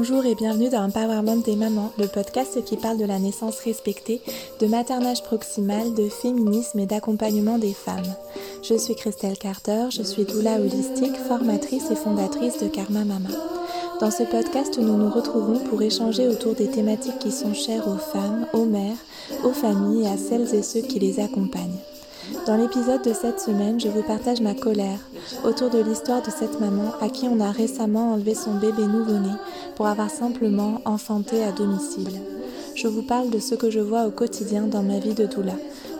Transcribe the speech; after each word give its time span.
Bonjour 0.00 0.24
et 0.24 0.34
bienvenue 0.34 0.70
dans 0.70 0.84
Empowerment 0.84 1.42
des 1.42 1.56
mamans, 1.56 1.92
le 1.98 2.06
podcast 2.06 2.64
qui 2.64 2.78
parle 2.78 2.96
de 2.96 3.04
la 3.04 3.18
naissance 3.18 3.60
respectée, 3.60 4.22
de 4.58 4.66
maternage 4.66 5.22
proximal, 5.22 5.92
de 5.92 6.08
féminisme 6.08 6.78
et 6.78 6.86
d'accompagnement 6.86 7.58
des 7.58 7.74
femmes. 7.74 8.14
Je 8.62 8.78
suis 8.78 8.94
Christelle 8.94 9.36
Carter, 9.36 9.88
je 9.90 10.02
suis 10.02 10.24
doula 10.24 10.58
holistique, 10.58 11.18
formatrice 11.28 11.90
et 11.90 11.96
fondatrice 11.96 12.62
de 12.62 12.68
Karma 12.68 13.04
Mama. 13.04 13.28
Dans 14.00 14.10
ce 14.10 14.22
podcast, 14.22 14.78
nous 14.80 14.96
nous 14.96 15.10
retrouvons 15.10 15.58
pour 15.68 15.82
échanger 15.82 16.28
autour 16.28 16.54
des 16.54 16.70
thématiques 16.70 17.18
qui 17.18 17.30
sont 17.30 17.52
chères 17.52 17.86
aux 17.86 17.98
femmes, 17.98 18.46
aux 18.54 18.64
mères, 18.64 18.96
aux 19.44 19.52
familles 19.52 20.04
et 20.04 20.08
à 20.08 20.16
celles 20.16 20.54
et 20.54 20.62
ceux 20.62 20.80
qui 20.80 20.98
les 20.98 21.20
accompagnent. 21.20 21.76
Dans 22.50 22.56
l'épisode 22.56 23.04
de 23.04 23.12
cette 23.12 23.38
semaine, 23.38 23.78
je 23.78 23.86
vous 23.86 24.02
partage 24.02 24.40
ma 24.40 24.54
colère 24.54 24.98
autour 25.44 25.70
de 25.70 25.78
l'histoire 25.78 26.20
de 26.20 26.32
cette 26.32 26.58
maman 26.58 26.92
à 27.00 27.08
qui 27.08 27.28
on 27.28 27.38
a 27.38 27.52
récemment 27.52 28.14
enlevé 28.14 28.34
son 28.34 28.54
bébé 28.54 28.88
nouveau-né 28.88 29.30
pour 29.76 29.86
avoir 29.86 30.10
simplement 30.10 30.80
enfanté 30.84 31.44
à 31.44 31.52
domicile. 31.52 32.10
Je 32.74 32.88
vous 32.88 33.02
parle 33.02 33.30
de 33.30 33.38
ce 33.38 33.54
que 33.54 33.70
je 33.70 33.78
vois 33.78 34.04
au 34.04 34.10
quotidien 34.10 34.62
dans 34.62 34.82
ma 34.82 34.98
vie 34.98 35.14
de 35.14 35.26
doula, 35.26 35.54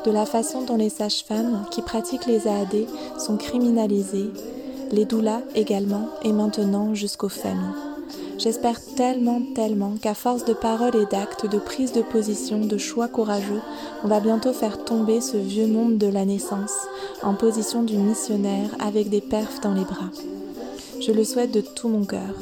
de 0.05 0.11
la 0.11 0.27
façon 0.27 0.63
dont 0.63 0.77
les 0.77 0.91
sages-femmes 0.91 1.67
qui 1.71 1.83
pratiquent 1.83 2.27
les 2.27 2.49
AAD 2.49 2.85
sont 3.17 3.37
criminalisées, 3.37 4.31
les 4.91 5.05
doulas 5.05 5.43
également, 5.55 6.09
et 6.25 6.33
maintenant 6.33 6.97
jusqu'aux 6.97 7.29
familles. 7.29 7.90
J'espère 8.43 8.83
tellement, 8.97 9.43
tellement 9.55 9.97
qu'à 10.01 10.15
force 10.15 10.47
de 10.47 10.55
paroles 10.55 10.97
et 10.97 11.05
d'actes, 11.05 11.45
de 11.45 11.59
prise 11.59 11.93
de 11.93 12.01
position, 12.01 12.61
de 12.61 12.79
choix 12.79 13.07
courageux, 13.07 13.61
on 14.03 14.09
va 14.09 14.21
bientôt 14.21 14.55
faire 14.55 14.83
tomber 14.83 15.21
ce 15.21 15.37
vieux 15.37 15.67
monde 15.67 15.99
de 15.99 16.07
la 16.07 16.25
naissance 16.25 16.73
en 17.23 17.35
position 17.35 17.83
du 17.83 17.99
missionnaire 17.99 18.71
avec 18.79 19.11
des 19.11 19.21
perfs 19.21 19.61
dans 19.61 19.75
les 19.75 19.85
bras. 19.85 20.09
Je 21.03 21.13
le 21.13 21.23
souhaite 21.23 21.53
de 21.53 21.61
tout 21.61 21.89
mon 21.89 22.07
cœur. 22.07 22.35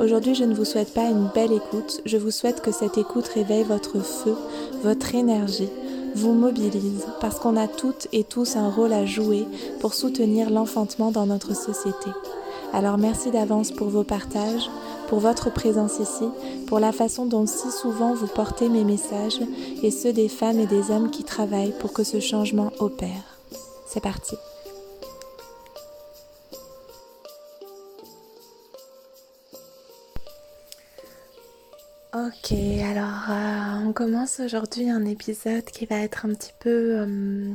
Aujourd'hui, 0.00 0.34
je 0.34 0.42
ne 0.42 0.54
vous 0.54 0.64
souhaite 0.64 0.92
pas 0.92 1.08
une 1.08 1.28
belle 1.32 1.52
écoute, 1.52 2.00
je 2.04 2.16
vous 2.16 2.32
souhaite 2.32 2.60
que 2.60 2.72
cette 2.72 2.98
écoute 2.98 3.28
réveille 3.28 3.62
votre 3.62 4.00
feu, 4.00 4.34
votre 4.82 5.14
énergie, 5.14 5.70
vous 6.16 6.32
mobilise, 6.32 7.06
parce 7.20 7.38
qu'on 7.38 7.56
a 7.56 7.68
toutes 7.68 8.08
et 8.12 8.24
tous 8.24 8.56
un 8.56 8.68
rôle 8.68 8.92
à 8.92 9.06
jouer 9.06 9.46
pour 9.78 9.94
soutenir 9.94 10.50
l'enfantement 10.50 11.12
dans 11.12 11.26
notre 11.26 11.54
société. 11.54 12.10
Alors 12.72 12.98
merci 12.98 13.30
d'avance 13.30 13.72
pour 13.72 13.88
vos 13.88 14.04
partages, 14.04 14.68
pour 15.08 15.20
votre 15.20 15.52
présence 15.52 15.98
ici, 15.98 16.28
pour 16.66 16.78
la 16.78 16.92
façon 16.92 17.26
dont 17.26 17.46
si 17.46 17.70
souvent 17.70 18.14
vous 18.14 18.26
portez 18.26 18.68
mes 18.68 18.84
messages 18.84 19.40
et 19.82 19.90
ceux 19.90 20.12
des 20.12 20.28
femmes 20.28 20.60
et 20.60 20.66
des 20.66 20.90
hommes 20.90 21.10
qui 21.10 21.24
travaillent 21.24 21.74
pour 21.78 21.92
que 21.92 22.04
ce 22.04 22.20
changement 22.20 22.72
opère. 22.78 23.38
C'est 23.86 24.02
parti. 24.02 24.36
Ok, 32.14 32.52
alors 32.82 33.30
euh, 33.30 33.86
on 33.86 33.92
commence 33.92 34.40
aujourd'hui 34.40 34.88
un 34.88 35.04
épisode 35.04 35.64
qui 35.64 35.84
va 35.84 35.96
être 35.96 36.24
un 36.24 36.30
petit 36.30 36.54
peu 36.60 37.00
euh, 37.00 37.52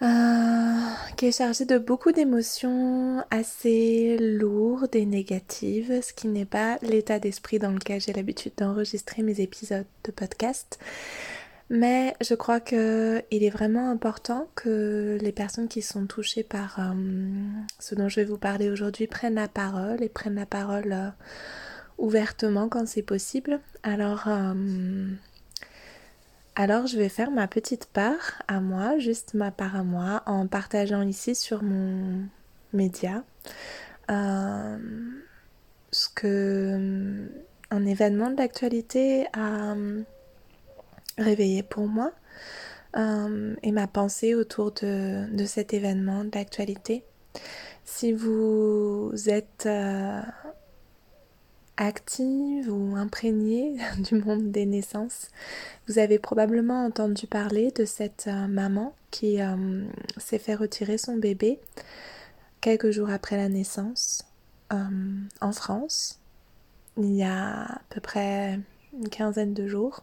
euh, 0.00 0.76
qui 1.16 1.26
est 1.26 1.36
chargé 1.36 1.64
de 1.64 1.76
beaucoup 1.78 2.12
d'émotions 2.12 3.24
assez 3.30 4.16
lourdes 4.18 4.94
et 4.94 5.06
négatives, 5.06 6.02
ce 6.02 6.12
qui 6.12 6.28
n'est 6.28 6.44
pas 6.44 6.78
l'état 6.82 7.18
d'esprit 7.18 7.58
dans 7.58 7.72
lequel 7.72 8.00
j'ai 8.00 8.12
l'habitude 8.12 8.52
d'enregistrer 8.56 9.22
mes 9.22 9.40
épisodes 9.40 9.86
de 10.04 10.12
podcast. 10.12 10.78
Mais 11.70 12.14
je 12.20 12.34
crois 12.34 12.60
qu'il 12.60 12.78
est 13.30 13.50
vraiment 13.50 13.90
important 13.90 14.48
que 14.54 15.18
les 15.20 15.32
personnes 15.32 15.68
qui 15.68 15.82
sont 15.82 16.06
touchées 16.06 16.44
par 16.44 16.78
euh, 16.78 16.92
ce 17.78 17.94
dont 17.94 18.08
je 18.08 18.20
vais 18.20 18.24
vous 18.24 18.38
parler 18.38 18.70
aujourd'hui 18.70 19.06
prennent 19.06 19.34
la 19.34 19.48
parole 19.48 20.02
et 20.02 20.08
prennent 20.08 20.36
la 20.36 20.46
parole 20.46 20.92
euh, 20.92 21.10
ouvertement 21.98 22.68
quand 22.68 22.86
c'est 22.86 23.02
possible. 23.02 23.60
Alors, 23.82 24.28
alors 26.58 26.88
je 26.88 26.98
vais 26.98 27.08
faire 27.08 27.30
ma 27.30 27.46
petite 27.46 27.86
part 27.86 28.42
à 28.48 28.60
moi, 28.60 28.98
juste 28.98 29.34
ma 29.34 29.52
part 29.52 29.76
à 29.76 29.84
moi, 29.84 30.24
en 30.26 30.48
partageant 30.48 31.02
ici 31.02 31.36
sur 31.36 31.62
mon 31.62 32.24
média 32.72 33.22
euh, 34.10 34.78
ce 35.92 36.08
que 36.08 36.26
euh, 36.26 37.26
un 37.70 37.86
événement 37.86 38.30
d'actualité 38.30 39.26
a 39.32 39.74
euh, 39.74 40.02
réveillé 41.16 41.62
pour 41.62 41.86
moi 41.86 42.10
et 43.62 43.70
ma 43.70 43.86
pensée 43.86 44.34
autour 44.34 44.72
de, 44.72 45.32
de 45.32 45.44
cet 45.44 45.72
événement 45.72 46.24
d'actualité. 46.24 47.04
Si 47.84 48.12
vous 48.12 49.12
êtes 49.28 49.68
active 51.78 52.70
ou 52.70 52.96
imprégnée 52.96 53.76
du 53.98 54.16
monde 54.16 54.50
des 54.50 54.66
naissances, 54.66 55.28
vous 55.86 55.98
avez 55.98 56.18
probablement 56.18 56.84
entendu 56.84 57.26
parler 57.26 57.70
de 57.70 57.84
cette 57.84 58.26
euh, 58.26 58.46
maman 58.46 58.94
qui 59.10 59.40
euh, 59.40 59.84
s'est 60.18 60.38
fait 60.38 60.54
retirer 60.54 60.98
son 60.98 61.16
bébé 61.16 61.58
quelques 62.60 62.90
jours 62.90 63.10
après 63.10 63.36
la 63.36 63.48
naissance 63.48 64.24
euh, 64.72 64.76
en 65.40 65.52
France, 65.52 66.18
il 66.98 67.14
y 67.14 67.22
a 67.22 67.62
à 67.62 67.80
peu 67.88 68.00
près 68.00 68.58
une 68.92 69.08
quinzaine 69.08 69.54
de 69.54 69.66
jours, 69.68 70.02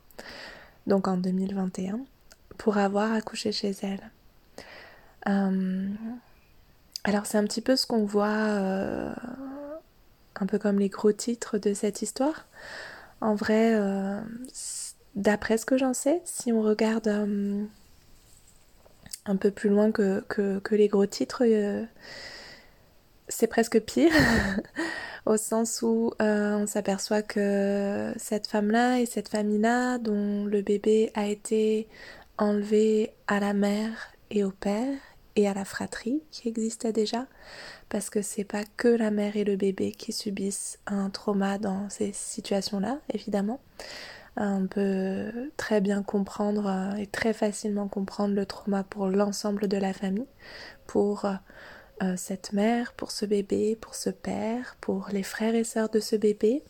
donc 0.88 1.08
en 1.08 1.18
2021, 1.18 2.00
pour 2.58 2.78
avoir 2.78 3.12
accouché 3.12 3.52
chez 3.52 3.76
elle. 3.84 4.00
alors 7.04 7.26
c'est 7.26 7.38
un 7.38 7.44
petit 7.44 7.62
peu 7.62 7.76
ce 7.76 7.86
qu'on 7.86 8.06
voit 8.06 9.14
un 10.40 10.46
peu 10.46 10.60
comme 10.60 10.80
les 10.80 10.90
gros 10.90 11.12
titres 11.12 11.58
de 11.58 11.74
cette 11.74 12.02
histoire. 12.02 12.46
En 13.22 13.36
vrai, 13.36 13.74
euh, 13.76 14.20
d'après 15.16 15.58
ce 15.58 15.66
que 15.66 15.78
j'en 15.78 15.94
sais, 15.94 16.22
si 16.26 16.52
on 16.52 16.62
regarde 16.62 17.08
euh, 17.08 17.64
un 19.26 19.36
peu 19.36 19.52
plus 19.52 19.70
loin 19.70 19.92
que, 19.92 20.24
les 20.72 20.88
gros 20.88 21.06
titres, 21.06 21.44
euh, 21.46 21.84
c'est 23.28 23.48
presque 23.48 23.80
pire, 23.80 24.12
au 25.26 25.38
sens 25.38 25.82
où 25.82 26.12
on 26.20 26.68
s'aperçoit 26.68 27.22
que 27.22 28.14
cette 28.18 28.48
femme-là 28.48 29.00
et 29.00 29.06
cette 29.06 29.30
famille-là, 29.30 29.98
dont 29.98 30.46
le 30.46 30.62
bébé 30.62 31.12
a 31.16 31.28
été 31.28 31.88
enlevé 32.38 33.14
à 33.28 33.40
la 33.40 33.54
mère 33.54 34.12
et 34.30 34.44
au 34.44 34.52
père 34.52 34.98
et 35.36 35.48
à 35.48 35.54
la 35.54 35.66
fratrie 35.66 36.22
qui 36.32 36.48
existait 36.48 36.94
déjà, 36.94 37.28
parce 37.90 38.10
que 38.10 38.22
c'est 38.22 38.44
pas 38.44 38.64
que 38.78 38.88
la 38.88 39.12
mère 39.12 39.36
et 39.36 39.44
le 39.44 39.56
bébé 39.56 39.92
qui 39.92 40.14
subissent 40.14 40.80
un 40.86 41.10
trauma 41.10 41.58
dans 41.58 41.90
ces 41.90 42.14
situations-là, 42.14 43.00
évidemment. 43.14 43.60
On 44.38 44.68
peut 44.68 45.32
très 45.56 45.80
bien 45.80 46.04
comprendre 46.04 46.68
euh, 46.68 46.96
et 46.98 47.08
très 47.08 47.32
facilement 47.32 47.88
comprendre 47.88 48.34
le 48.34 48.46
trauma 48.46 48.84
pour 48.84 49.08
l'ensemble 49.08 49.70
de 49.70 49.78
la 49.78 49.94
famille, 49.94 50.28
pour 50.88 51.26
euh, 52.04 52.16
cette 52.18 52.52
mère, 52.52 52.94
pour 52.94 53.12
ce 53.12 53.26
bébé, 53.26 53.78
pour 53.80 53.96
ce 53.96 54.10
père, 54.10 54.76
pour 54.82 55.08
les 55.14 55.24
frères 55.24 55.56
et 55.56 55.64
sœurs 55.64 55.90
de 55.90 56.02
ce 56.02 56.18
bébé, 56.18 56.64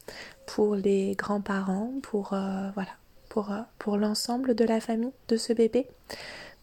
pour 0.45 0.75
les 0.75 1.15
grands-parents, 1.15 1.93
pour 2.03 2.33
euh, 2.33 2.69
voilà, 2.75 2.91
pour, 3.29 3.51
pour 3.79 3.97
l'ensemble 3.97 4.53
de 4.53 4.65
la 4.65 4.79
famille 4.79 5.13
de 5.27 5.35
ce 5.35 5.51
bébé, 5.51 5.87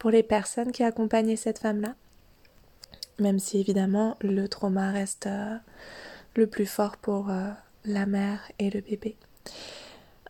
pour 0.03 0.11
les 0.11 0.25
personnes 0.25 0.73
qui 0.73 0.83
accompagnaient 0.83 1.37
cette 1.37 1.61
femme-là. 1.61 1.95
Même 3.21 3.39
si 3.39 3.61
évidemment 3.61 4.17
le 4.21 4.49
trauma 4.49 4.91
reste 4.91 5.29
euh, 5.29 5.55
le 6.35 6.49
plus 6.49 6.67
fort 6.67 6.97
pour 6.97 7.31
euh, 7.31 7.51
la 7.85 8.05
mère 8.05 8.41
et 8.59 8.69
le 8.69 8.81
bébé. 8.81 9.15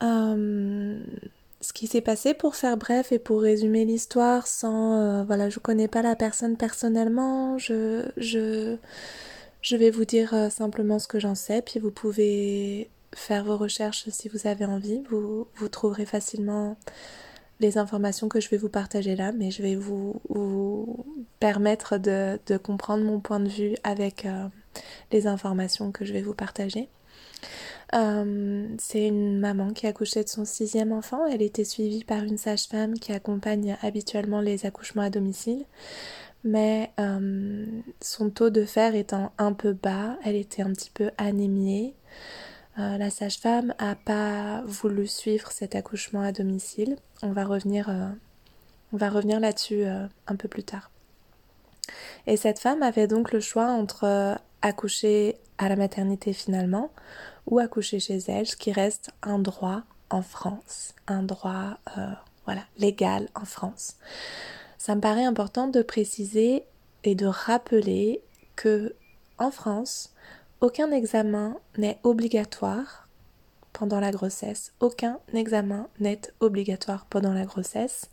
Euh, 0.02 1.02
ce 1.62 1.72
qui 1.72 1.86
s'est 1.86 2.02
passé 2.02 2.34
pour 2.34 2.54
faire 2.54 2.76
bref 2.76 3.12
et 3.12 3.18
pour 3.18 3.40
résumer 3.40 3.86
l'histoire 3.86 4.46
sans 4.46 5.24
voilà 5.24 5.48
je 5.48 5.58
connais 5.58 5.88
pas 5.88 6.02
la 6.02 6.16
personne 6.16 6.58
personnellement. 6.58 7.56
Je 7.56 8.10
je 8.18 8.76
je 9.62 9.76
vais 9.76 9.90
vous 9.90 10.04
dire 10.04 10.34
simplement 10.50 10.98
ce 10.98 11.08
que 11.08 11.18
j'en 11.18 11.34
sais. 11.34 11.62
Puis 11.62 11.80
vous 11.80 11.92
pouvez 11.92 12.90
faire 13.14 13.42
vos 13.44 13.56
recherches 13.56 14.06
si 14.10 14.28
vous 14.28 14.46
avez 14.46 14.66
envie. 14.66 15.02
Vous 15.08 15.46
vous 15.54 15.68
trouverez 15.70 16.04
facilement 16.04 16.76
les 17.60 17.78
informations 17.78 18.28
que 18.28 18.40
je 18.40 18.48
vais 18.48 18.56
vous 18.56 18.68
partager 18.68 19.16
là, 19.16 19.32
mais 19.32 19.50
je 19.50 19.62
vais 19.62 19.76
vous, 19.76 20.20
permettre 21.40 21.98
de, 21.98 22.38
comprendre 22.58 23.04
mon 23.04 23.20
point 23.20 23.40
de 23.40 23.48
vue 23.48 23.74
avec 23.84 24.26
euh, 24.26 24.46
les 25.10 25.26
informations 25.26 25.92
que 25.92 26.04
je 26.04 26.12
vais 26.12 26.22
vous 26.22 26.34
partager. 26.34 26.88
Euh, 27.94 28.68
c'est 28.78 29.06
une 29.06 29.38
maman 29.38 29.72
qui 29.72 29.86
a 29.86 29.90
accouché 29.90 30.24
de 30.24 30.28
son 30.28 30.44
sixième 30.44 30.92
enfant. 30.92 31.26
Elle 31.26 31.42
était 31.42 31.64
suivie 31.64 32.04
par 32.04 32.22
une 32.22 32.38
sage-femme 32.38 32.94
qui 32.94 33.12
accompagne 33.12 33.76
habituellement 33.82 34.40
les 34.40 34.64
accouchements 34.66 35.02
à 35.02 35.10
domicile. 35.10 35.64
Mais 36.44 36.90
euh, 36.98 37.66
son 38.00 38.30
taux 38.30 38.50
de 38.50 38.64
fer 38.64 38.94
étant 38.94 39.32
un 39.38 39.52
peu 39.52 39.72
bas, 39.74 40.16
elle 40.24 40.36
était 40.36 40.62
un 40.62 40.72
petit 40.72 40.90
peu 40.90 41.10
anémiée. 41.18 41.94
Euh, 42.78 42.96
la 42.96 43.10
sage-femme 43.10 43.74
a 43.78 43.94
pas 43.94 44.62
voulu 44.64 45.06
suivre 45.06 45.50
cet 45.52 45.74
accouchement 45.74 46.22
à 46.22 46.32
domicile. 46.32 46.96
On 47.22 47.32
va 47.32 47.44
revenir, 47.44 47.88
euh, 47.90 48.08
on 48.92 48.96
va 48.96 49.10
revenir 49.10 49.40
là-dessus 49.40 49.84
euh, 49.84 50.06
un 50.26 50.36
peu 50.36 50.48
plus 50.48 50.64
tard. 50.64 50.90
Et 52.26 52.36
cette 52.36 52.58
femme 52.58 52.82
avait 52.82 53.06
donc 53.06 53.32
le 53.32 53.40
choix 53.40 53.66
entre 53.66 54.38
accoucher 54.62 55.36
à 55.58 55.68
la 55.68 55.76
maternité 55.76 56.32
finalement 56.32 56.90
ou 57.46 57.58
accoucher 57.58 57.98
chez 57.98 58.18
elle, 58.28 58.46
ce 58.46 58.56
qui 58.56 58.72
reste 58.72 59.10
un 59.22 59.38
droit 59.38 59.82
en 60.08 60.22
France, 60.22 60.94
un 61.08 61.22
droit 61.24 61.78
voilà, 62.46 62.62
légal 62.78 63.28
en 63.34 63.44
France. 63.44 63.96
Ça 64.78 64.94
me 64.94 65.00
paraît 65.00 65.24
important 65.24 65.66
de 65.66 65.82
préciser 65.82 66.64
et 67.04 67.14
de 67.14 67.26
rappeler 67.26 68.22
que 68.54 68.94
en 69.38 69.50
France, 69.50 70.12
aucun 70.62 70.92
examen 70.92 71.56
n'est 71.76 71.98
obligatoire 72.04 73.08
pendant 73.72 74.00
la 74.00 74.12
grossesse. 74.12 74.72
Aucun 74.80 75.18
examen 75.34 75.88
n'est 75.98 76.20
obligatoire 76.40 77.04
pendant 77.06 77.34
la 77.34 77.44
grossesse 77.44 78.08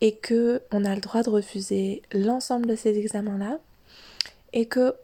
et 0.00 0.14
que 0.14 0.62
on 0.70 0.84
a 0.84 0.94
le 0.94 1.00
droit 1.00 1.22
de 1.22 1.30
refuser 1.30 2.02
l'ensemble 2.12 2.66
de 2.66 2.76
ces 2.76 2.96
examens-là 2.96 3.58
et 4.52 4.66
que 4.66 4.94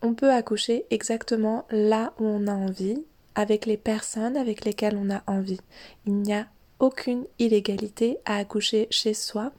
on 0.00 0.14
peut 0.14 0.32
accoucher 0.32 0.86
exactement 0.90 1.66
là 1.70 2.14
où 2.18 2.24
on 2.24 2.46
a 2.46 2.54
envie, 2.54 3.04
avec 3.34 3.66
les 3.66 3.76
personnes 3.76 4.36
avec 4.36 4.64
lesquelles 4.64 4.96
on 4.96 5.10
a 5.10 5.22
envie. 5.26 5.60
Il 6.06 6.14
n'y 6.14 6.32
a 6.32 6.46
aucune 6.78 7.26
illégalité 7.38 8.18
à 8.24 8.36
accoucher 8.36 8.86
chez 8.90 9.12
soi 9.12 9.52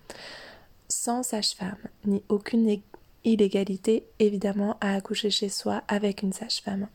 sans 0.88 1.24
sage-femme, 1.24 1.78
ni 2.06 2.24
aucune 2.30 2.68
illégalité 3.24 4.06
évidemment 4.20 4.78
à 4.82 4.96
accoucher 4.96 5.30
chez 5.30 5.50
soi 5.50 5.84
avec 5.88 6.22
une 6.22 6.34
sage-femme. 6.34 6.88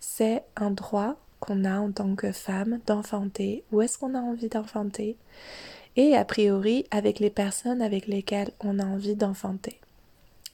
C'est 0.00 0.44
un 0.56 0.70
droit 0.70 1.16
qu'on 1.40 1.64
a 1.64 1.78
en 1.78 1.92
tant 1.92 2.14
que 2.14 2.32
femme 2.32 2.80
d'enfanter, 2.86 3.64
où 3.72 3.80
est-ce 3.80 3.98
qu'on 3.98 4.14
a 4.14 4.20
envie 4.20 4.48
d'enfanter, 4.48 5.16
et 5.96 6.16
a 6.16 6.24
priori 6.24 6.86
avec 6.90 7.18
les 7.18 7.30
personnes 7.30 7.82
avec 7.82 8.06
lesquelles 8.06 8.52
on 8.60 8.78
a 8.78 8.84
envie 8.84 9.16
d'enfanter. 9.16 9.80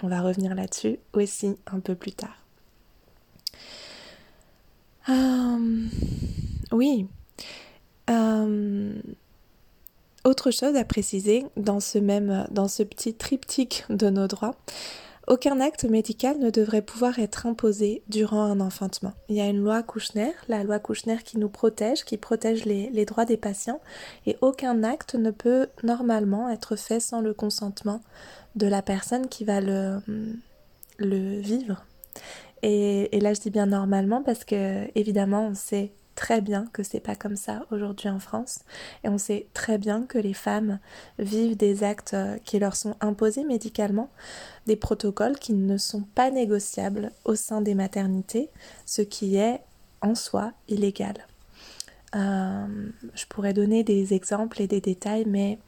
On 0.03 0.09
va 0.09 0.21
revenir 0.21 0.55
là-dessus 0.55 0.99
aussi 1.13 1.57
un 1.67 1.81
peu 1.81 1.95
plus 1.95 2.13
tard. 2.13 2.45
Euh, 5.09 5.87
oui. 6.73 7.07
Euh, 8.11 8.95
autre 10.25 10.51
chose 10.51 10.77
à 10.77 10.85
préciser 10.85 11.47
dans 11.57 11.81
ce 11.81 11.99
même, 11.99 12.47
dans 12.51 12.69
ce 12.69 12.83
petit 12.83 13.15
triptyque 13.15 13.85
de 13.91 14.09
nos 14.09 14.27
droits, 14.27 14.55
aucun 15.27 15.59
acte 15.61 15.85
médical 15.85 16.39
ne 16.39 16.51
devrait 16.51 16.83
pouvoir 16.83 17.19
être 17.19 17.47
imposé 17.47 18.03
durant 18.09 18.43
un 18.43 18.61
enfantement. 18.61 19.13
Il 19.29 19.37
y 19.37 19.41
a 19.41 19.47
une 19.47 19.63
loi 19.63 19.83
Kouchner, 19.83 20.33
la 20.49 20.65
loi 20.65 20.79
Kouchner 20.79 21.17
qui 21.25 21.39
nous 21.39 21.49
protège, 21.49 22.05
qui 22.05 22.19
protège 22.19 22.67
les, 22.67 23.05
droits 23.07 23.25
des 23.25 23.39
patients, 23.39 23.81
et 24.27 24.37
aucun 24.43 24.83
acte 24.83 25.15
ne 25.15 25.31
peut 25.31 25.69
normalement 25.83 26.51
être 26.51 26.77
fait 26.77 27.01
sans 27.01 27.23
le 27.23 27.33
consentement 27.33 28.01
de 28.55 28.67
la 28.67 28.83
personne 28.83 29.29
qui 29.29 29.45
va 29.45 29.61
le, 29.63 30.01
vivre. 30.99 31.87
Et, 32.63 33.17
et 33.17 33.21
là, 33.21 33.33
je 33.33 33.41
dis 33.41 33.51
bien 33.51 33.67
normalement 33.67 34.23
parce 34.23 34.45
que, 34.45 34.87
évidemment, 34.95 35.49
on 35.49 35.55
sait 35.55 35.93
très 36.15 36.41
bien 36.41 36.67
que 36.73 36.83
c'est 36.83 37.01
pas 37.01 37.17
comme 37.17 37.37
ça 37.37 37.67
aujourd'hui 37.71 38.09
en 38.09 38.19
France 38.19 38.61
et 39.03 39.09
on 39.09 39.19
sait 39.19 39.47
très 39.55 39.79
bien 39.79 40.05
que 40.05 40.19
les 40.19 40.35
femmes 40.35 40.79
vivent 41.19 41.57
des 41.57 41.85
actes 41.85 42.15
euh, 42.15 42.39
qui 42.45 42.59
leur 42.59 42.77
sont 42.77 42.97
imposés 43.01 43.45
médicalement, 43.45 44.11
des 44.67 44.77
protocoles 44.77 45.39
qui 45.39 45.53
ne 45.53 45.77
sont 45.77 46.03
pas 46.15 46.31
négociables 46.31 47.11
au 47.25 47.35
sein 47.35 47.61
des 47.61 47.75
maternités, 47.75 48.51
ce 48.87 49.03
qui 49.03 49.37
est 49.37 49.61
en 50.01 50.15
soi 50.15 50.53
illégal. 50.69 51.27
Euh, 52.15 52.67
je 53.15 53.27
pourrais 53.27 53.53
donner 53.53 53.83
des 53.83 54.15
exemples 54.15 54.63
et 54.63 54.69
des 54.69 54.81
détails, 54.81 55.25
mais 55.27 55.59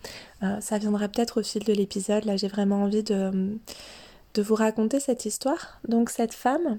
euh, 0.42 0.60
ça 0.60 0.78
viendra 0.78 1.08
peut-être 1.08 1.40
au 1.40 1.42
fil 1.42 1.64
de 1.64 1.72
l'épisode. 1.72 2.24
Là, 2.24 2.36
j'ai 2.36 2.48
vraiment 2.48 2.82
envie 2.82 3.02
de, 3.02 3.58
de 4.34 4.42
vous 4.42 4.54
raconter 4.54 5.00
cette 5.00 5.24
histoire. 5.24 5.80
Donc, 5.88 6.08
cette 6.10 6.34
femme, 6.34 6.78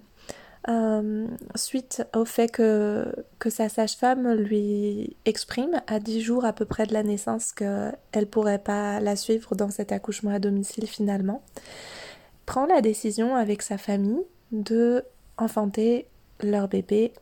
euh, 0.69 1.27
suite 1.55 2.03
au 2.15 2.25
fait 2.25 2.49
que, 2.49 3.13
que 3.39 3.49
sa 3.49 3.69
sage-femme 3.69 4.33
lui 4.33 5.15
exprime 5.25 5.81
à 5.87 5.99
10 5.99 6.21
jours 6.21 6.45
à 6.45 6.53
peu 6.53 6.65
près 6.65 6.85
de 6.85 6.93
la 6.93 7.03
naissance 7.03 7.53
qu'elle 7.53 8.27
pourrait 8.29 8.59
pas 8.59 8.99
la 8.99 9.15
suivre 9.15 9.55
dans 9.55 9.69
cet 9.69 9.91
accouchement 9.91 10.31
à 10.31 10.39
domicile 10.39 10.87
finalement, 10.87 11.41
prend 12.45 12.65
la 12.65 12.81
décision 12.81 13.35
avec 13.35 13.61
sa 13.61 13.77
famille 13.77 14.23
de 14.51 15.03
enfanter 15.37 16.07
leur 16.41 16.67
bébé 16.67 17.13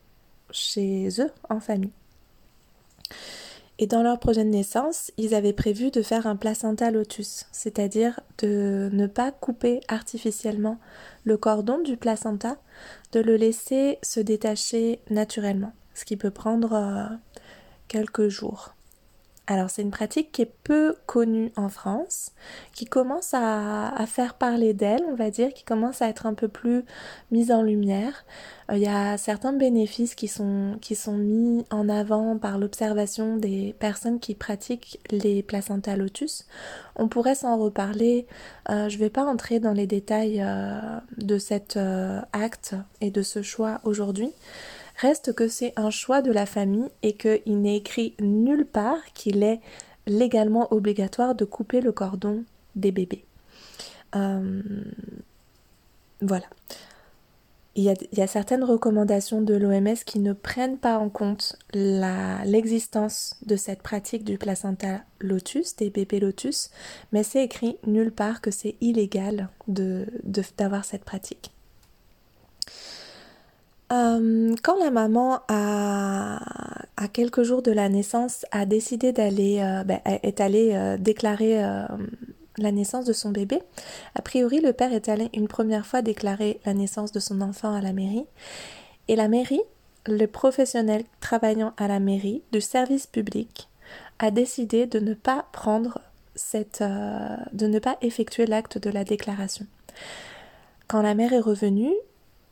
chez 0.51 1.09
eux 1.19 1.31
en 1.49 1.59
famille. 1.59 1.91
Et 3.77 3.87
dans 3.87 4.03
leur 4.03 4.19
projet 4.19 4.45
de 4.45 4.49
naissance, 4.49 5.11
ils 5.17 5.35
avaient 5.35 5.53
prévu 5.53 5.91
de 5.91 6.01
faire 6.01 6.27
un 6.27 6.37
placenta 6.37 6.91
lotus, 6.91 7.45
c'est-à-dire 7.51 8.21
de 8.37 8.89
ne 8.93 9.05
pas 9.05 9.31
couper 9.31 9.81
artificiellement 9.89 10.79
le 11.25 11.35
cordon 11.35 11.79
du 11.79 11.97
placenta, 11.97 12.57
de 13.11 13.19
le 13.19 13.35
laisser 13.35 13.99
se 14.01 14.21
détacher 14.21 15.01
naturellement, 15.09 15.73
ce 15.93 16.05
qui 16.05 16.15
peut 16.15 16.31
prendre 16.31 16.73
euh, 16.73 17.15
quelques 17.89 18.29
jours. 18.29 18.74
Alors 19.47 19.69
c'est 19.69 19.83
une 19.83 19.91
pratique 19.91 20.31
qui 20.31 20.41
est 20.41 20.51
peu 20.63 20.95
connue 21.05 21.51
en 21.55 21.69
France, 21.69 22.31
qui 22.73 22.85
commence 22.85 23.33
à, 23.33 23.93
faire 24.07 24.33
parler 24.33 24.73
d'elle, 24.73 25.03
on 25.07 25.13
va 25.13 25.29
dire, 25.29 25.53
qui 25.53 25.63
commence 25.63 26.01
à 26.01 26.09
être 26.09 26.25
un 26.25 26.33
peu 26.33 26.47
plus 26.47 26.83
mise 27.29 27.51
en 27.51 27.61
lumière. 27.61 28.25
Euh, 28.71 28.77
il 28.77 28.81
y 28.81 28.87
a 28.87 29.17
certains 29.17 29.53
bénéfices 29.53 30.15
qui 30.15 30.27
sont, 30.27 30.77
mis 31.09 31.63
en 31.69 31.89
avant 31.89 32.39
par 32.39 32.57
l'observation 32.57 33.37
des 33.37 33.75
personnes 33.77 34.19
qui 34.19 34.33
pratiquent 34.33 34.99
les 35.11 35.43
placentas 35.43 35.95
lotus. 35.95 36.47
On 36.95 37.07
pourrait 37.07 37.35
s'en 37.35 37.57
reparler. 37.57 38.25
Euh, 38.71 38.89
je 38.89 38.95
ne 38.95 38.99
vais 38.99 39.11
pas 39.11 39.25
entrer 39.25 39.59
dans 39.59 39.73
les 39.73 39.85
détails 39.85 40.41
euh, 40.41 40.79
de 41.17 41.37
cet 41.37 41.77
acte 42.33 42.75
et 42.99 43.11
de 43.11 43.21
ce 43.21 43.43
choix 43.43 43.79
aujourd'hui. 43.83 44.31
Reste 44.97 45.33
que 45.33 45.47
c'est 45.47 45.73
un 45.75 45.89
choix 45.89 46.21
de 46.21 46.31
la 46.31 46.45
famille 46.45 46.89
et 47.03 47.13
qu'il 47.13 47.61
n'est 47.61 47.77
écrit 47.77 48.15
nulle 48.19 48.65
part 48.65 49.03
qu'il 49.13 49.43
est 49.43 49.59
légalement 50.07 50.71
obligatoire 50.73 51.35
de 51.35 51.45
couper 51.45 51.81
le 51.81 51.91
cordon 51.91 52.43
des 52.75 52.91
bébés. 52.91 53.25
Euh, 54.15 54.61
voilà. 56.21 56.45
Il 57.77 57.83
y, 57.83 58.21
a, 58.21 58.27
certaines 58.27 58.63
recommandations 58.63 59.41
de 59.41 59.53
l'OMS 59.53 59.97
qui 60.05 60.19
ne 60.19 60.31
prennent 60.31 60.77
pas 60.77 60.97
en 60.97 61.09
compte 61.09 61.57
l'existence 61.73 63.35
de 63.45 63.57
cette 63.57 63.81
pratique 63.81 64.23
du 64.23 64.37
placenta 64.37 65.01
lotus, 65.19 65.75
des 65.75 65.89
bébés 65.89 66.21
lotus, 66.21 66.69
mais 67.11 67.23
c'est 67.23 67.43
écrit 67.43 67.77
nulle 67.85 68.13
part 68.13 68.39
que 68.39 68.49
c'est 68.49 68.77
illégal 68.79 69.49
d'avoir 69.67 70.81
de, 70.81 70.87
cette 70.87 71.03
pratique. 71.03 71.54
Euh, 73.91 74.55
quand 74.63 74.79
la 74.79 74.89
maman 74.89 75.41
a, 75.47 76.39
à 76.97 77.07
quelques 77.07 77.43
jours 77.43 77.61
de 77.61 77.71
la 77.71 77.87
naissance 77.87 78.45
a 78.51 78.65
décidé 78.65 79.11
d'aller, 79.11 79.59
euh, 79.61 79.83
ben, 79.83 79.99
est 80.05 80.41
allée 80.41 80.71
euh, 80.73 80.97
déclarer 80.97 81.61
la 82.57 82.71
naissance 82.71 83.05
de 83.05 83.13
son 83.13 83.31
bébé, 83.31 83.61
a 84.15 84.21
priori 84.21 84.61
le 84.61 84.73
père 84.73 84.93
est 84.93 85.09
allé 85.09 85.29
une 85.33 85.47
première 85.47 85.85
fois 85.85 86.01
déclarer 86.01 86.59
la 86.65 86.73
naissance 86.73 87.11
de 87.11 87.19
son 87.19 87.41
enfant 87.41 87.73
à 87.73 87.81
la 87.81 87.93
mairie, 87.93 88.25
et 89.07 89.15
la 89.15 89.27
mairie, 89.27 89.61
le 90.07 90.25
professionnel 90.25 91.03
travaillant 91.19 91.73
à 91.77 91.87
la 91.87 91.99
mairie 91.99 92.41
du 92.51 92.61
service 92.61 93.07
public, 93.07 93.69
a 94.19 94.31
décidé 94.31 94.87
de 94.87 94.99
ne 94.99 95.13
pas 95.13 95.45
prendre 95.51 95.99
cette, 96.33 96.81
de 96.81 97.67
ne 97.67 97.79
pas 97.79 97.97
effectuer 98.01 98.45
l'acte 98.45 98.77
de 98.77 98.89
la 98.89 99.03
déclaration. 99.03 99.67
Quand 100.87 101.01
la 101.01 101.13
mère 101.13 101.33
est 101.33 101.39
revenue, 101.39 101.93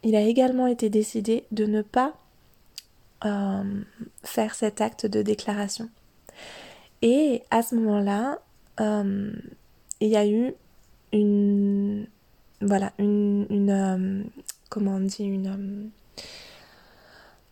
il 0.04 0.16
a 0.16 0.22
également 0.22 0.68
été 0.68 0.90
décidé 0.90 1.46
de 1.52 1.66
ne 1.66 1.82
pas 1.82 2.14
euh, 3.26 3.64
faire 4.24 4.54
cet 4.54 4.82
acte 4.82 5.06
de 5.06 5.22
déclaration. 5.22 5.90
Et 7.02 7.44
à 7.52 7.64
ce 7.64 7.76
moment-là, 7.76 8.40
euh, 8.80 9.32
il 10.02 10.10
y 10.10 10.18
a 10.18 10.28
eu 10.28 10.54
une. 11.14 12.08
Voilà, 12.62 12.92
une. 12.98 13.46
une 13.50 13.70
euh, 13.70 14.24
comment 14.70 14.96
on 14.96 15.00
dit 15.00 15.24
Une. 15.24 15.90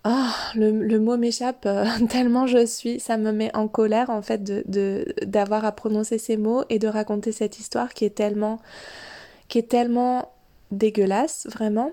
Ah, 0.04 0.34
le, 0.56 0.98
mot 0.98 1.16
m'échappe 1.16 1.68
tellement 2.10 2.48
je 2.48 2.66
suis, 2.66 3.00
ça 3.00 3.18
me 3.18 3.32
met 3.32 3.56
en 3.56 3.68
colère 3.68 4.10
en 4.10 4.24
fait 4.24 4.44
de 4.44 5.06
d'avoir 5.24 5.64
à 5.64 5.72
prononcer 5.74 6.18
ces 6.18 6.38
mots 6.38 6.64
et 6.70 6.80
de 6.80 6.88
raconter 6.88 7.32
cette 7.32 7.60
histoire 7.60 7.94
qui 7.94 8.06
est 8.06 8.16
tellement 8.16 8.60
qui 9.48 9.60
est 9.60 9.70
tellement 9.70 10.32
dégueulasse 10.72 11.46
vraiment 11.52 11.92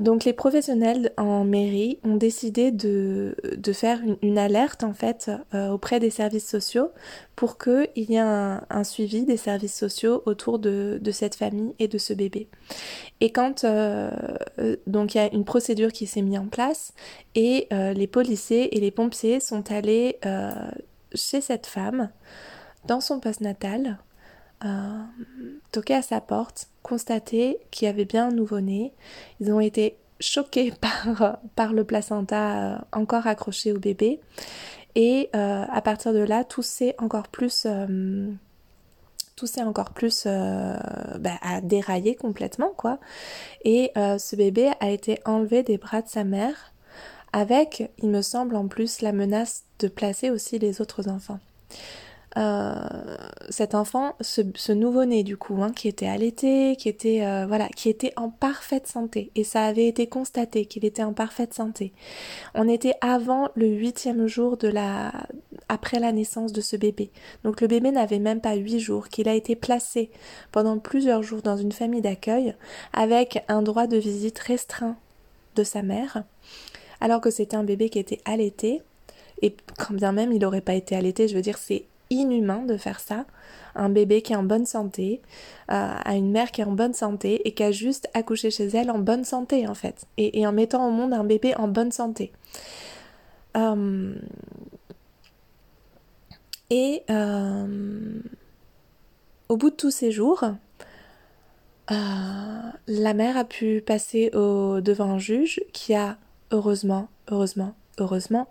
donc 0.00 0.24
les 0.24 0.32
professionnels 0.32 1.12
en 1.18 1.44
mairie 1.44 1.98
ont 2.04 2.16
décidé 2.16 2.72
de, 2.72 3.36
faire 3.74 4.00
une, 4.22 4.38
alerte 4.38 4.82
en 4.82 4.94
fait 4.94 5.30
euh, 5.54 5.68
auprès 5.68 6.00
des 6.00 6.08
services 6.08 6.48
sociaux 6.48 6.88
pour 7.36 7.58
qu'il 7.58 7.86
y 7.96 8.14
ait 8.14 8.18
un, 8.18 8.82
suivi 8.82 9.26
des 9.26 9.36
services 9.36 9.76
sociaux 9.76 10.22
autour 10.24 10.58
de, 10.58 10.98
cette 11.12 11.34
famille 11.34 11.74
et 11.78 11.86
de 11.86 11.98
ce 11.98 12.14
bébé. 12.14 12.48
Et 13.20 13.30
quand 13.30 13.64
euh, 13.64 14.10
il 14.58 15.14
y 15.14 15.18
a 15.18 15.32
une 15.34 15.44
procédure 15.44 15.92
qui 15.92 16.06
s'est 16.06 16.22
mise 16.22 16.38
en 16.38 16.46
place 16.46 16.94
et 17.34 17.68
les 17.70 18.06
policiers 18.06 18.74
et 18.74 18.80
les 18.80 18.90
pompiers 18.90 19.38
sont 19.38 19.70
allés 19.70 20.18
chez 21.14 21.42
cette 21.42 21.66
femme 21.66 22.08
dans 22.86 23.02
son 23.02 23.20
poste 23.20 23.42
natal 23.42 23.98
toqué 25.72 25.94
à 25.94 26.02
sa 26.02 26.20
porte, 26.20 26.68
constaté 26.82 27.58
qu'il 27.70 27.86
y 27.86 27.88
avait 27.88 28.04
bien 28.04 28.28
un 28.28 28.32
nouveau-né. 28.32 28.92
Ils 29.40 29.52
ont 29.52 29.60
été 29.60 29.96
choqués 30.20 30.72
par, 31.56 31.72
le 31.72 31.84
placenta 31.84 32.84
encore 32.92 33.26
accroché 33.26 33.72
au 33.72 33.78
bébé. 33.78 34.20
Et 34.94 35.30
à 35.32 35.80
partir 35.82 36.12
de 36.12 36.18
là, 36.18 36.44
tout 36.44 36.62
s'est 36.62 36.94
encore 36.98 37.28
plus 37.28 37.66
tout 39.40 39.46
s'est 39.46 39.62
encore 39.62 39.92
plus 39.92 40.24
euh, 40.26 40.76
bah, 41.18 41.38
dérailler 41.62 42.14
complètement 42.14 42.74
quoi. 42.76 42.98
Et 43.64 43.90
euh, 43.96 44.18
ce 44.18 44.36
bébé 44.36 44.70
a 44.80 44.90
été 44.90 45.18
enlevé 45.24 45.62
des 45.62 45.78
bras 45.78 46.02
de 46.02 46.08
sa 46.08 46.24
mère 46.24 46.74
avec, 47.32 47.90
il 48.02 48.10
me 48.10 48.20
semble 48.20 48.54
en 48.54 48.68
plus, 48.68 49.00
la 49.00 49.12
menace 49.12 49.64
de 49.78 49.88
placer 49.88 50.28
aussi 50.28 50.58
les 50.58 50.82
autres 50.82 51.08
enfants. 51.08 51.38
Euh, 52.36 52.74
cet 53.48 53.74
enfant, 53.74 54.14
ce, 54.20 54.72
nouveau-né 54.72 55.24
du 55.24 55.36
coup, 55.36 55.60
hein, 55.62 55.72
qui 55.72 55.88
était 55.88 56.06
allaité, 56.06 56.76
qui 56.76 56.88
était 56.88 57.24
euh, 57.24 57.44
voilà, 57.46 57.68
qui 57.70 57.88
était 57.88 58.12
en 58.16 58.30
parfaite 58.30 58.86
santé, 58.86 59.32
et 59.34 59.42
ça 59.42 59.64
avait 59.64 59.88
été 59.88 60.06
constaté 60.06 60.66
qu'il 60.66 60.84
était 60.84 61.02
en 61.02 61.12
parfaite 61.12 61.54
santé. 61.54 61.92
On 62.54 62.68
était 62.68 62.94
avant 63.00 63.48
le 63.56 63.66
huitième 63.66 64.28
jour 64.28 64.56
de 64.56 64.68
la, 64.68 65.12
après 65.68 65.98
la 65.98 66.12
naissance 66.12 66.52
de 66.52 66.60
ce 66.60 66.76
bébé. 66.76 67.10
Donc 67.42 67.60
le 67.60 67.66
bébé 67.66 67.90
n'avait 67.90 68.20
même 68.20 68.40
pas 68.40 68.54
huit 68.54 68.78
jours, 68.78 69.08
qu'il 69.08 69.28
a 69.28 69.34
été 69.34 69.56
placé 69.56 70.08
pendant 70.52 70.78
plusieurs 70.78 71.24
jours 71.24 71.42
dans 71.42 71.56
une 71.56 71.72
famille 71.72 72.02
d'accueil 72.02 72.54
avec 72.92 73.44
un 73.48 73.62
droit 73.62 73.88
de 73.88 73.96
visite 73.96 74.38
restreint 74.38 74.96
de 75.56 75.64
sa 75.64 75.82
mère, 75.82 76.22
alors 77.00 77.20
que 77.20 77.30
c'était 77.30 77.56
un 77.56 77.64
bébé 77.64 77.88
qui 77.88 77.98
était 77.98 78.20
allaité. 78.24 78.82
Et 79.42 79.56
quand 79.78 79.94
bien 79.94 80.12
même 80.12 80.32
il 80.32 80.38
n'aurait 80.38 80.60
pas 80.60 80.74
été 80.74 80.94
allaité, 80.94 81.26
je 81.26 81.34
veux 81.34 81.42
dire, 81.42 81.58
c'est 81.58 81.86
inhumain 82.10 82.64
de 82.64 82.76
faire 82.76 83.00
ça. 83.00 83.24
Un 83.74 83.88
bébé 83.88 84.20
qui 84.20 84.32
est 84.32 84.36
en 84.36 84.42
bonne 84.42 84.66
santé, 84.66 85.22
euh, 85.70 85.94
à 86.04 86.16
une 86.16 86.32
mère 86.32 86.50
qui 86.50 86.60
est 86.60 86.64
en 86.64 86.72
bonne 86.72 86.92
santé 86.92 87.46
et 87.46 87.54
qui 87.54 87.62
a 87.62 87.70
juste 87.70 88.08
accouché 88.14 88.50
chez 88.50 88.66
elle 88.66 88.90
en 88.90 88.98
bonne 88.98 89.24
santé 89.24 89.66
en 89.68 89.74
fait. 89.74 90.06
Et, 90.16 90.46
en 90.46 90.52
mettant 90.52 90.86
au 90.86 90.90
monde 90.90 91.12
un 91.12 91.24
bébé 91.24 91.54
en 91.56 91.68
bonne 91.68 91.92
santé. 91.92 92.32
Euh, 93.56 94.14
et 96.68 97.02
euh, 97.10 98.20
au 99.48 99.56
bout 99.56 99.70
de 99.70 99.76
tous 99.76 99.90
ces 99.90 100.10
jours, 100.10 100.44
la 101.88 103.14
mère 103.14 103.36
a 103.36 103.44
pu 103.44 103.82
passer 103.84 104.30
au, 104.34 104.80
devant 104.80 105.12
un 105.12 105.18
juge 105.18 105.60
qui 105.72 105.94
a 105.94 106.18
heureusement, 106.52 107.08
heureusement, 107.30 107.74
heureusement 107.98 108.48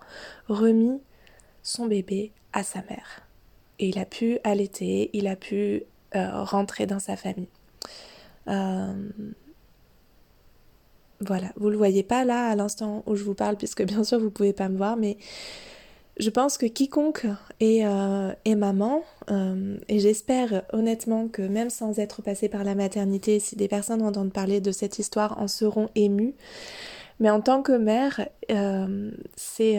remis 0.47 0.99
son 1.63 1.85
bébé 1.85 2.33
à 2.51 2.63
sa 2.63 2.81
mère 2.89 3.28
et 3.79 3.87
il 3.87 3.99
a 3.99 4.05
pu 4.05 4.39
allaiter, 4.43 5.09
il 5.13 5.27
a 5.27 5.35
pu 5.35 5.83
euh, 6.15 6.43
rentrer 6.43 6.85
dans 6.85 6.99
sa 6.99 7.15
famille. 7.15 7.47
Euh, 8.47 8.93
voilà, 11.21 11.51
vous 11.57 11.69
le 11.69 11.77
voyez 11.77 12.03
pas 12.03 12.23
là 12.25 12.47
à 12.47 12.55
l'instant 12.55 13.03
où 13.05 13.15
je 13.15 13.23
vous 13.23 13.33
parle, 13.33 13.57
puisque 13.57 13.83
bien 13.83 14.03
sûr 14.03 14.19
vous 14.19 14.31
pouvez 14.31 14.53
pas 14.53 14.69
me 14.69 14.77
voir, 14.77 14.97
mais 14.97 15.17
je 16.17 16.29
pense 16.29 16.57
que 16.57 16.65
quiconque 16.65 17.25
est, 17.59 17.85
euh, 17.85 18.33
maman, 18.55 19.03
et 19.87 19.99
j'espère 19.99 20.63
honnêtement 20.73 21.27
que 21.29 21.41
même 21.41 21.69
sans 21.69 21.99
être 21.99 22.21
passé 22.21 22.49
par 22.49 22.63
la 22.63 22.75
maternité, 22.75 23.39
si 23.39 23.55
des 23.55 23.67
personnes 23.69 24.01
entendent 24.01 24.33
parler 24.33 24.59
de 24.59 24.71
cette 24.71 24.99
histoire 24.99 25.39
en 25.39 25.47
seront 25.47 25.89
émues. 25.95 26.35
Mais 27.21 27.29
en 27.29 27.39
tant 27.39 27.61
que 27.61 27.73
mère, 27.73 28.27
c'est 29.35 29.77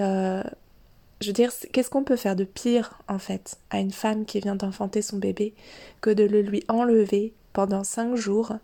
je 1.20 1.26
veux 1.26 1.32
dire, 1.32 1.52
qu'est-ce 1.72 1.90
qu'on 1.90 2.04
peut 2.04 2.16
faire 2.16 2.36
de 2.36 2.44
pire, 2.44 2.98
en 3.08 3.18
fait, 3.18 3.58
à 3.70 3.78
une 3.78 3.92
femme 3.92 4.24
qui 4.24 4.40
vient 4.40 4.56
d'enfanter 4.56 5.02
son 5.02 5.18
bébé, 5.18 5.54
que 6.00 6.10
de 6.10 6.24
le 6.24 6.40
lui 6.40 6.64
enlever 6.68 7.34
pendant 7.52 7.84
cinq 7.84 8.16
jours, 8.16 8.54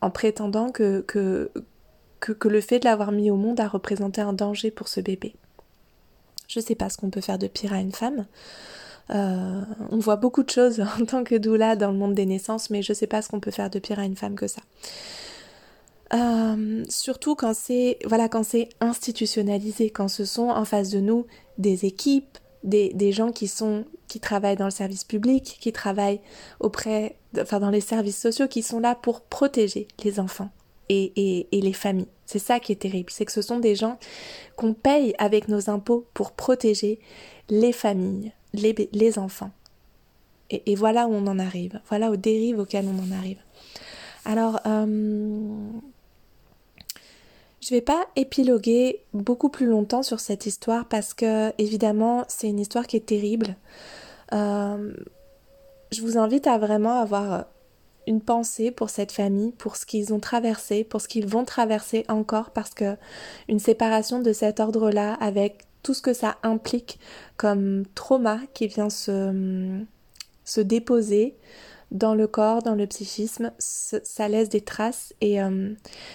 en 0.00 0.10
prétendant 0.10 0.70
que, 0.70 1.04
le 2.44 2.60
fait 2.60 2.78
de 2.78 2.84
l'avoir 2.86 3.12
mis 3.12 3.30
au 3.30 3.36
monde 3.36 3.60
a 3.60 3.68
représenté 3.68 4.22
un 4.22 4.32
danger 4.32 4.70
pour 4.70 4.88
ce 4.88 5.00
bébé? 5.00 5.34
Je 6.48 6.60
sais 6.60 6.74
pas 6.74 6.88
ce 6.88 6.96
qu'on 6.96 7.10
peut 7.10 7.20
faire 7.20 7.38
de 7.38 7.48
pire 7.48 7.74
à 7.74 7.80
une 7.80 7.92
femme. 7.92 8.26
Euh, 9.10 9.60
on 9.90 9.98
voit 9.98 10.16
beaucoup 10.16 10.42
de 10.42 10.50
choses 10.50 10.80
en 11.00 11.04
tant 11.04 11.22
que 11.22 11.34
doula 11.34 11.76
dans 11.76 11.90
le 11.90 11.98
monde 11.98 12.14
des 12.14 12.26
naissances, 12.26 12.70
mais 12.70 12.82
je 12.82 12.94
sais 12.94 13.06
pas 13.06 13.20
ce 13.20 13.28
qu'on 13.28 13.40
peut 13.40 13.50
faire 13.50 13.68
de 13.68 13.78
pire 13.78 13.98
à 13.98 14.04
une 14.04 14.16
femme 14.16 14.36
que 14.36 14.46
ça. 14.46 14.62
Euh, 16.14 16.84
surtout 16.88 17.34
quand 17.34 17.54
c'est 17.54 17.98
voilà 18.04 18.28
quand 18.28 18.44
c'est 18.44 18.68
institutionnalisé, 18.80 19.90
quand 19.90 20.08
ce 20.08 20.24
sont 20.24 20.50
en 20.50 20.64
face 20.64 20.90
de 20.90 21.00
nous 21.00 21.26
des 21.58 21.84
équipes, 21.84 22.38
des, 22.62 22.92
des, 22.92 23.10
gens 23.10 23.32
qui 23.32 23.48
sont 23.48 23.84
qui 24.06 24.20
travaillent 24.20 24.56
dans 24.56 24.66
le 24.66 24.70
service 24.70 25.02
public, 25.02 25.56
qui 25.60 25.72
travaillent 25.72 26.20
auprès, 26.60 27.16
enfin 27.40 27.58
dans 27.58 27.70
les 27.70 27.80
services 27.80 28.20
sociaux, 28.20 28.46
qui 28.46 28.62
sont 28.62 28.78
là 28.78 28.94
pour 28.94 29.22
protéger 29.22 29.88
les 30.04 30.20
enfants 30.20 30.50
et, 30.88 31.46
et, 31.50 31.60
les 31.60 31.72
familles. 31.72 32.06
C'est 32.24 32.38
ça 32.38 32.60
qui 32.60 32.70
est 32.70 32.76
terrible, 32.76 33.10
c'est 33.10 33.24
que 33.24 33.32
ce 33.32 33.42
sont 33.42 33.58
des 33.58 33.74
gens 33.74 33.98
qu'on 34.56 34.74
paye 34.74 35.14
avec 35.18 35.48
nos 35.48 35.70
impôts 35.70 36.06
pour 36.14 36.32
protéger 36.32 37.00
les 37.48 37.72
familles, 37.72 38.32
les, 38.52 38.88
les 38.92 39.18
enfants. 39.18 39.50
Et, 40.50 40.70
et, 40.70 40.74
voilà 40.76 41.08
où 41.08 41.14
on 41.14 41.26
en 41.26 41.40
arrive, 41.40 41.80
voilà 41.88 42.12
aux 42.12 42.16
dérives 42.16 42.60
auxquelles 42.60 42.86
on 42.86 43.12
en 43.12 43.16
arrive. 43.16 43.38
Alors, 44.24 44.60
euh, 44.66 44.86
je 47.66 47.74
vais 47.74 47.80
pas 47.80 48.06
épiloguer 48.14 49.02
beaucoup 49.12 49.48
plus 49.48 49.66
longtemps 49.66 50.04
sur 50.04 50.20
cette 50.20 50.46
histoire 50.46 50.86
parce 50.86 51.14
que 51.14 51.52
évidemment 51.58 52.24
c'est 52.28 52.48
une 52.48 52.60
histoire 52.60 52.86
qui 52.86 52.96
est 52.96 53.06
terrible. 53.06 53.56
Euh, 54.32 54.92
je 55.90 56.00
vous 56.00 56.16
invite 56.16 56.46
à 56.46 56.58
vraiment 56.58 57.00
avoir 57.00 57.46
une 58.06 58.20
pensée 58.20 58.70
pour 58.70 58.88
cette 58.88 59.10
famille, 59.10 59.50
pour 59.50 59.74
ce 59.74 59.84
qu'ils 59.84 60.14
ont 60.14 60.20
traversé, 60.20 60.84
pour 60.84 61.00
ce 61.00 61.08
qu'ils 61.08 61.26
vont 61.26 61.44
traverser 61.44 62.04
encore 62.08 62.50
parce 62.50 62.70
que 62.70 62.96
une 63.48 63.58
séparation 63.58 64.20
de 64.20 64.32
cet 64.32 64.60
ordre-là 64.60 65.14
avec 65.14 65.64
tout 65.82 65.94
ce 65.94 66.02
que 66.02 66.12
ça 66.12 66.36
implique 66.44 67.00
comme 67.36 67.82
trauma 67.96 68.38
qui 68.54 68.68
vient 68.68 68.90
se 68.90 70.60
déposer, 70.60 71.34
dans 71.92 72.14
le 72.14 72.26
corps, 72.26 72.62
dans 72.62 72.74
le 72.74 72.86
psychisme, 72.86 73.52
ça 73.58 74.28
laisse 74.28 74.48
des 74.48 74.60
traces 74.60 75.14
et 75.20 75.40
euh, 75.40 75.72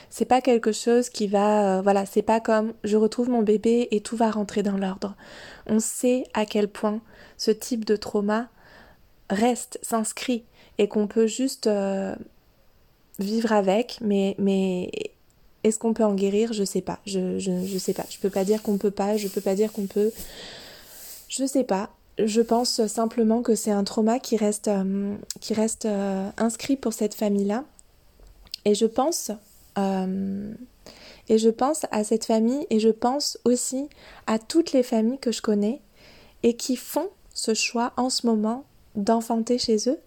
c'est 0.09 0.25
pas 0.25 0.41
quelque 0.41 0.71
chose 0.71 1.09
qui 1.09 1.27
va, 1.27 1.77
euh, 1.77 1.81
voilà, 1.81 2.05
c'est 2.05 2.21
pas 2.21 2.41
comme 2.41 2.73
je 2.83 2.97
retrouve 2.97 3.29
mon 3.29 3.41
bébé 3.41 3.87
et 3.91 4.01
tout 4.01 4.17
va 4.17 4.31
rentrer 4.31 4.63
dans 4.63 4.77
l'ordre. 4.77 5.15
On 5.67 5.79
sait 5.79 6.25
à 6.33 6.45
quel 6.45 6.67
point 6.67 7.01
ce 7.37 7.51
type 7.51 7.85
de 7.85 7.95
trauma 7.95 8.49
reste, 9.29 9.79
s'inscrit 9.81 10.43
et 10.77 10.89
qu'on 10.89 11.07
peut 11.07 11.27
juste 11.27 11.67
euh, 11.67 12.15
vivre 13.19 13.53
avec, 13.53 13.97
mais, 14.01 14.35
mais 14.39 14.91
est-ce 15.63 15.79
qu'on 15.79 15.93
peut 15.93 16.03
en 16.03 16.15
guérir? 16.15 16.51
Je 16.51 16.65
sais 16.65 16.81
pas, 16.81 16.99
je, 17.05 17.39
je, 17.39 17.65
je 17.65 17.77
sais 17.77 17.93
pas. 17.93 18.05
Je 18.09 18.17
peux 18.17 18.29
pas 18.29 18.43
dire 18.43 18.61
qu'on 18.61 18.77
peut 18.77 18.91
pas, 18.91 19.15
je 19.15 19.29
peux 19.29 19.41
pas 19.41 19.55
dire 19.55 19.71
qu'on 19.71 19.87
peut. 19.87 20.11
Je 21.29 21.45
sais 21.45 21.63
pas 21.63 21.91
je 22.17 22.41
pense 22.41 22.85
simplement 22.87 23.41
que 23.41 23.55
c'est 23.55 23.71
un 23.71 23.83
trauma 23.83 24.19
qui 24.19 24.37
reste, 24.37 24.67
euh, 24.67 25.15
qui 25.39 25.53
reste 25.53 25.85
euh, 25.85 26.29
inscrit 26.37 26.75
pour 26.75 26.93
cette 26.93 27.13
famille-là. 27.13 27.63
Et 28.65 28.75
je 28.75 28.85
pense, 28.85 29.31
euh, 29.77 30.53
et 31.29 31.37
je 31.37 31.49
pense 31.49 31.85
à 31.91 32.03
cette 32.03 32.25
famille 32.25 32.67
et 32.69 32.79
je 32.79 32.89
pense 32.89 33.39
aussi 33.45 33.87
à 34.27 34.39
toutes 34.39 34.73
les 34.73 34.83
familles 34.83 35.19
que 35.19 35.31
je 35.31 35.41
connais 35.41 35.81
et 36.43 36.55
qui 36.55 36.75
font 36.75 37.09
ce 37.33 37.53
choix 37.53 37.93
en 37.97 38.09
ce 38.09 38.27
moment 38.27 38.65
d'enfanter 38.95 39.57
chez 39.57 39.89
eux 39.89 39.99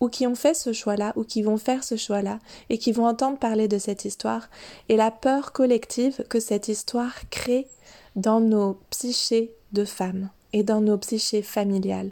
ou 0.00 0.08
qui 0.08 0.26
ont 0.26 0.36
fait 0.36 0.54
ce 0.54 0.72
choix-là 0.72 1.12
ou 1.16 1.24
qui 1.24 1.42
vont 1.42 1.56
faire 1.56 1.82
ce 1.82 1.96
choix-là 1.96 2.38
et 2.70 2.78
qui 2.78 2.92
vont 2.92 3.06
entendre 3.06 3.36
parler 3.36 3.66
de 3.66 3.78
cette 3.78 4.04
histoire 4.04 4.48
et 4.88 4.96
la 4.96 5.10
peur 5.10 5.52
collective 5.52 6.24
que 6.28 6.38
cette 6.38 6.68
histoire 6.68 7.28
crée 7.30 7.66
dans 8.14 8.40
nos 8.40 8.78
psychés 8.90 9.52
de 9.72 9.84
femmes 9.84 10.30
et 10.52 10.62
dans 10.62 10.80
nos 10.80 10.98
psychés 10.98 11.42
familiales. 11.42 12.10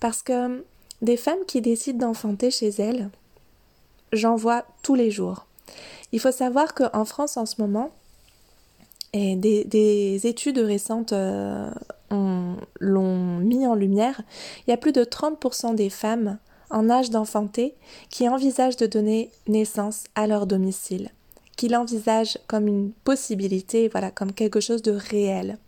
Parce 0.00 0.22
que 0.22 0.64
des 1.02 1.16
femmes 1.16 1.44
qui 1.46 1.60
décident 1.60 2.06
d'enfanter 2.06 2.50
chez 2.50 2.68
elles, 2.68 3.10
j'en 4.12 4.36
vois 4.36 4.64
tous 4.82 4.94
les 4.94 5.10
jours. 5.10 5.46
Il 6.12 6.20
faut 6.20 6.32
savoir 6.32 6.74
qu'en 6.74 7.04
France 7.04 7.36
en 7.36 7.46
ce 7.46 7.60
moment, 7.60 7.90
et 9.14 9.36
des, 9.36 10.26
études 10.26 10.58
récentes 10.58 11.12
euh, 11.12 11.70
l'ont 12.80 13.38
mis 13.38 13.66
en 13.66 13.74
lumière, 13.74 14.22
il 14.66 14.70
y 14.70 14.72
a 14.72 14.78
plus 14.78 14.92
de 14.92 15.04
30% 15.04 15.74
des 15.74 15.90
femmes 15.90 16.38
en 16.70 16.88
âge 16.88 17.10
d'enfanter 17.10 17.74
qui 18.08 18.28
envisagent 18.28 18.78
de 18.78 18.86
donner 18.86 19.30
naissance 19.46 20.04
à 20.14 20.26
leur 20.26 20.46
domicile, 20.46 21.10
qui 21.56 21.68
l'envisagent 21.68 22.38
comme 22.46 22.66
une 22.66 22.92
possibilité, 23.04 23.88
voilà, 23.88 24.10
comme 24.10 24.32
quelque 24.32 24.60
chose 24.60 24.82
de 24.82 24.92
réel. 24.92 25.58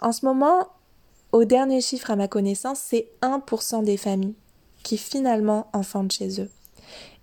En 0.00 0.12
ce 0.12 0.24
moment, 0.24 0.68
au 1.32 1.44
dernier 1.44 1.80
chiffre 1.80 2.10
à 2.10 2.16
ma 2.16 2.28
connaissance, 2.28 2.80
c'est 2.80 3.08
1% 3.22 3.84
des 3.84 3.96
familles 3.96 4.34
qui 4.82 4.96
finalement 4.96 5.68
enfantent 5.72 6.12
chez 6.12 6.40
eux. 6.40 6.50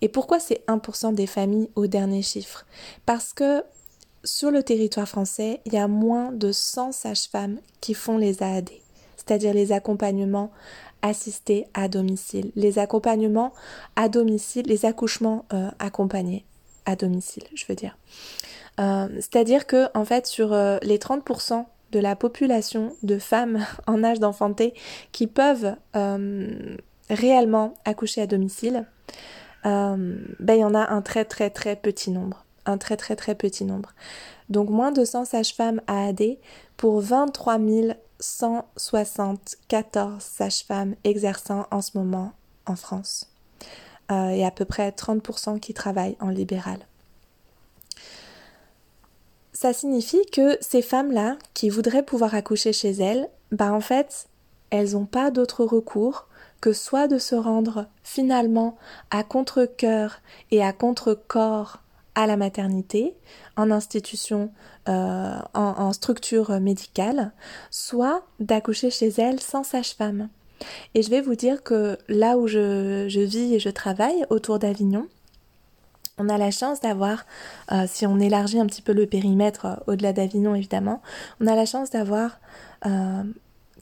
Et 0.02 0.10
pourquoi 0.10 0.40
c'est 0.40 0.64
1% 0.68 1.14
des 1.14 1.28
familles 1.28 1.70
au 1.76 1.88
dernier 1.88 2.22
chiffre? 2.22 2.66
Parce 3.06 3.34
que 3.34 3.64
sur 4.24 4.52
le 4.52 4.64
territoire 4.64 5.08
français, 5.08 5.62
il 5.66 5.74
y 5.74 5.78
a 5.78 5.88
moins 5.88 6.32
de 6.32 6.52
100 6.52 6.92
sages-femmes 6.92 7.60
qui 7.82 7.94
font 7.94 8.18
les 8.18 8.44
AAD, 8.44 8.70
c'est-à-dire 9.16 9.54
les 9.54 9.72
accompagnements 9.72 10.52
assistés 11.02 11.68
à 11.74 11.88
domicile, 11.88 12.52
les 12.56 12.80
accompagnements 12.80 13.54
à 13.96 14.10
domicile, 14.10 14.66
les 14.66 14.86
accouchements 14.86 15.46
euh, 15.54 15.70
accompagnés 15.80 16.46
à 16.86 16.96
domicile, 16.96 17.44
je 17.54 17.66
veux 17.68 17.76
dire. 17.76 17.98
Euh, 18.80 19.08
c'est-à-dire 19.16 19.68
que 19.68 19.88
en 19.98 20.04
fait 20.04 20.28
sur 20.28 20.52
euh, 20.52 20.78
les 20.82 20.98
30% 20.98 21.66
de 21.92 22.00
la 22.00 22.16
population 22.16 22.96
de 23.04 23.20
femmes 23.20 23.66
en 23.88 24.04
âge 24.04 24.20
d'enfanter 24.20 24.74
qui 25.12 25.28
peuvent 25.28 25.76
réellement 27.10 27.74
accoucher 27.86 28.22
à 28.22 28.28
domicile, 28.28 28.86
ben 29.64 30.28
il 30.50 30.58
y 30.58 30.64
en 30.64 30.76
a 30.76 30.92
un 30.92 31.02
très 31.02 31.26
très 31.26 31.50
très 31.50 31.76
petit 31.76 32.12
nombre, 32.12 32.46
un 32.66 32.78
très 32.78 32.98
très 32.98 33.16
très 33.16 33.36
petit 33.36 33.66
nombre. 33.66 33.94
Donc 34.50 34.70
moins 34.70 34.92
de 34.92 35.06
100 35.06 35.26
sages-femmes 35.26 35.82
à 35.88 36.08
AD 36.08 36.38
pour 36.78 37.02
23 37.02 37.58
174 38.20 40.22
sages-femmes 40.22 40.96
exerçant 41.04 41.66
en 41.72 41.82
ce 41.82 41.98
moment 41.98 42.34
en 42.66 42.76
France. 42.76 43.32
Euh, 44.12 44.30
et 44.30 44.46
à 44.46 44.52
peu 44.52 44.66
près 44.66 44.90
30% 44.90 45.60
qui 45.60 45.74
travaillent 45.74 46.18
en 46.20 46.30
libéral. 46.30 46.78
Ça 49.56 49.72
signifie 49.72 50.26
que 50.34 50.58
ces 50.60 50.82
femmes-là, 50.82 51.38
qui 51.54 51.70
voudraient 51.70 52.04
pouvoir 52.04 52.36
accoucher 52.36 52.74
chez 52.74 52.92
elles, 52.92 53.30
bah 53.54 53.72
en 53.72 53.80
fait, 53.80 54.28
elles 54.70 54.92
n'ont 54.92 55.06
pas 55.06 55.32
d'autre 55.32 55.64
recours 55.64 56.28
que 56.60 56.74
soit 56.74 57.08
de 57.08 57.18
se 57.18 57.36
rendre 57.36 57.88
finalement 58.04 58.76
à 59.12 59.24
contre-coeur 59.24 60.20
et 60.52 60.62
à 60.62 60.74
contre-corps 60.74 61.78
à 62.16 62.28
la 62.28 62.36
maternité, 62.36 63.16
en 63.56 63.72
institution, 63.72 64.52
euh, 64.90 65.38
en, 65.54 65.94
structure 65.94 66.60
médicale, 66.60 67.32
soit 67.72 68.26
d'accoucher 68.42 68.90
chez 68.90 69.08
elle 69.18 69.40
sans 69.40 69.64
sage-femme. 69.64 70.28
Et 70.96 71.02
je 71.02 71.10
vais 71.10 71.22
vous 71.22 71.36
dire 71.36 71.64
que 71.64 71.98
là 72.10 72.38
où 72.38 72.48
je, 72.48 73.08
vis 73.08 73.54
et 73.54 73.60
je 73.60 73.70
travaille, 73.70 74.26
autour 74.30 74.60
d'Avignon, 74.60 75.08
on 76.18 76.30
a 76.30 76.38
la 76.38 76.52
chance 76.52 76.82
d'avoir, 76.82 77.26
euh, 77.72 77.86
si 77.88 78.06
on 78.06 78.20
élargit 78.20 78.60
un 78.60 78.66
petit 78.66 78.82
peu 78.82 78.94
le 78.94 79.06
périmètre 79.06 79.66
euh, 79.66 79.76
au-delà 79.88 80.14
d'Avignon 80.14 80.56
évidemment, 80.56 81.02
on 81.42 81.48
a 81.48 81.56
la 81.56 81.66
chance 81.66 81.90
d'avoir 81.90 82.40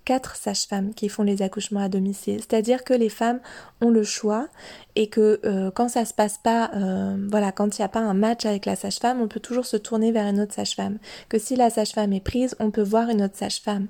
quatre 0.05 0.35
sages-femmes 0.35 0.93
qui 0.93 1.09
font 1.09 1.23
les 1.23 1.41
accouchements 1.41 1.79
à 1.79 1.89
domicile. 1.89 2.39
C'est-à-dire 2.39 2.83
que 2.83 2.93
les 2.93 3.09
femmes 3.09 3.39
ont 3.81 3.89
le 3.89 4.03
choix 4.03 4.47
et 4.95 5.07
que 5.07 5.39
euh, 5.45 5.71
quand 5.71 5.89
ça 5.89 6.05
se 6.05 6.13
passe 6.13 6.37
pas, 6.37 6.71
euh, 6.75 7.15
voilà, 7.29 7.51
quand 7.51 7.77
il 7.77 7.81
n'y 7.81 7.85
a 7.85 7.89
pas 7.89 7.99
un 7.99 8.13
match 8.13 8.45
avec 8.45 8.65
la 8.65 8.75
sage-femme, 8.75 9.21
on 9.21 9.27
peut 9.27 9.39
toujours 9.39 9.65
se 9.65 9.77
tourner 9.77 10.11
vers 10.11 10.27
une 10.27 10.41
autre 10.41 10.53
sage-femme. 10.53 10.97
Que 11.29 11.39
si 11.39 11.55
la 11.55 11.69
sage-femme 11.69 12.13
est 12.13 12.23
prise, 12.23 12.55
on 12.59 12.71
peut 12.71 12.83
voir 12.83 13.09
une 13.09 13.23
autre 13.23 13.37
sage-femme. 13.37 13.87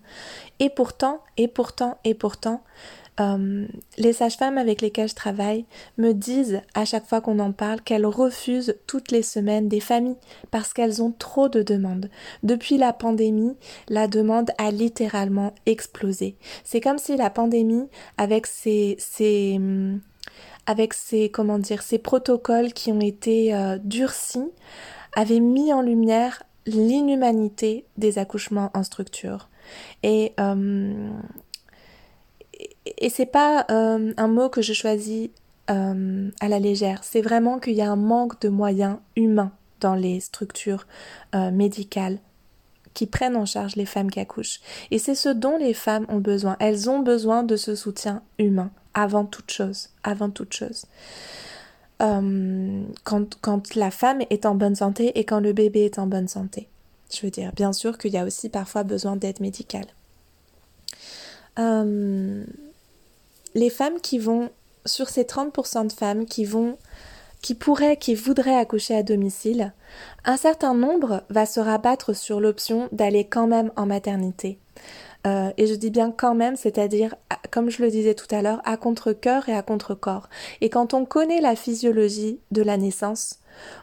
Et 0.59 0.69
pourtant, 0.69 1.21
et 1.38 1.47
pourtant, 1.47 1.97
et 2.03 2.13
pourtant, 2.13 2.62
euh, 3.20 3.67
les 3.98 4.13
sages-femmes 4.13 4.58
avec 4.58 4.82
lesquelles 4.82 5.10
je 5.10 5.15
travaille 5.15 5.65
me 5.98 6.13
disent 6.13 6.62
à 6.74 6.86
chaque 6.86 7.05
fois 7.05 7.22
qu'on 7.22 7.39
en 7.39 7.51
parle 7.51 7.82
qu'elles 7.82 8.05
refusent 8.05 8.75
toutes 8.88 9.12
les 9.12 9.22
semaines 9.22 9.67
des 9.67 9.79
familles 9.79 10.17
parce 10.51 10.74
qu'elles 10.74 11.01
ont 11.01 11.12
trop 11.12 11.50
de 11.50 11.62
demandes. 11.62 12.10
Depuis 12.41 12.77
la 12.77 12.93
pandémie, 12.93 13.55
la 13.88 14.08
demande 14.08 14.51
a 14.58 14.72
littéralement 14.72 15.53
explosé. 15.65 16.38
C'est 16.63 16.82
comme 16.82 16.98
si 16.98 17.15
la 17.15 17.29
pandémie, 17.29 17.88
avec 18.17 18.48
ses, 18.48 18.96
ses 19.00 19.60
avec 20.65 20.93
ses 20.93 21.29
comment 21.29 21.60
dire 21.60 21.84
protocoles 22.01 22.74
qui 22.74 22.91
ont 22.91 23.01
été 23.01 23.53
euh, 23.53 23.77
durcis, 23.84 24.50
avait 25.15 25.39
mis 25.39 25.74
en 25.74 25.82
lumière 25.82 26.43
l'inhumanité 26.65 27.86
des 27.98 28.17
accouchements 28.17 28.72
en 28.74 28.84
structure. 28.84 29.50
Et 30.01 30.34
euh, 30.39 31.10
et 32.85 33.09
c'est 33.09 33.25
pas 33.25 33.65
euh, 33.72 34.13
un 34.17 34.27
mot 34.27 34.50
que 34.50 34.61
je 34.61 34.74
choisis 34.74 35.29
euh, 35.69 36.29
à 36.39 36.48
la 36.48 36.59
légère, 36.59 37.03
c'est 37.03 37.22
vraiment 37.22 37.59
qu'il 37.59 37.74
y 37.74 37.81
a 37.81 37.89
un 37.89 37.96
manque 37.96 38.41
de 38.41 38.50
moyens 38.50 38.98
humains 39.15 39.51
dans 39.79 39.96
les 39.96 40.19
structures 40.19 40.85
euh, 41.35 41.51
médicales 41.51 42.19
qui 42.93 43.07
prennent 43.07 43.35
en 43.35 43.46
charge 43.46 43.75
les 43.75 43.85
femmes 43.85 44.11
qui 44.11 44.19
accouchent. 44.19 44.59
Et 44.91 45.00
c'est 45.00 45.15
ce 45.15 45.29
dont 45.29 45.57
les 45.57 45.74
femmes 45.74 46.05
ont 46.09 46.19
besoin. 46.19 46.57
Elles 46.59 46.89
ont 46.89 47.00
besoin 47.00 47.43
de 47.43 47.55
ce 47.55 47.75
soutien 47.75 48.22
humain, 48.37 48.69
avant 48.93 49.25
toute 49.25 49.51
chose. 49.51 49.89
Avant 50.03 50.29
toute 50.29 50.53
chose. 50.53 50.85
quand, 52.00 53.75
la 53.75 53.89
femme 53.89 54.22
est 54.29 54.46
en 54.46 54.53
bonne 54.53 54.75
santé 54.75 55.17
et 55.17 55.24
quand 55.24 55.39
le 55.39 55.53
bébé 55.53 55.85
est 55.85 55.98
en 55.98 56.05
bonne 56.05 56.27
santé. 56.27 56.67
Je 57.11 57.22
veux 57.22 57.31
dire, 57.31 57.51
bien 57.55 57.74
sûr 57.74 57.98
qu'il 57.98 58.11
y 58.11 58.17
a 58.17 58.25
aussi 58.25 58.50
parfois 58.50 58.83
besoin 58.83 59.15
d'aide 59.15 59.39
médicale. 59.39 59.87
Les 63.55 63.70
femmes 63.70 64.00
qui 64.01 64.20
vont, 64.20 64.50
sur 64.85 65.09
ces 65.09 65.24
30% 65.24 65.87
de 65.87 65.92
femmes 65.92 66.25
qui 66.25 66.46
vont, 66.46 66.77
qui 67.42 67.55
pourraient, 67.55 67.98
qui 67.98 68.16
voudraient 68.16 68.55
accoucher 68.55 68.96
à 68.96 69.03
domicile, 69.03 69.74
un 70.25 70.37
certain 70.37 70.74
nombre 70.74 71.24
va 71.29 71.46
se 71.46 71.59
rabattre 71.59 72.16
sur 72.16 72.39
l'option 72.39 72.89
d'aller 72.92 73.25
quand 73.25 73.48
même 73.48 73.72
en 73.75 73.85
maternité. 73.85 74.59
Euh, 75.25 75.51
et 75.57 75.68
je 75.68 75.75
dis 75.75 75.89
bien 75.89 76.11
quand 76.11 76.35
même, 76.35 76.55
c'est-à-dire, 76.55 77.16
comme 77.51 77.70
je 77.70 77.81
le 77.81 77.89
disais 77.89 78.13
tout 78.13 78.33
à 78.33 78.42
l'heure, 78.42 78.61
à 78.66 78.75
contre-coeur 78.77 79.48
et 79.48 79.53
à 79.53 79.61
contre-corps. 79.61 80.29
Et 80.61 80.70
quand 80.70 80.94
on 80.94 81.05
connaît 81.05 81.42
la 81.42 81.55
physiologie 81.55 82.39
de 82.51 82.61
la 82.61 82.77
naissance, 82.77 83.39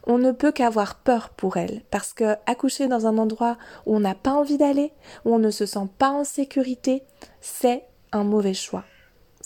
on 0.06 0.18
ne 0.18 0.32
peut 0.32 0.52
qu'avoir 0.52 0.96
peur 0.96 1.30
pour 1.30 1.56
elle, 1.56 1.82
parce 1.90 2.12
que 2.12 2.36
accoucher 2.46 2.88
dans 2.88 3.06
un 3.06 3.18
endroit 3.18 3.56
où 3.86 3.96
on 3.96 4.00
n'a 4.00 4.14
pas 4.14 4.32
envie 4.32 4.58
d'aller, 4.58 4.92
où 5.24 5.34
on 5.34 5.38
ne 5.38 5.50
se 5.50 5.66
sent 5.66 5.88
pas 5.98 6.10
en 6.10 6.24
sécurité, 6.24 7.04
c'est 7.40 7.84
un 8.12 8.24
mauvais 8.24 8.54
choix. 8.54 8.84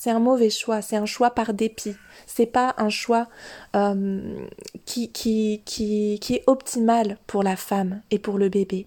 C'est 0.04 0.10
un 0.10 0.20
mauvais 0.20 0.50
choix, 0.50 0.82
c'est 0.82 0.96
un 0.96 1.06
choix 1.06 1.30
par 1.30 1.54
dépit. 1.54 1.96
C'est 2.26 2.44
pas 2.44 2.74
un 2.76 2.90
choix 2.90 3.26
euh, 3.74 4.20
qui, 4.84 5.10
qui, 5.10 5.62
qui, 5.64 6.18
qui 6.20 6.34
est 6.34 6.44
optimal 6.46 7.16
pour 7.26 7.42
la 7.42 7.56
femme 7.56 8.02
et 8.10 8.18
pour 8.18 8.36
le 8.36 8.50
bébé. 8.50 8.86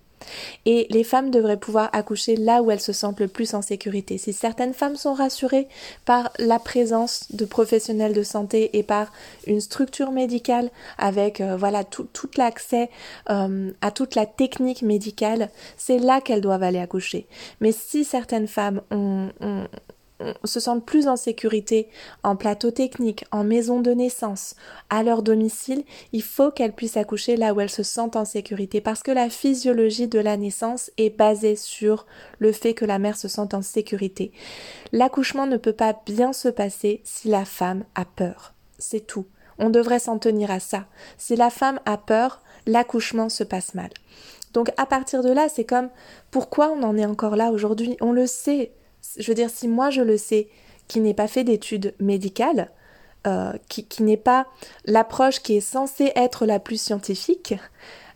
Et 0.67 0.85
les 0.91 1.03
femmes 1.03 1.31
devraient 1.31 1.57
pouvoir 1.57 1.89
accoucher 1.91 2.35
là 2.35 2.61
où 2.61 2.69
elles 2.69 2.79
se 2.79 2.93
sentent 2.93 3.19
le 3.19 3.27
plus 3.27 3.55
en 3.55 3.63
sécurité. 3.63 4.19
Si 4.19 4.31
certaines 4.31 4.75
femmes 4.75 4.95
sont 4.95 5.15
rassurées 5.15 5.67
par 6.05 6.31
la 6.37 6.59
présence 6.59 7.31
de 7.31 7.45
professionnels 7.45 8.13
de 8.13 8.21
santé 8.21 8.77
et 8.77 8.83
par 8.83 9.11
une 9.47 9.61
structure 9.61 10.11
médicale 10.11 10.69
avec 10.99 11.41
euh, 11.41 11.57
voilà 11.57 11.83
tout, 11.83 12.07
l'accès 12.37 12.91
euh, 13.31 13.71
à 13.81 13.89
toute 13.89 14.13
la 14.13 14.27
technique 14.27 14.83
médicale, 14.83 15.49
c'est 15.77 15.97
là 15.97 16.21
qu'elles 16.21 16.41
doivent 16.41 16.61
aller 16.61 16.77
accoucher. 16.77 17.25
Mais 17.59 17.71
si 17.71 18.03
certaines 18.03 18.47
femmes 18.47 18.81
ont, 18.91 19.29
se 20.43 20.59
sentent 20.59 20.85
plus 20.85 21.07
en 21.07 21.15
sécurité 21.15 21.89
en 22.23 22.35
plateau 22.35 22.71
technique, 22.71 23.25
en 23.31 23.43
maison 23.43 23.81
de 23.81 23.91
naissance, 23.91 24.55
à 24.89 25.03
leur 25.03 25.21
domicile, 25.21 25.83
il 26.11 26.23
faut 26.23 26.51
qu'elles 26.51 26.73
puissent 26.73 26.97
accoucher 26.97 27.37
là 27.37 27.53
où 27.53 27.61
elles 27.61 27.69
se 27.69 27.83
sentent 27.83 28.15
en 28.15 28.25
sécurité 28.25 28.81
parce 28.81 29.03
que 29.03 29.11
la 29.11 29.29
physiologie 29.29 30.07
de 30.07 30.19
la 30.19 30.37
naissance 30.37 30.91
est 30.97 31.15
basée 31.15 31.55
sur 31.55 32.05
le 32.39 32.51
fait 32.51 32.73
que 32.73 32.85
la 32.85 32.99
mère 32.99 33.17
se 33.17 33.27
sente 33.27 33.53
en 33.53 33.61
sécurité. 33.61 34.31
L'accouchement 34.91 35.47
ne 35.47 35.57
peut 35.57 35.73
pas 35.73 36.01
bien 36.05 36.33
se 36.33 36.49
passer 36.49 37.01
si 37.03 37.27
la 37.27 37.45
femme 37.45 37.83
a 37.95 38.05
peur. 38.05 38.53
C'est 38.79 39.05
tout. 39.05 39.25
On 39.59 39.69
devrait 39.69 39.99
s'en 39.99 40.19
tenir 40.19 40.51
à 40.51 40.59
ça. 40.59 40.85
Si 41.17 41.35
la 41.35 41.49
femme 41.49 41.79
a 41.85 41.97
peur, 41.97 42.41
l'accouchement 42.65 43.29
se 43.29 43.43
passe 43.43 43.73
mal. 43.73 43.89
Donc 44.53 44.71
à 44.77 44.85
partir 44.85 45.23
de 45.23 45.31
là, 45.31 45.49
c'est 45.49 45.65
comme 45.65 45.89
pourquoi 46.31 46.69
on 46.69 46.83
en 46.83 46.97
est 46.97 47.05
encore 47.05 47.35
là 47.35 47.51
aujourd'hui? 47.51 47.97
On 48.01 48.11
le 48.11 48.27
sait, 48.27 48.71
je 49.17 49.27
veux 49.27 49.35
dire, 49.35 49.49
si 49.49 49.67
moi 49.67 49.89
je 49.89 50.01
le 50.01 50.17
sais, 50.17 50.47
qui 50.87 50.99
n'ai 50.99 51.13
pas 51.13 51.27
fait 51.27 51.43
d'études 51.43 51.93
médicales, 51.99 52.71
euh, 53.25 53.53
qui, 53.67 54.03
n'est 54.03 54.15
pas 54.15 54.47
l'approche 54.85 55.41
qui 55.41 55.57
est 55.57 55.61
censée 55.61 56.11
être 56.15 56.45
la 56.45 56.59
plus 56.59 56.79
scientifique, 56.79 57.55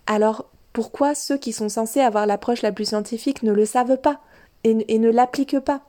alors 0.07 0.49
pourquoi 0.73 1.15
ceux 1.15 1.37
qui 1.37 1.51
sont 1.51 1.69
censés 1.69 1.99
avoir 1.99 2.25
l'approche 2.25 2.61
la 2.61 2.71
plus 2.71 2.85
scientifique 2.85 3.43
ne 3.43 3.51
le 3.51 3.65
savent 3.65 3.97
pas 3.97 4.21
et, 4.63 4.93
et 4.93 4.99
ne 4.99 5.09
l'appliquent 5.09 5.59
pas? 5.59 5.81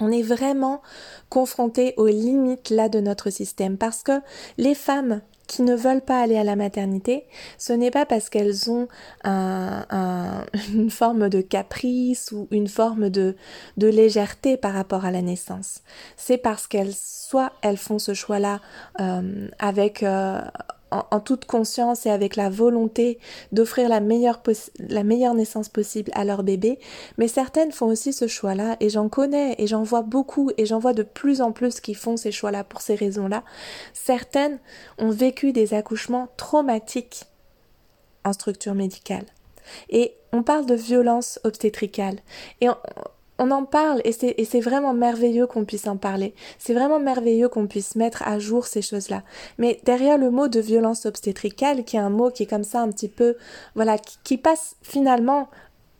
On 0.00 0.10
est 0.10 0.22
vraiment 0.22 0.82
confronté 1.28 1.94
aux 1.96 2.08
limites 2.08 2.70
là 2.70 2.88
de 2.88 2.98
notre 2.98 3.30
système. 3.30 3.76
Parce 3.76 4.02
que 4.02 4.20
les 4.58 4.74
femmes 4.74 5.20
qui 5.46 5.62
ne 5.62 5.74
veulent 5.74 6.00
pas 6.00 6.20
aller 6.20 6.36
à 6.36 6.44
la 6.44 6.56
maternité, 6.56 7.26
ce 7.58 7.72
n'est 7.72 7.90
pas 7.90 8.06
parce 8.06 8.28
qu'elles 8.30 8.70
ont 8.70 8.88
une 9.24 10.90
forme 10.90 11.28
de 11.28 11.40
caprice 11.40 12.32
ou 12.32 12.48
une 12.50 12.68
forme 12.68 13.10
de, 13.10 13.36
de 13.76 13.86
légèreté 13.88 14.56
par 14.56 14.72
rapport 14.72 15.04
à 15.04 15.10
la 15.10 15.22
naissance. 15.22 15.82
C'est 16.16 16.38
parce 16.38 16.66
qu'elles, 16.66 16.94
soit 16.94 17.52
elles 17.62 17.76
font 17.76 17.98
ce 17.98 18.14
choix-là 18.14 18.60
euh, 19.00 19.48
avec 19.58 20.02
euh, 20.02 20.40
en, 20.92 21.20
toute 21.20 21.44
conscience 21.46 22.06
et 22.06 22.10
avec 22.10 22.36
la 22.36 22.50
volonté 22.50 23.18
d'offrir 23.52 23.88
la 23.88 24.00
meilleure, 24.00 24.42
la 24.78 25.04
meilleure 25.04 25.34
naissance 25.34 25.68
possible 25.68 26.10
à 26.14 26.24
leur 26.24 26.42
bébé, 26.42 26.78
mais 27.18 27.28
certaines 27.28 27.72
font 27.72 27.86
aussi 27.86 28.12
ce 28.12 28.26
choix-là, 28.26 28.76
et 28.80 28.88
j'en 28.88 29.08
connais, 29.08 29.54
et 29.58 29.66
j'en 29.66 29.82
vois 29.82 30.02
beaucoup, 30.02 30.50
et 30.58 30.66
j'en 30.66 30.78
vois 30.78 30.92
de 30.92 31.02
plus 31.02 31.40
en 31.40 31.52
plus 31.52 31.80
qui 31.80 31.94
font 31.94 32.16
ces 32.16 32.32
choix-là 32.32 32.64
pour 32.64 32.80
ces 32.80 32.94
raisons-là. 32.94 33.42
Certaines 33.92 34.58
ont 34.98 35.10
vécu 35.10 35.52
des 35.52 35.74
accouchements 35.74 36.28
traumatiques 36.36 37.24
en 38.24 38.32
structure 38.32 38.74
médicale. 38.74 39.24
Et 39.88 40.14
on 40.32 40.42
parle 40.42 40.66
de 40.66 40.74
violence 40.74 41.38
obstétricale. 41.44 42.18
Et 42.60 42.68
on 42.68 42.76
en 43.50 43.64
parle 43.64 44.00
et 44.04 44.12
c'est 44.12 44.60
vraiment 44.60 44.94
merveilleux 44.94 45.46
qu'on 45.46 45.64
puisse 45.64 45.86
en 45.86 45.96
parler. 45.96 46.34
C'est 46.58 46.74
vraiment 46.74 47.00
merveilleux 47.00 47.48
qu'on 47.48 47.66
puisse 47.66 47.96
mettre 47.96 48.22
à 48.26 48.38
jour 48.38 48.66
ces 48.66 48.82
choses-là. 48.82 49.22
Mais 49.58 49.80
derrière 49.84 50.18
le 50.18 50.30
mot 50.30 50.48
de 50.48 50.60
violence 50.60 51.06
obstétricale, 51.06 51.84
qui 51.84 51.96
est 51.96 52.00
un 52.00 52.10
mot 52.10 52.30
qui 52.30 52.44
est 52.44 52.46
comme 52.46 52.64
ça 52.64 52.80
un 52.80 52.90
petit 52.90 53.08
peu, 53.08 53.36
voilà, 53.74 53.96
qui 53.98 54.38
passe 54.38 54.76
finalement 54.82 55.48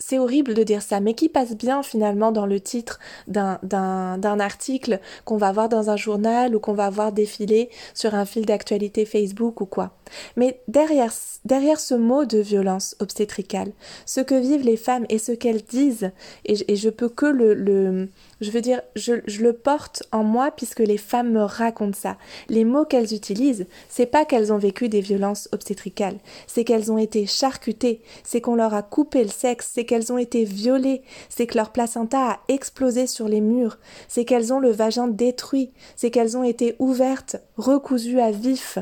c'est 0.05 0.19
horrible 0.19 0.55
de 0.55 0.63
dire 0.63 0.83
ça, 0.83 1.01
mais 1.01 1.15
qui 1.15 1.29
passe 1.29 1.55
bien 1.57 1.83
finalement 1.83 2.33
dans 2.33 2.47
le 2.47 2.61
titre 2.61 2.99
d'un 3.29 4.41
article 4.41 5.01
qu'on 5.25 5.37
va 5.37 5.53
voir 5.53 5.69
dans 5.69 5.91
un 5.91 5.97
journal 5.97 6.57
ou 6.57 6.61
qu'on 6.61 6.73
va 6.73 6.91
voir 6.91 7.13
défiler 7.13 7.71
sur 7.95 8.15
un 8.15 8.25
fil 8.25 8.45
d'actualité 8.45 9.05
Facebook 9.05 9.61
ou 9.61 9.67
quoi. 9.67 9.93
Mais 10.37 10.61
derrière, 10.69 11.13
derrière 11.45 11.79
ce 11.79 11.95
mot 11.95 12.25
de 12.25 12.39
violence 12.39 12.97
obstétricale, 12.99 13.73
ce 14.05 14.21
que 14.21 14.35
vivent 14.35 14.65
les 14.65 14.77
femmes 14.77 15.07
et 15.09 15.19
ce 15.19 15.33
qu'elles 15.33 15.63
disent, 15.63 16.11
et, 16.45 16.73
et, 16.73 16.77
je 16.77 16.91
peux 16.91 17.09
que 17.09 17.27
le, 17.27 17.55
le 17.55 18.09
je 18.43 18.51
veux 18.51 18.61
dire, 18.61 18.83
je, 18.97 19.15
le 19.41 19.53
porte 19.53 20.03
en 20.11 20.25
moi 20.25 20.51
puisque 20.51 20.81
les 20.81 20.99
femmes 20.99 21.31
me 21.31 21.43
racontent 21.43 21.97
ça. 21.97 22.17
Les 22.49 22.65
mots 22.65 22.85
qu'elles 22.85 23.15
utilisent, 23.15 23.67
c'est 23.89 24.07
pas 24.07 24.25
qu'elles 24.25 24.53
ont 24.53 24.59
vécu 24.59 24.89
des 24.89 25.01
violences 25.01 25.49
obstétricales, 25.53 26.19
c'est 26.49 26.65
qu'elles 26.65 26.91
ont 26.91 26.99
été 26.99 27.27
charcutées, 27.27 28.03
c'est 28.25 28.41
qu'on 28.41 28.57
leur 28.57 28.75
a 28.75 28.83
coupé 28.83 29.23
le 29.23 29.31
sexe, 29.31 29.71
c'est 29.73 29.85
qu'elles 29.85 30.13
ont 30.13 30.19
été 30.19 30.45
violées, 30.45 31.03
c'est 31.29 31.47
que 31.47 31.57
leur 31.57 31.71
placenta 31.71 32.19
a 32.19 32.41
explosé 32.49 33.07
sur 33.07 33.29
les 33.29 33.41
murs, 33.41 33.79
c'est 34.09 34.25
qu'elles 34.25 34.53
ont 34.53 34.61
le 34.61 34.71
vagin 34.71 35.07
détruit, 35.07 35.71
c'est 35.95 36.11
qu'elles 36.11 36.37
ont 36.37 36.45
été 36.45 36.75
ouvertes, 36.81 37.37
recousues 37.57 38.21
à 38.21 38.33
vif. 38.33 38.79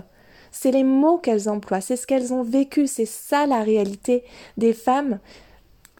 C'est 0.52 0.72
les 0.72 0.84
mots 0.84 1.18
qu'elles 1.18 1.48
emploient, 1.48 1.82
c'est 1.82 1.96
ce 1.96 2.06
qu'elles 2.06 2.32
ont 2.32 2.42
vécu, 2.42 2.86
c'est 2.86 3.04
ça 3.04 3.46
la 3.46 3.62
réalité 3.62 4.24
des 4.56 4.72
femmes, 4.72 5.20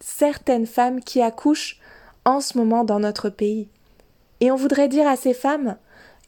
certaines 0.01 0.66
femmes 0.66 1.01
qui 1.01 1.20
accouchent 1.20 1.79
en 2.24 2.40
ce 2.40 2.59
moment 2.59 2.85
dans 2.85 3.00
notre 3.00 3.28
pays. 3.30 3.68
Et 4.40 4.50
on 4.50 4.56
voudrait 4.56 4.88
dire 4.88 5.09
à 5.09 5.16
ces 5.16 5.35
femmes 5.35 5.76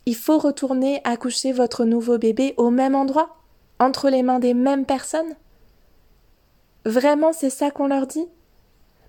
il 0.06 0.16
faut 0.16 0.38
retourner 0.38 1.00
accoucher 1.04 1.52
votre 1.52 1.84
nouveau 1.84 2.18
bébé 2.18 2.54
au 2.56 2.70
même 2.70 2.94
endroit, 2.94 3.36
entre 3.78 4.10
les 4.10 4.22
mains 4.22 4.40
des 4.40 4.54
mêmes 4.54 4.84
personnes. 4.84 5.36
Vraiment, 6.84 7.32
c'est 7.32 7.50
ça 7.50 7.70
qu'on 7.70 7.86
leur 7.86 8.06
dit? 8.06 8.26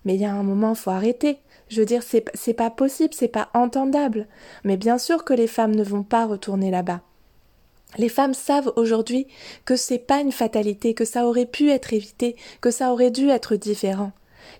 Mais 0.05 0.15
il 0.15 0.21
y 0.21 0.25
a 0.25 0.33
un 0.33 0.43
moment, 0.43 0.75
faut 0.75 0.91
arrêter. 0.91 1.39
Je 1.69 1.79
veux 1.79 1.85
dire, 1.85 2.03
c'est, 2.03 2.53
pas 2.53 2.69
possible, 2.69 3.13
c'est 3.13 3.27
pas 3.27 3.49
entendable. 3.53 4.27
Mais 4.63 4.77
bien 4.77 4.97
sûr 4.97 5.23
que 5.23 5.33
les 5.33 5.47
femmes 5.47 5.73
ne 5.73 5.83
vont 5.83 6.03
pas 6.03 6.25
retourner 6.25 6.69
là-bas. 6.69 7.01
Les 7.97 8.09
femmes 8.09 8.33
savent 8.33 8.71
aujourd'hui 8.75 9.27
que 9.65 9.75
c'est 9.75 9.99
pas 9.99 10.19
une 10.19 10.31
fatalité, 10.31 10.93
que 10.93 11.05
ça 11.05 11.25
aurait 11.25 11.45
pu 11.45 11.69
être 11.69 11.93
évité, 11.93 12.35
que 12.59 12.71
ça 12.71 12.91
aurait 12.91 13.11
dû 13.11 13.29
être 13.29 13.55
différent. 13.55 14.11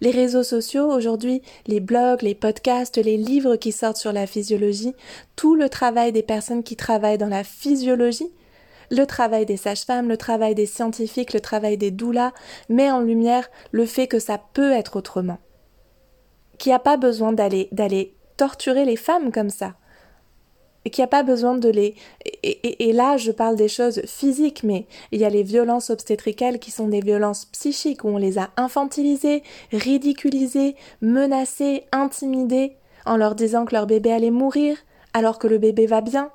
Les 0.02 0.12
réseaux 0.12 0.44
sociaux 0.44 0.92
aujourd'hui, 0.92 1.42
les 1.68 1.80
blogs, 1.80 2.22
les 2.22 2.36
podcasts, 2.36 2.98
les 2.98 3.18
livres 3.18 3.56
qui 3.56 3.72
sortent 3.72 3.98
sur 3.98 4.12
la 4.12 4.28
physiologie, 4.28 4.94
tout 5.36 5.56
le 5.56 5.70
travail 5.70 6.12
des 6.12 6.24
personnes 6.24 6.64
qui 6.64 6.76
travaillent 6.76 7.18
dans 7.18 7.28
la 7.28 7.44
physiologie, 7.44 8.32
le 8.92 9.06
travail 9.06 9.46
des 9.46 9.58
sages-femmes, 9.58 10.10
le 10.10 10.18
travail 10.18 10.56
des 10.56 10.66
scientifiques, 10.66 11.34
le 11.34 11.40
travail 11.40 11.78
des 11.78 11.92
doulas 11.92 12.34
met 12.70 12.92
en 12.92 13.02
lumière 13.02 13.50
le 13.72 13.86
fait 13.86 14.08
que 14.08 14.20
ça 14.20 14.40
peut 14.54 14.72
être 14.72 14.98
autrement. 14.98 15.40
Qu'il 16.58 16.70
n'y 16.70 16.76
a 16.76 16.80
pas 16.80 16.98
besoin 16.98 17.34
d'aller 17.34 17.70
d'aller 17.72 18.16
torturer 18.38 18.86
les 18.86 18.96
femmes 18.96 19.32
comme 19.32 19.50
ça 19.50 19.74
et 20.86 20.90
qu'il 20.90 21.02
n'y 21.02 21.06
a 21.06 21.08
pas 21.08 21.24
besoin 21.24 21.58
de 21.58 21.70
les... 21.70 21.96
Et, 22.44 22.92
là, 22.94 23.18
je 23.18 23.32
parle 23.32 23.56
des 23.56 23.68
choses 23.68 24.02
physiques, 24.06 24.64
mais 24.64 24.86
il 25.12 25.22
y 25.22 25.26
a 25.26 25.30
les 25.30 25.44
violences 25.44 25.90
obstétricales 25.90 26.60
qui 26.60 26.72
sont 26.72 26.88
des 26.88 27.00
violences 27.00 27.46
psychiques, 27.46 28.04
où 28.04 28.10
on 28.10 28.18
les 28.18 28.38
a 28.38 28.50
infantilisées, 28.58 29.44
ridiculisées, 29.72 30.76
menacées, 31.02 31.86
intimidées, 31.92 32.76
en 33.06 33.18
leur 33.18 33.36
disant 33.36 33.66
que 33.66 33.74
leur 33.74 33.88
bébé 33.88 34.12
allait 34.12 34.32
mourir, 34.32 34.78
alors 35.14 35.40
que 35.40 35.48
le 35.48 35.58
bébé 35.58 35.86
va 35.86 36.02
bien. 36.02 36.32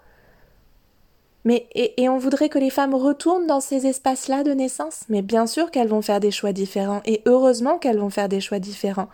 Mais 1.44 1.66
et, 1.72 2.02
et 2.02 2.08
on 2.08 2.18
voudrait 2.18 2.48
que 2.48 2.58
les 2.58 2.70
femmes 2.70 2.94
retournent 2.94 3.46
dans 3.46 3.60
ces 3.60 3.86
espaces-là 3.86 4.44
de 4.44 4.52
naissance, 4.52 5.02
mais 5.08 5.22
bien 5.22 5.46
sûr 5.46 5.70
qu'elles 5.70 5.88
vont 5.88 6.02
faire 6.02 6.20
des 6.20 6.30
choix 6.30 6.52
différents, 6.52 7.02
et 7.04 7.22
heureusement 7.26 7.78
qu'elles 7.78 7.98
vont 7.98 8.10
faire 8.10 8.28
des 8.28 8.40
choix 8.40 8.58
différents. 8.58 9.08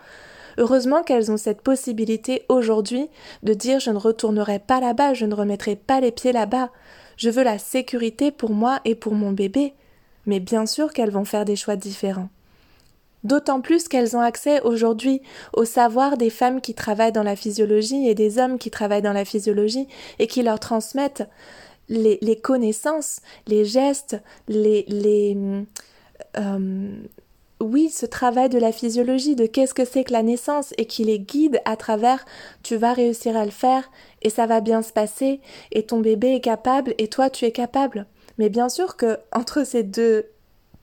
Heureusement 0.57 1.03
qu'elles 1.03 1.31
ont 1.31 1.37
cette 1.37 1.61
possibilité 1.61 2.43
aujourd'hui 2.49 3.09
de 3.43 3.53
dire 3.53 3.79
je 3.79 3.91
ne 3.91 3.97
retournerai 3.97 4.59
pas 4.59 4.79
là-bas, 4.79 5.13
je 5.13 5.25
ne 5.25 5.35
remettrai 5.35 5.75
pas 5.75 5.99
les 5.99 6.11
pieds 6.11 6.31
là-bas. 6.31 6.69
Je 7.17 7.29
veux 7.29 7.43
la 7.43 7.57
sécurité 7.57 8.31
pour 8.31 8.51
moi 8.51 8.79
et 8.85 8.95
pour 8.95 9.13
mon 9.13 9.31
bébé. 9.31 9.73
Mais 10.25 10.39
bien 10.39 10.65
sûr 10.65 10.91
qu'elles 10.91 11.11
vont 11.11 11.25
faire 11.25 11.45
des 11.45 11.55
choix 11.55 11.75
différents. 11.75 12.29
D'autant 13.23 13.59
plus 13.59 13.87
qu'elles 13.87 14.15
ont 14.15 14.21
accès 14.21 14.61
aujourd'hui 14.61 15.21
au 15.53 15.65
savoir 15.65 16.15
des 16.15 16.29
femmes 16.29 16.61
qui 16.61 16.75
travaillent 16.75 17.11
dans 17.11 17.23
la 17.23 17.35
physiologie 17.35 18.07
et 18.07 18.13
des 18.13 18.37
hommes 18.37 18.59
qui 18.59 18.69
travaillent 18.69 19.01
dans 19.01 19.13
la 19.13 19.25
physiologie 19.25 19.87
et 20.19 20.27
qui 20.27 20.43
leur 20.43 20.59
transmettent 20.59 21.27
les, 21.89 22.39
connaissances, 22.41 23.21
les 23.47 23.65
gestes, 23.65 24.21
les, 24.47 24.85
les 24.87 25.35
euh, 26.37 26.97
oui, 27.61 27.89
ce 27.89 28.05
travail 28.05 28.49
de 28.49 28.57
la 28.57 28.73
physiologie, 28.73 29.35
de 29.35 29.45
qu'est-ce 29.45 29.73
que 29.73 29.85
c'est 29.85 30.03
que 30.03 30.11
la 30.11 30.23
naissance, 30.23 30.73
et 30.77 30.85
qui 30.85 31.05
les 31.05 31.19
guide 31.19 31.61
à 31.63 31.77
travers 31.77 32.25
tu 32.63 32.75
vas 32.75 32.93
réussir 32.93 33.37
à 33.37 33.45
le 33.45 33.51
faire, 33.51 33.89
et 34.21 34.29
ça 34.29 34.45
va 34.45 34.59
bien 34.59 34.81
se 34.81 34.91
passer, 34.91 35.39
et 35.71 35.83
ton 35.83 35.99
bébé 35.99 36.35
est 36.35 36.41
capable, 36.41 36.93
et 36.97 37.07
toi 37.07 37.29
tu 37.29 37.45
es 37.45 37.51
capable. 37.51 38.07
Mais 38.37 38.49
bien 38.49 38.67
sûr 38.67 38.97
que 38.97 39.19
entre 39.31 39.65
ces 39.65 39.83
deux 39.83 40.25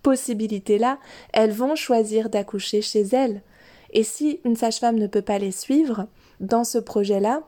possibilités-là, 0.02 0.98
elles 1.32 1.52
vont 1.52 1.76
choisir 1.76 2.28
d'accoucher 2.30 2.80
chez 2.82 3.02
elles. 3.02 3.42
Et 3.92 4.02
si 4.02 4.40
une 4.44 4.56
sage-femme 4.56 4.98
ne 4.98 5.06
peut 5.06 5.22
pas 5.22 5.38
les 5.38 5.52
suivre 5.52 6.06
dans 6.40 6.64
ce 6.64 6.78
projet-là, 6.78 7.42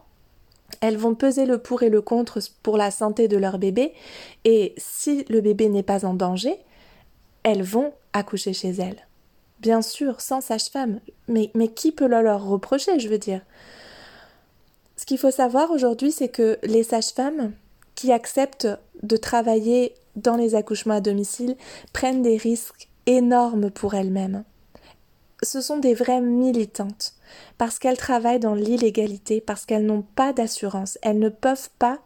elles 0.80 0.98
vont 0.98 1.14
peser 1.14 1.46
le 1.46 1.58
pour 1.58 1.82
et 1.82 1.88
le 1.88 2.02
contre 2.02 2.40
pour 2.62 2.76
la 2.76 2.90
santé 2.90 3.26
de 3.26 3.38
leur 3.38 3.58
bébé, 3.58 3.94
et 4.44 4.74
si 4.76 5.24
le 5.30 5.40
bébé 5.40 5.70
n'est 5.70 5.82
pas 5.82 6.04
en 6.04 6.12
danger, 6.12 6.58
elles 7.42 7.62
vont 7.62 7.94
accoucher 8.12 8.52
chez 8.52 8.70
elles. 8.70 9.06
Bien 9.64 9.80
sûr, 9.80 10.20
sans 10.20 10.42
sage-femme. 10.42 11.00
Mais, 11.26 11.50
mais 11.54 11.68
qui 11.68 11.90
peut 11.90 12.06
le 12.06 12.20
leur 12.20 12.44
reprocher, 12.44 13.00
je 13.00 13.08
veux 13.08 13.16
dire? 13.16 13.40
Ce 14.98 15.06
qu'il 15.06 15.16
faut 15.16 15.30
savoir 15.30 15.70
aujourd'hui, 15.70 16.12
c'est 16.12 16.28
que 16.28 16.58
les 16.64 16.82
sages-femmes 16.82 17.52
qui 17.94 18.12
acceptent 18.12 18.68
de 19.02 19.16
travailler 19.16 19.94
dans 20.16 20.36
les 20.36 20.54
accouchements 20.54 20.96
à 20.96 21.00
domicile 21.00 21.56
prennent 21.94 22.20
des 22.20 22.36
risques 22.36 22.90
énormes 23.06 23.70
pour 23.70 23.94
elles-mêmes. 23.94 24.44
Ce 25.42 25.62
sont 25.62 25.78
des 25.78 25.94
vraies 25.94 26.20
militantes, 26.20 27.14
parce 27.56 27.78
qu'elles 27.78 27.96
travaillent 27.96 28.40
dans 28.40 28.54
l'illégalité, 28.54 29.40
parce 29.40 29.64
qu'elles 29.64 29.86
n'ont 29.86 30.04
pas 30.14 30.34
d'assurance, 30.34 30.98
elles 31.00 31.18
ne 31.18 31.30
peuvent 31.30 31.70
pas 31.78 32.00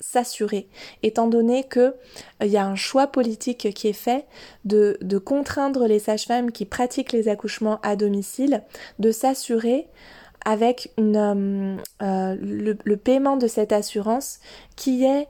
s'assurer, 0.00 0.68
étant 1.02 1.26
donné 1.26 1.64
que 1.64 1.80
euh, 1.80 1.94
il 2.42 2.48
y 2.48 2.56
a 2.56 2.66
un 2.66 2.74
choix 2.74 3.06
politique 3.06 3.72
qui 3.74 3.88
est 3.88 3.92
fait 3.92 4.26
de, 4.64 4.98
de 5.02 5.18
contraindre 5.18 5.86
les 5.86 5.98
sages-femmes 5.98 6.50
qui 6.50 6.64
pratiquent 6.64 7.12
les 7.12 7.28
accouchements 7.28 7.78
à 7.82 7.96
domicile 7.96 8.62
de 8.98 9.12
s'assurer 9.12 9.88
avec 10.44 10.90
une, 10.96 11.16
euh, 11.16 11.76
euh, 12.02 12.36
le, 12.40 12.96
paiement 12.96 13.36
de 13.36 13.46
cette 13.46 13.72
assurance 13.72 14.40
qui 14.74 15.04
est 15.04 15.28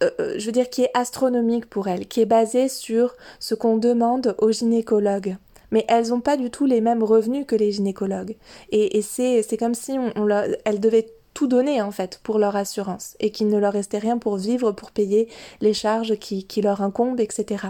je 0.00 0.46
veux 0.46 0.64
qui 0.64 0.82
est 0.82 0.90
astronomique 0.94 1.68
pour 1.68 1.88
elles, 1.88 2.06
qui 2.06 2.20
est 2.20 2.26
basé 2.26 2.68
sur 2.68 3.16
ce 3.40 3.56
qu'on 3.56 3.78
demande 3.78 4.36
aux 4.38 4.52
gynécologues 4.52 5.36
mais 5.70 5.84
elles 5.88 6.08
n'ont 6.08 6.20
pas 6.20 6.36
du 6.36 6.50
tout 6.50 6.66
les 6.66 6.80
mêmes 6.80 7.02
revenus 7.02 7.44
que 7.46 7.56
les 7.56 7.72
gynécologues. 7.72 8.36
Et, 8.70 9.02
c'est, 9.02 9.44
comme 9.58 9.74
si 9.74 9.98
on 9.98 10.28
elles 10.64 10.80
devaient 10.80 11.08
tout 11.38 11.46
donner 11.46 11.80
en 11.80 11.92
fait 11.92 12.18
pour 12.24 12.40
leur 12.40 12.56
assurance 12.56 13.16
et 13.20 13.30
qu'il 13.30 13.46
ne 13.46 13.58
leur 13.58 13.72
restait 13.72 13.98
rien 13.98 14.18
pour 14.18 14.38
vivre, 14.38 14.72
pour 14.72 14.90
payer 14.90 15.28
les 15.60 15.72
charges 15.72 16.16
qui, 16.16 16.42
qui 16.42 16.62
leur 16.62 16.82
incombent, 16.82 17.20
etc. 17.20 17.66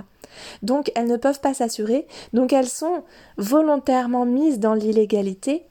Donc 0.63 0.91
elles 0.95 1.07
ne 1.07 1.19
peuvent 1.19 1.43
pas 1.43 1.53
s'assurer, 1.53 2.07
donc 2.33 2.55
elles 2.55 2.71
sont 2.71 3.05
volontairement 3.37 4.25
mises 4.25 4.59
dans 4.59 4.73
l'illégalité. 4.73 5.67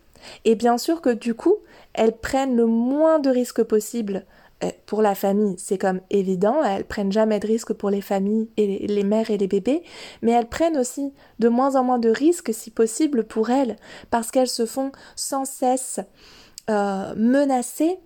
Et 0.45 0.53
bien 0.53 0.77
sûr 0.77 1.01
que 1.01 1.10
du 1.10 1.33
coup 1.33 1.55
elles 1.93 2.15
prennent 2.15 2.55
le 2.55 2.67
moins 2.67 3.17
de 3.17 3.31
risques 3.31 3.63
possible 3.63 4.27
euh, 4.63 4.69
pour 4.86 5.01
la 5.01 5.15
famille, 5.15 5.55
c'est 5.57 5.79
comme 5.79 6.01
évident, 6.12 6.63
elles 6.63 6.86
prennent 6.86 7.12
jamais 7.12 7.39
de 7.39 7.47
risques 7.47 7.73
pour 7.73 7.89
les 7.89 8.01
familles 8.01 8.47
et 8.57 8.86
les 8.86 9.03
mères 9.03 9.31
et 9.31 9.39
les 9.39 9.47
bébés, 9.47 9.81
mais 10.21 10.33
elles 10.33 10.49
prennent 10.49 10.77
aussi 10.77 11.13
de 11.39 11.49
moins 11.49 11.75
en 11.75 11.83
moins 11.83 11.99
de 11.99 12.10
risques 12.10 12.53
si 12.53 12.69
possible 12.69 13.23
pour 13.23 13.49
elles, 13.49 13.75
parce 14.12 14.29
qu'elles 14.29 14.49
se 14.49 14.67
font 14.67 14.91
sans 15.15 15.45
cesse 15.45 15.99
euh, 16.69 17.13
menacées, 17.15 17.97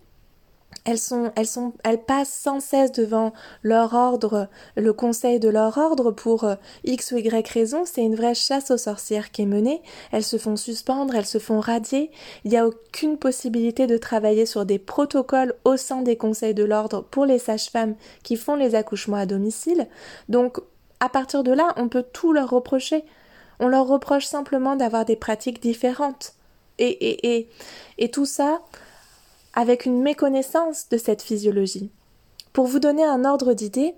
elles 0.84 0.98
sont, 0.98 1.32
elles 1.36 1.48
sont, 1.48 1.74
elles 1.84 2.02
passent 2.02 2.34
sans 2.34 2.60
cesse 2.60 2.92
devant 2.92 3.34
leur 3.62 3.94
ordre, 3.94 4.48
le 4.76 4.94
conseil 4.94 5.40
de 5.40 5.50
leur 5.50 5.78
ordre 5.78 6.12
pour 6.12 6.44
euh, 6.44 6.56
X 6.84 7.12
ou 7.12 7.18
Y 7.18 7.48
raison. 7.48 7.84
C'est 7.86 8.04
une 8.04 8.16
vraie 8.16 8.34
chasse 8.34 8.72
aux 8.72 8.78
sorcières 8.78 9.32
qui 9.32 9.44
est 9.44 9.48
menée. 9.48 9.82
Elles 10.12 10.24
se 10.24 10.38
font 10.38 10.56
suspendre, 10.56 11.14
elles 11.16 11.26
se 11.26 11.38
font 11.38 11.60
radier. 11.60 12.10
Il 12.46 12.52
n'y 12.52 12.58
a 12.58 12.66
aucune 12.66 13.18
possibilité 13.18 13.86
de 13.86 13.98
travailler 13.98 14.46
sur 14.46 14.66
des 14.66 14.80
protocoles 14.80 15.54
au 15.66 15.78
sein 15.78 16.02
des 16.02 16.18
conseils 16.18 16.56
de 16.56 16.64
l'ordre 16.64 17.02
pour 17.12 17.26
les 17.26 17.40
sages-femmes 17.40 17.96
qui 18.24 18.36
font 18.36 18.56
les 18.56 18.74
accouchements 18.74 19.18
à 19.18 19.28
domicile. 19.28 19.88
Donc, 20.30 20.58
à 21.00 21.10
partir 21.10 21.44
de 21.44 21.52
là, 21.52 21.74
on 21.78 21.90
peut 21.90 22.06
tout 22.12 22.34
leur 22.34 22.50
reprocher. 22.50 23.04
On 23.60 23.68
leur 23.68 23.86
reproche 23.86 24.26
simplement 24.26 24.76
d'avoir 24.76 25.06
des 25.06 25.16
pratiques 25.16 25.62
différentes 25.62 26.34
et, 26.90 27.36
et, 27.38 27.50
et 27.98 28.12
tout 28.12 28.26
ça 28.26 28.62
avec 29.54 29.86
une 29.86 30.02
méconnaissance 30.02 30.88
de 30.90 30.98
cette 30.98 31.22
physiologie. 31.22 31.90
Pour 32.54 32.68
vous 32.68 32.80
donner 32.80 33.04
un 33.04 33.26
ordre 33.26 33.54
d'idée, 33.54 33.94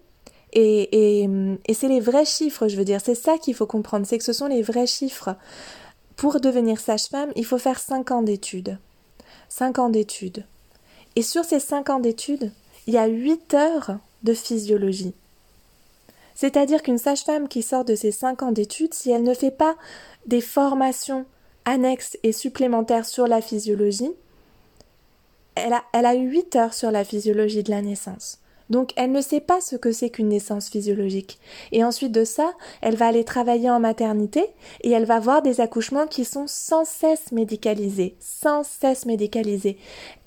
et, 0.52 1.22
et, 1.22 1.30
et 1.66 1.74
c'est 1.74 1.88
les 1.88 2.00
vrais 2.00 2.26
chiffres, 2.26 2.68
je 2.68 2.76
veux 2.76 2.86
dire, 2.86 3.02
c'est 3.04 3.16
ça 3.16 3.38
qu'il 3.38 3.56
faut 3.56 3.66
comprendre, 3.66 4.06
c'est 4.06 4.18
que 4.18 4.24
ce 4.24 4.34
sont 4.34 4.48
les 4.48 4.62
vrais 4.62 4.88
chiffres. 4.88 5.36
Pour 6.16 6.40
devenir 6.40 6.80
sage-femme, 6.80 7.32
il 7.36 7.46
faut 7.46 7.58
faire 7.58 7.80
5 7.80 8.12
ans 8.12 8.22
d'études. 8.22 8.78
5 9.50 9.80
ans 9.80 9.90
d'études. 9.90 10.46
Et 11.16 11.24
sur 11.24 11.44
ces 11.44 11.60
5 11.60 11.90
ans 11.90 12.00
d'études, 12.00 12.52
il 12.86 12.94
y 12.94 12.98
a 12.98 13.08
8 13.08 13.54
heures 13.56 13.98
de 14.24 14.34
physiologie. 14.34 15.14
C'est-à-dire 16.36 16.82
qu'une 16.82 16.98
sage-femme 16.98 17.48
qui 17.48 17.62
sort 17.62 17.86
de 17.86 17.96
ses 17.96 18.12
5 18.12 18.44
ans 18.44 18.52
d'études, 18.52 18.94
si 18.94 19.12
elle 19.12 19.24
ne 19.24 19.34
fait 19.34 19.52
pas 19.52 19.76
des 20.26 20.42
formations 20.42 21.26
annexes 21.66 22.18
et 22.24 22.32
supplémentaires 22.32 23.06
sur 23.06 23.28
la 23.28 23.42
physiologie, 23.42 24.12
elle 25.56 25.74
a, 25.74 25.84
elle 25.94 26.06
a 26.06 26.16
eu 26.16 26.30
8 26.30 26.56
heures 26.56 26.74
sur 26.74 26.92
la 26.92 27.04
physiologie 27.04 27.64
de 27.64 27.72
la 27.72 27.82
naissance. 27.82 28.40
Donc 28.70 28.92
elle 28.96 29.12
ne 29.12 29.22
sait 29.22 29.42
pas 29.42 29.62
ce 29.62 29.76
que 29.76 29.92
c'est 29.92 30.10
qu'une 30.10 30.30
naissance 30.30 30.70
physiologique. 30.70 31.40
Et 31.72 31.84
ensuite 31.84 32.12
de 32.12 32.24
ça, 32.24 32.54
elle 32.82 32.96
va 32.96 33.08
aller 33.08 33.24
travailler 33.24 33.70
en 33.70 33.80
maternité 33.80 34.46
et 34.82 34.92
elle 34.92 35.06
va 35.06 35.20
voir 35.20 35.42
des 35.42 35.62
accouchements 35.62 36.08
qui 36.08 36.26
sont 36.26 36.48
sans 36.48 36.86
cesse 36.86 37.32
médicalisés, 37.32 38.16
sans 38.20 38.64
cesse 38.64 39.06
médicalisés. 39.06 39.78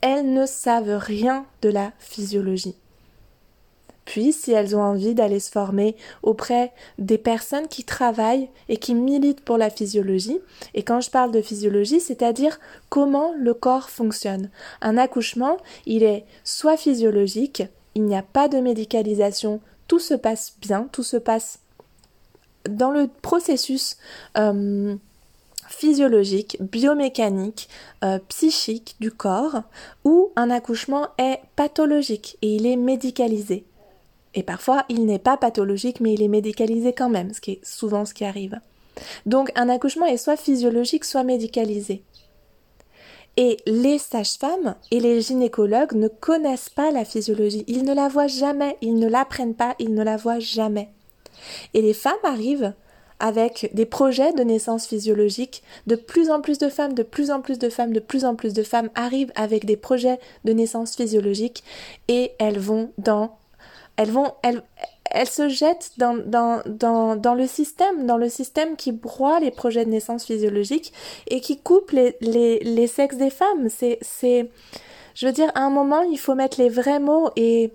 Elles 0.00 0.32
ne 0.32 0.46
savent 0.46 0.98
rien 0.98 1.46
de 1.62 1.70
la 1.70 1.92
physiologie. 1.98 2.76
Puis, 4.06 4.32
si 4.32 4.52
elles 4.52 4.74
ont 4.74 4.82
envie 4.82 5.14
d'aller 5.14 5.40
se 5.40 5.50
former 5.50 5.96
auprès 6.22 6.72
des 6.98 7.18
personnes 7.18 7.68
qui 7.68 7.84
travaillent 7.84 8.48
et 8.70 8.78
qui 8.78 8.94
militent 8.94 9.42
pour 9.42 9.58
la 9.58 9.68
physiologie, 9.68 10.38
et 10.72 10.82
quand 10.82 11.02
je 11.02 11.10
parle 11.10 11.32
de 11.32 11.42
physiologie, 11.42 12.00
c'est-à-dire 12.00 12.58
comment 12.88 13.34
le 13.36 13.52
corps 13.52 13.90
fonctionne. 13.90 14.48
Un 14.80 14.96
accouchement, 14.96 15.58
il 15.84 16.04
est 16.04 16.24
soit 16.44 16.78
physiologique, 16.78 17.64
il 17.94 18.04
n'y 18.04 18.16
a 18.16 18.22
pas 18.22 18.48
de 18.48 18.58
médicalisation, 18.58 19.60
tout 19.88 19.98
se 19.98 20.14
passe 20.14 20.54
bien, 20.60 20.88
tout 20.92 21.02
se 21.02 21.16
passe 21.16 21.58
dans 22.68 22.90
le 22.90 23.08
processus 23.22 23.96
euh, 24.38 24.94
physiologique, 25.68 26.58
biomécanique, 26.60 27.68
euh, 28.04 28.18
psychique 28.28 28.94
du 29.00 29.10
corps, 29.10 29.62
où 30.04 30.30
un 30.36 30.50
accouchement 30.50 31.08
est 31.18 31.40
pathologique 31.56 32.38
et 32.42 32.54
il 32.54 32.66
est 32.66 32.76
médicalisé. 32.76 33.64
Et 34.36 34.42
parfois, 34.42 34.84
il 34.88 35.06
n'est 35.06 35.18
pas 35.18 35.36
pathologique, 35.36 36.00
mais 36.00 36.12
il 36.12 36.22
est 36.22 36.28
médicalisé 36.28 36.92
quand 36.92 37.08
même, 37.08 37.32
ce 37.32 37.40
qui 37.40 37.52
est 37.52 37.64
souvent 37.64 38.04
ce 38.04 38.14
qui 38.14 38.24
arrive. 38.24 38.60
Donc, 39.24 39.50
un 39.56 39.68
accouchement 39.68 40.06
est 40.06 40.18
soit 40.18 40.36
physiologique, 40.36 41.04
soit 41.04 41.24
médicalisé. 41.24 42.02
Et 43.38 43.56
les 43.66 43.98
sages-femmes 43.98 44.76
et 44.90 45.00
les 45.00 45.20
gynécologues 45.20 45.94
ne 45.94 46.08
connaissent 46.08 46.70
pas 46.70 46.90
la 46.90 47.04
physiologie. 47.04 47.64
Ils 47.66 47.84
ne 47.84 47.94
la 47.94 48.08
voient 48.08 48.28
jamais, 48.28 48.76
ils 48.80 48.94
ne 48.94 49.08
l'apprennent 49.08 49.54
pas, 49.54 49.74
ils 49.78 49.94
ne 49.94 50.02
la 50.02 50.16
voient 50.16 50.38
jamais. 50.38 50.90
Et 51.74 51.82
les 51.82 51.92
femmes 51.92 52.14
arrivent 52.22 52.72
avec 53.18 53.70
des 53.74 53.86
projets 53.86 54.32
de 54.32 54.42
naissance 54.42 54.86
physiologique. 54.86 55.62
De 55.86 55.96
plus 55.96 56.30
en 56.30 56.40
plus 56.40 56.58
de 56.58 56.68
femmes, 56.68 56.94
de 56.94 57.02
plus 57.02 57.30
en 57.30 57.40
plus 57.40 57.58
de 57.58 57.68
femmes, 57.68 57.92
de 57.92 58.00
plus 58.00 58.24
en 58.24 58.34
plus 58.34 58.52
de 58.52 58.62
femmes 58.62 58.90
arrivent 58.94 59.32
avec 59.34 59.64
des 59.64 59.76
projets 59.76 60.18
de 60.44 60.52
naissance 60.52 60.96
physiologique 60.96 61.64
et 62.08 62.32
elles 62.38 62.58
vont 62.58 62.90
dans 62.98 63.36
elles 63.96 64.10
vont, 64.10 64.32
elles, 64.42 64.62
elles 65.10 65.28
se 65.28 65.48
jettent 65.48 65.92
dans, 65.96 66.16
dans, 66.16 66.62
dans, 66.66 67.16
dans, 67.16 67.34
le 67.34 67.46
système, 67.46 68.06
dans 68.06 68.16
le 68.16 68.28
système 68.28 68.76
qui 68.76 68.92
broie 68.92 69.40
les 69.40 69.50
projets 69.50 69.84
de 69.84 69.90
naissance 69.90 70.24
physiologique 70.24 70.92
et 71.28 71.40
qui 71.40 71.58
coupe 71.58 71.90
les, 71.90 72.16
les, 72.20 72.60
les 72.60 72.86
sexes 72.86 73.16
des 73.16 73.30
femmes. 73.30 73.68
C'est, 73.68 73.98
c'est, 74.02 74.50
je 75.14 75.26
veux 75.26 75.32
dire, 75.32 75.50
à 75.54 75.60
un 75.60 75.70
moment, 75.70 76.02
il 76.02 76.18
faut 76.18 76.34
mettre 76.34 76.60
les 76.60 76.68
vrais 76.68 77.00
mots 77.00 77.30
et 77.36 77.72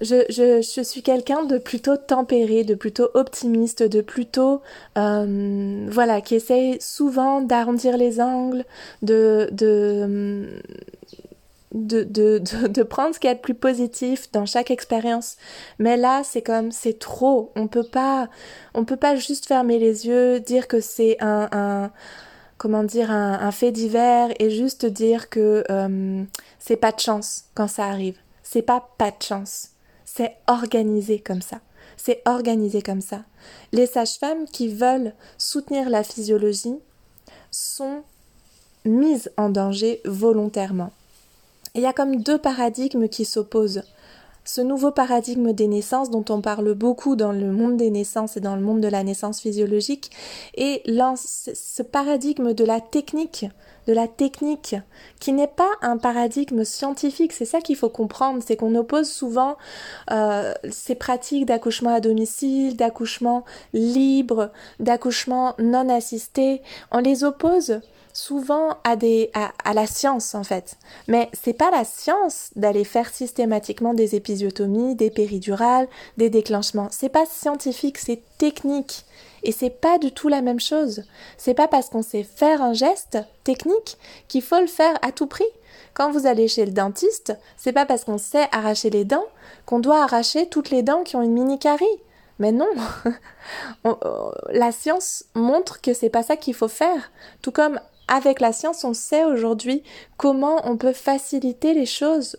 je, 0.00 0.24
je, 0.28 0.62
je 0.62 0.82
suis 0.82 1.02
quelqu'un 1.02 1.44
de 1.44 1.58
plutôt 1.58 1.96
tempéré, 1.96 2.64
de 2.64 2.74
plutôt 2.74 3.08
optimiste, 3.14 3.82
de 3.82 4.00
plutôt, 4.00 4.60
euh, 4.96 5.86
voilà, 5.90 6.20
qui 6.20 6.36
essaye 6.36 6.80
souvent 6.80 7.40
d'arrondir 7.40 7.96
les 7.96 8.20
angles, 8.20 8.64
de, 9.02 9.48
de, 9.52 10.60
de, 11.74 12.02
de, 12.02 12.38
de, 12.68 12.82
prendre 12.82 13.14
ce 13.14 13.20
qu'il 13.20 13.28
y 13.28 13.30
a 13.30 13.34
de 13.34 13.40
plus 13.40 13.54
positif 13.54 14.30
dans 14.32 14.46
chaque 14.46 14.70
expérience. 14.70 15.36
Mais 15.78 15.96
là, 15.96 16.22
c'est 16.24 16.42
comme, 16.42 16.72
c'est 16.72 16.98
trop. 16.98 17.52
On 17.56 17.66
peut 17.66 17.86
pas, 17.86 18.28
on 18.74 18.84
peut 18.84 18.96
pas 18.96 19.16
juste 19.16 19.46
fermer 19.46 19.78
les 19.78 20.06
yeux, 20.06 20.40
dire 20.40 20.68
que 20.68 20.80
c'est 20.80 21.16
un, 21.20 21.48
un, 21.52 21.90
comment 22.56 22.84
dire, 22.84 23.10
un, 23.10 23.34
un, 23.34 23.50
fait 23.50 23.72
divers 23.72 24.30
et 24.38 24.50
juste 24.50 24.86
dire 24.86 25.28
que 25.28 25.64
euh, 25.70 26.24
c'est 26.58 26.76
pas 26.76 26.92
de 26.92 27.00
chance 27.00 27.44
quand 27.54 27.68
ça 27.68 27.84
arrive. 27.86 28.16
C'est 28.42 28.62
pas 28.62 28.88
pas 28.96 29.10
de 29.10 29.22
chance. 29.22 29.70
C'est 30.04 30.36
organisé 30.46 31.20
comme 31.20 31.42
ça. 31.42 31.60
C'est 31.96 32.22
organisé 32.26 32.80
comme 32.80 33.00
ça. 33.00 33.24
Les 33.72 33.86
sages-femmes 33.86 34.46
qui 34.46 34.68
veulent 34.68 35.12
soutenir 35.36 35.90
la 35.90 36.02
physiologie 36.02 36.78
sont 37.50 38.02
mises 38.84 39.30
en 39.36 39.50
danger 39.50 40.00
volontairement 40.04 40.92
il 41.78 41.82
y 41.82 41.86
a 41.86 41.92
comme 41.92 42.16
deux 42.16 42.38
paradigmes 42.38 43.08
qui 43.08 43.24
s'opposent. 43.24 43.82
Ce 44.44 44.62
nouveau 44.62 44.90
paradigme 44.90 45.52
des 45.52 45.68
naissances 45.68 46.10
dont 46.10 46.24
on 46.30 46.40
parle 46.40 46.72
beaucoup 46.72 47.16
dans 47.16 47.32
le 47.32 47.52
monde 47.52 47.76
des 47.76 47.90
naissances 47.90 48.36
et 48.38 48.40
dans 48.40 48.56
le 48.56 48.62
monde 48.62 48.80
de 48.80 48.88
la 48.88 49.04
naissance 49.04 49.40
physiologique 49.40 50.10
et 50.54 50.82
ce 50.86 51.82
paradigme 51.82 52.54
de 52.54 52.64
la 52.64 52.80
technique, 52.80 53.44
de 53.86 53.92
la 53.92 54.08
technique 54.08 54.74
qui 55.20 55.32
n'est 55.32 55.46
pas 55.46 55.70
un 55.82 55.98
paradigme 55.98 56.64
scientifique. 56.64 57.34
C'est 57.34 57.44
ça 57.44 57.60
qu'il 57.60 57.76
faut 57.76 57.90
comprendre, 57.90 58.42
c'est 58.44 58.56
qu'on 58.56 58.74
oppose 58.74 59.10
souvent 59.10 59.58
euh, 60.10 60.54
ces 60.70 60.94
pratiques 60.94 61.44
d'accouchement 61.44 61.94
à 61.94 62.00
domicile, 62.00 62.74
d'accouchement 62.74 63.44
libre, 63.74 64.50
d'accouchement 64.80 65.54
non 65.58 65.90
assisté. 65.90 66.62
On 66.90 67.00
les 67.00 67.22
oppose 67.22 67.82
souvent 68.18 68.76
à 68.84 69.74
la 69.74 69.86
science 69.86 70.34
en 70.34 70.42
fait. 70.42 70.76
Mais 71.06 71.30
c'est 71.32 71.52
pas 71.52 71.70
la 71.70 71.84
science 71.84 72.50
d'aller 72.56 72.82
faire 72.82 73.10
systématiquement 73.10 73.94
des 73.94 74.16
épisiotomies, 74.16 74.96
des 74.96 75.10
péridurales, 75.10 75.86
des 76.16 76.28
déclenchements. 76.28 76.88
C'est 76.90 77.10
pas 77.10 77.26
scientifique, 77.26 77.98
c'est 77.98 78.20
technique. 78.36 79.04
Et 79.44 79.52
c'est 79.52 79.70
pas 79.70 79.98
du 79.98 80.10
tout 80.10 80.28
la 80.28 80.42
même 80.42 80.58
chose. 80.58 81.04
C'est 81.36 81.54
pas 81.54 81.68
parce 81.68 81.90
qu'on 81.90 82.02
sait 82.02 82.24
faire 82.24 82.60
un 82.60 82.72
geste 82.72 83.18
technique 83.44 83.96
qu'il 84.26 84.42
faut 84.42 84.60
le 84.60 84.66
faire 84.66 84.98
à 85.02 85.12
tout 85.12 85.28
prix. 85.28 85.44
Quand 85.94 86.10
vous 86.10 86.26
allez 86.26 86.48
chez 86.48 86.66
le 86.66 86.72
dentiste, 86.72 87.34
c'est 87.56 87.72
pas 87.72 87.86
parce 87.86 88.04
qu'on 88.04 88.18
sait 88.18 88.48
arracher 88.50 88.90
les 88.90 89.04
dents 89.04 89.26
qu'on 89.64 89.78
doit 89.78 90.02
arracher 90.02 90.48
toutes 90.48 90.70
les 90.70 90.82
dents 90.82 91.04
qui 91.04 91.14
ont 91.14 91.22
une 91.22 91.34
mini 91.34 91.58
carie. 91.60 91.86
Mais 92.40 92.52
non, 92.52 92.68
euh, 93.86 93.94
la 94.50 94.72
science 94.72 95.24
montre 95.34 95.80
que 95.80 95.94
c'est 95.94 96.10
pas 96.10 96.22
ça 96.24 96.36
qu'il 96.36 96.54
faut 96.54 96.68
faire. 96.68 97.12
Tout 97.42 97.52
comme 97.52 97.80
avec 98.08 98.40
la 98.40 98.52
science, 98.52 98.84
on 98.84 98.94
sait 98.94 99.24
aujourd'hui 99.24 99.82
comment 100.16 100.60
on 100.64 100.76
peut 100.76 100.92
faciliter 100.92 101.74
les 101.74 101.86
choses 101.86 102.38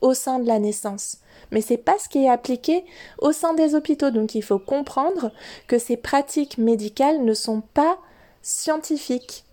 au 0.00 0.12
sein 0.12 0.38
de 0.38 0.46
la 0.46 0.58
naissance. 0.58 1.18
Mais 1.50 1.60
c'est 1.60 1.78
pas 1.78 1.98
ce 1.98 2.08
qui 2.08 2.24
est 2.24 2.28
appliqué 2.28 2.84
au 3.18 3.32
sein 3.32 3.54
des 3.54 3.74
hôpitaux. 3.74 4.10
Donc 4.10 4.34
il 4.34 4.42
faut 4.42 4.58
comprendre 4.58 5.32
que 5.66 5.78
ces 5.78 5.96
pratiques 5.96 6.58
médicales 6.58 7.24
ne 7.24 7.32
sont 7.32 7.60
pas 7.60 7.98
scientifiques. 8.42 9.44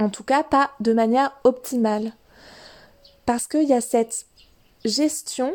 En 0.00 0.08
tout 0.08 0.24
cas, 0.24 0.42
pas 0.42 0.70
de 0.80 0.92
manière 0.92 1.32
optimale. 1.44 2.12
Parce 3.26 3.46
qu'il 3.46 3.64
y 3.64 3.74
a 3.74 3.80
cette 3.80 4.26
gestion 4.84 5.54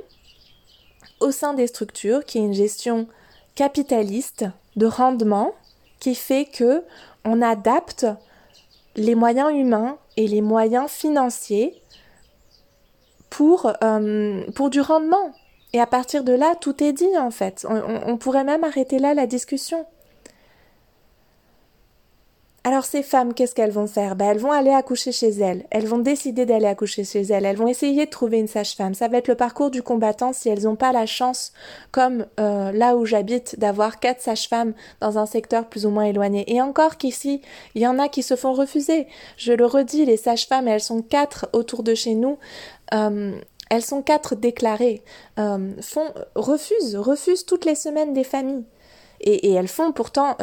au 1.20 1.32
sein 1.32 1.54
des 1.54 1.68
structures 1.68 2.26
qui 2.26 2.38
est 2.38 2.42
une 2.42 2.54
gestion 2.54 3.08
capitaliste 3.56 4.46
de 4.76 4.86
rendement 4.86 5.54
qui 6.00 6.16
fait 6.16 6.46
que 6.46 6.84
on 7.24 7.42
adapte 7.42 8.08
les 8.96 9.16
moyens 9.16 9.52
humains 9.54 9.98
et 10.18 10.28
les 10.28 10.42
moyens 10.42 10.90
financiers 10.90 11.82
pour, 13.30 13.72
euh, 13.84 14.44
pour 14.56 14.70
du 14.70 14.82
rendement. 14.82 15.32
Et 15.74 15.80
à 15.80 15.88
partir 15.88 16.24
de 16.24 16.34
là, 16.34 16.56
tout 16.60 16.84
est 16.84 16.94
dit 16.94 17.18
en 17.18 17.32
fait. 17.32 17.66
on 17.70 18.18
pourrait 18.18 18.44
même 18.44 18.64
arrêter 18.64 19.00
là 19.00 19.14
la 19.14 19.26
discussion. 19.26 19.86
Alors 22.64 22.86
ces 22.86 23.02
femmes, 23.02 23.34
qu'est-ce 23.34 23.56
qu'elles 23.56 23.72
vont 23.72 23.88
faire? 23.88 24.16
Ben, 24.16 24.30
Elles 24.30 24.38
vont 24.38 24.52
aller 24.52 24.70
accoucher 24.70 25.12
chez 25.12 25.30
elles. 25.30 25.66
Elles 25.72 25.88
vont 25.88 25.98
décider 25.98 26.46
d'aller 26.46 26.68
accoucher 26.68 27.04
chez 27.04 27.22
elles. 27.22 27.44
Elles 27.44 27.58
vont 27.58 27.68
essayer 27.68 28.06
de 28.06 28.10
trouver 28.12 28.38
une 28.38 28.48
sage-femme. 28.48 28.94
Ça 28.94 29.08
va 29.08 29.18
être 29.18 29.28
le 29.28 29.34
parcours 29.36 29.72
du 29.72 29.82
combattant 29.82 30.32
si 30.32 30.48
elles 30.48 30.64
n'ont 30.64 30.76
pas 30.76 30.92
la 30.92 31.08
chance, 31.08 31.54
comme 31.92 32.28
euh, 32.40 32.72
là 32.72 32.96
où 32.98 33.06
j'habite, 33.06 33.58
d'avoir 33.58 34.00
quatre 34.00 34.22
sages-femmes 34.22 34.74
dans 35.00 35.18
un 35.18 35.26
secteur 35.26 35.70
plus 35.70 35.88
ou 35.88 35.90
moins 35.90 36.04
éloigné. 36.04 36.54
Et 36.54 36.62
encore 36.62 36.98
qu'ici, 36.98 37.42
il 37.74 37.82
y 37.82 37.88
en 37.88 37.98
a 37.98 38.10
qui 38.10 38.22
se 38.22 38.36
font 38.36 38.54
refuser. 38.54 39.08
Je 39.38 39.54
le 39.54 39.66
redis, 39.66 40.06
les 40.06 40.18
sages-femmes, 40.18 40.68
elles 40.68 40.82
sont 40.82 41.02
quatre 41.02 41.50
autour 41.54 41.82
de 41.82 41.96
chez 41.96 42.14
nous. 42.14 42.38
Euh, 42.94 43.32
elles 43.72 43.84
sont 43.84 44.04
quatre 44.04 44.36
déclarées. 44.36 45.02
Euh, 45.40 45.72
font, 45.82 46.14
refusent, 46.36 46.96
refusent 46.96 47.48
toutes 47.48 47.66
les 47.66 47.76
semaines 47.76 48.14
des 48.14 48.24
familles. 48.24 48.66
Et, 49.20 49.50
et 49.50 49.54
elles 49.54 49.68
font 49.68 49.92
pourtant 49.92 50.38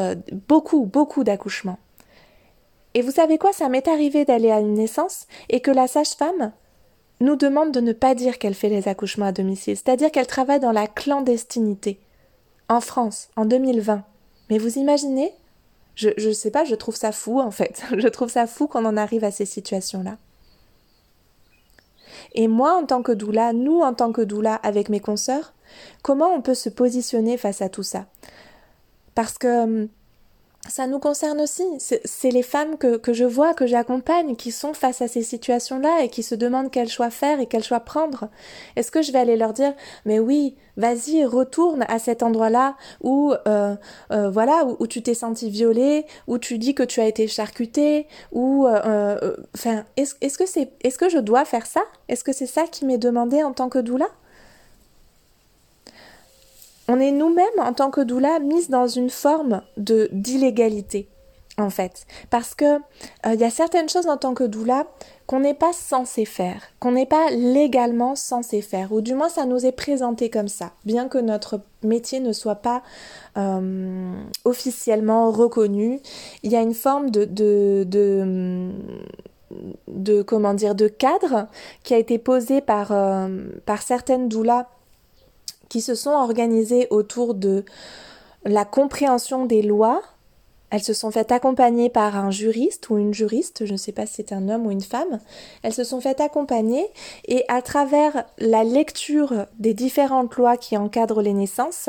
beaucoup, 0.48 0.85
beaucoup 0.85 1.22
d'accouchements. 1.22 1.78
Et 2.98 3.02
vous 3.02 3.12
savez 3.12 3.38
quoi, 3.38 3.52
ça 3.52 3.68
m'est 3.68 3.87
arrivé 3.87 4.24
d'aller 4.24 4.50
à 4.50 4.58
une 4.58 4.74
naissance 4.74 5.28
et 5.50 5.61
que 5.61 5.70
la 5.70 5.87
sage-femme 5.87 6.50
nous 7.20 7.37
demande 7.37 7.70
de 7.70 7.78
ne 7.78 7.92
pas 7.92 8.16
dire 8.16 8.40
qu'elle 8.40 8.56
fait 8.56 8.68
les 8.68 8.88
accouchements 8.88 9.26
à 9.26 9.30
domicile, 9.30 9.76
c'est-à-dire 9.76 10.11
qu'elle 10.11 10.26
travaille 10.26 10.58
dans 10.58 10.72
la 10.72 10.88
clandestinité. 10.88 12.00
En 12.68 12.80
France, 12.80 13.28
en 13.37 13.44
2020. 13.44 14.02
Mais 14.50 14.58
vous 14.58 14.78
imaginez 14.78 15.32
je, 15.94 16.08
je 16.16 16.30
sais 16.32 16.50
pas, 16.50 16.64
je 16.64 16.74
trouve 16.74 16.96
ça 16.96 17.12
fou 17.12 17.38
en 17.38 17.52
fait. 17.52 17.84
Je 17.96 18.08
trouve 18.08 18.30
ça 18.30 18.48
fou 18.48 18.66
qu'on 18.66 18.84
en 18.84 18.96
arrive 18.96 19.22
à 19.22 19.30
ces 19.30 19.46
situations-là. 19.46 20.16
Et 22.34 22.48
moi, 22.48 22.76
en 22.76 22.84
tant 22.84 23.02
que 23.02 23.12
doula, 23.12 23.52
nous, 23.52 23.78
en 23.80 23.94
tant 23.94 24.11
que 24.11 24.22
doula, 24.22 24.56
avec 24.56 24.88
mes 24.88 24.98
consoeurs, 24.98 25.54
comment 26.02 26.34
on 26.34 26.42
peut 26.42 26.54
se 26.54 26.68
positionner 26.68 27.37
face 27.37 27.62
à 27.62 27.68
tout 27.68 27.84
ça? 27.84 28.06
Parce 29.14 29.38
que 29.38 29.62
hum, 29.62 29.88
ça 30.68 30.87
nous 30.87 30.98
concerne 30.98 31.40
aussi. 31.40 31.64
C'est 31.78 32.31
les 32.31 32.42
femmes 32.42 32.76
que, 32.76 32.96
que, 32.96 33.12
je 33.12 33.24
vois, 33.24 33.54
que 33.54 33.66
j'accompagne, 33.66 34.37
qui 34.37 34.52
sont 34.52 34.74
face 34.74 35.02
à 35.02 35.09
ces 35.09 35.22
situations-là 35.22 36.02
et 36.02 36.09
qui 36.09 36.22
se 36.22 36.35
demandent 36.35 36.70
quel 36.70 36.88
choix 36.88 37.11
faire 37.11 37.40
et 37.40 37.46
quel 37.46 37.64
choix 37.64 37.81
prendre. 37.81 38.28
Est-ce 38.76 38.90
que 38.90 39.02
je 39.02 39.12
vais 39.12 39.18
aller 39.18 39.37
leur 39.37 39.52
dire, 39.52 39.74
mais 40.04 40.18
oui, 40.18 40.57
vas-y, 40.76 41.24
retourne 41.24 41.85
à 41.88 41.98
cet 41.98 42.22
endroit-là 42.22 42.76
où, 43.02 43.35
euh, 43.46 43.74
euh, 44.12 44.31
voilà, 44.31 44.66
où, 44.78 44.87
tu 44.87 45.02
t'es 45.02 45.14
senti 45.14 45.50
violée, 45.50 46.07
où 46.26 46.38
tu 46.38 46.59
dis 46.59 46.74
que 46.74 46.83
tu 46.83 47.00
as 47.00 47.07
été 47.07 47.26
charcutée, 47.28 48.07
ou, 48.33 48.66
euh, 48.66 49.37
enfin, 49.54 49.85
est-ce 49.96 50.14
est-ce 50.20 50.38
que 50.38 50.46
c'est, 50.46 50.70
est-ce 50.83 50.98
que 50.98 51.09
je 51.09 51.18
dois 51.18 51.44
faire 51.44 51.66
ça? 51.66 51.83
Est-ce 52.09 52.24
que 52.24 52.33
c'est 52.33 52.46
ça 52.46 52.64
qui 52.64 52.85
m'est 52.85 52.98
demandé 52.98 53.42
en 53.42 53.52
tant 53.52 53.68
que 53.68 53.78
doula? 53.78 54.07
On 56.88 56.98
est 56.98 57.12
nous-mêmes, 57.12 57.46
en 57.59 57.72
tant 57.72 57.90
que 57.90 58.01
doula, 58.01 58.38
mises 58.40 58.70
dans 58.70 58.88
une 58.88 59.11
forme 59.11 59.62
de 59.77 60.09
d'illégalité, 60.12 61.09
en 61.59 61.70
fait. 61.70 62.07
Parce 62.31 62.55
que 62.55 62.77
euh, 62.77 63.35
il 63.35 63.40
y 63.40 63.44
a 63.44 63.51
certaines 63.51 63.88
choses 63.88 64.07
en 64.07 64.16
tant 64.16 64.35
que 64.35 64.44
doula 64.44 64.87
qu'on 65.27 65.40
n'est 65.40 65.55
pas 65.55 65.74
censé 65.74 66.24
faire, 66.24 66.62
qu'on 66.81 66.92
n'est 66.92 67.05
pas 67.07 67.31
légalement 67.31 68.16
censé 68.16 68.62
faire, 68.62 68.92
ou 68.92 69.03
du 69.03 69.14
moins 69.14 69.29
ça 69.29 69.44
nous 69.44 69.66
est 69.66 69.72
présenté 69.72 70.31
comme 70.31 70.48
ça, 70.48 70.72
bien 70.87 71.09
que 71.09 71.18
notre 71.18 71.61
métier 71.83 72.20
ne 72.20 72.33
soit 72.33 72.57
pas 72.57 72.83
euh, 73.37 74.12
officiellement 74.46 75.31
reconnu. 75.31 76.01
Il 76.42 76.51
y 76.51 76.57
a 76.57 76.62
une 76.62 76.72
forme 76.72 77.11
de, 77.11 77.27
de, 77.27 77.85
de 79.87 80.22
comment 80.22 80.55
dire 80.55 80.74
de 80.74 80.88
cadre 80.88 81.46
qui 81.83 81.92
a 81.92 81.98
été 81.98 82.18
posé 82.18 82.62
par, 82.62 82.92
euh, 82.92 83.29
par 83.66 83.83
certaines 83.83 84.31
doulas 84.31 84.66
qui 85.68 85.81
se 85.81 85.94
sont 85.94 86.11
organisées 86.11 86.87
autour 86.90 87.35
de 87.35 87.64
la 88.44 88.64
compréhension 88.64 89.46
des 89.46 89.62
lois. 89.62 90.02
Elles 90.70 90.83
se 90.83 90.92
sont 90.92 91.11
faites 91.11 91.33
accompagner 91.33 91.88
par 91.88 92.16
un 92.16 92.31
juriste 92.31 92.90
ou 92.90 92.98
une 92.98 93.14
juriste, 93.14 93.64
je 93.64 93.72
ne 93.72 93.78
sais 93.78 93.92
pas 93.92 94.04
si 94.04 94.16
c'est 94.16 94.33
un 94.33 94.48
homme 94.50 94.66
ou 94.66 94.70
une 94.70 94.83
femme. 94.83 95.18
Elles 95.62 95.72
se 95.72 95.85
sont 95.85 96.00
faites 96.00 96.20
accompagner 96.20 96.87
et 97.26 97.44
à 97.48 97.62
travers 97.62 98.24
la 98.38 98.64
lecture 98.64 99.46
des 99.59 99.72
différentes 99.72 100.37
lois 100.37 100.59
qui 100.59 100.76
encadrent 100.76 101.22
les 101.22 101.33
naissances, 101.33 101.88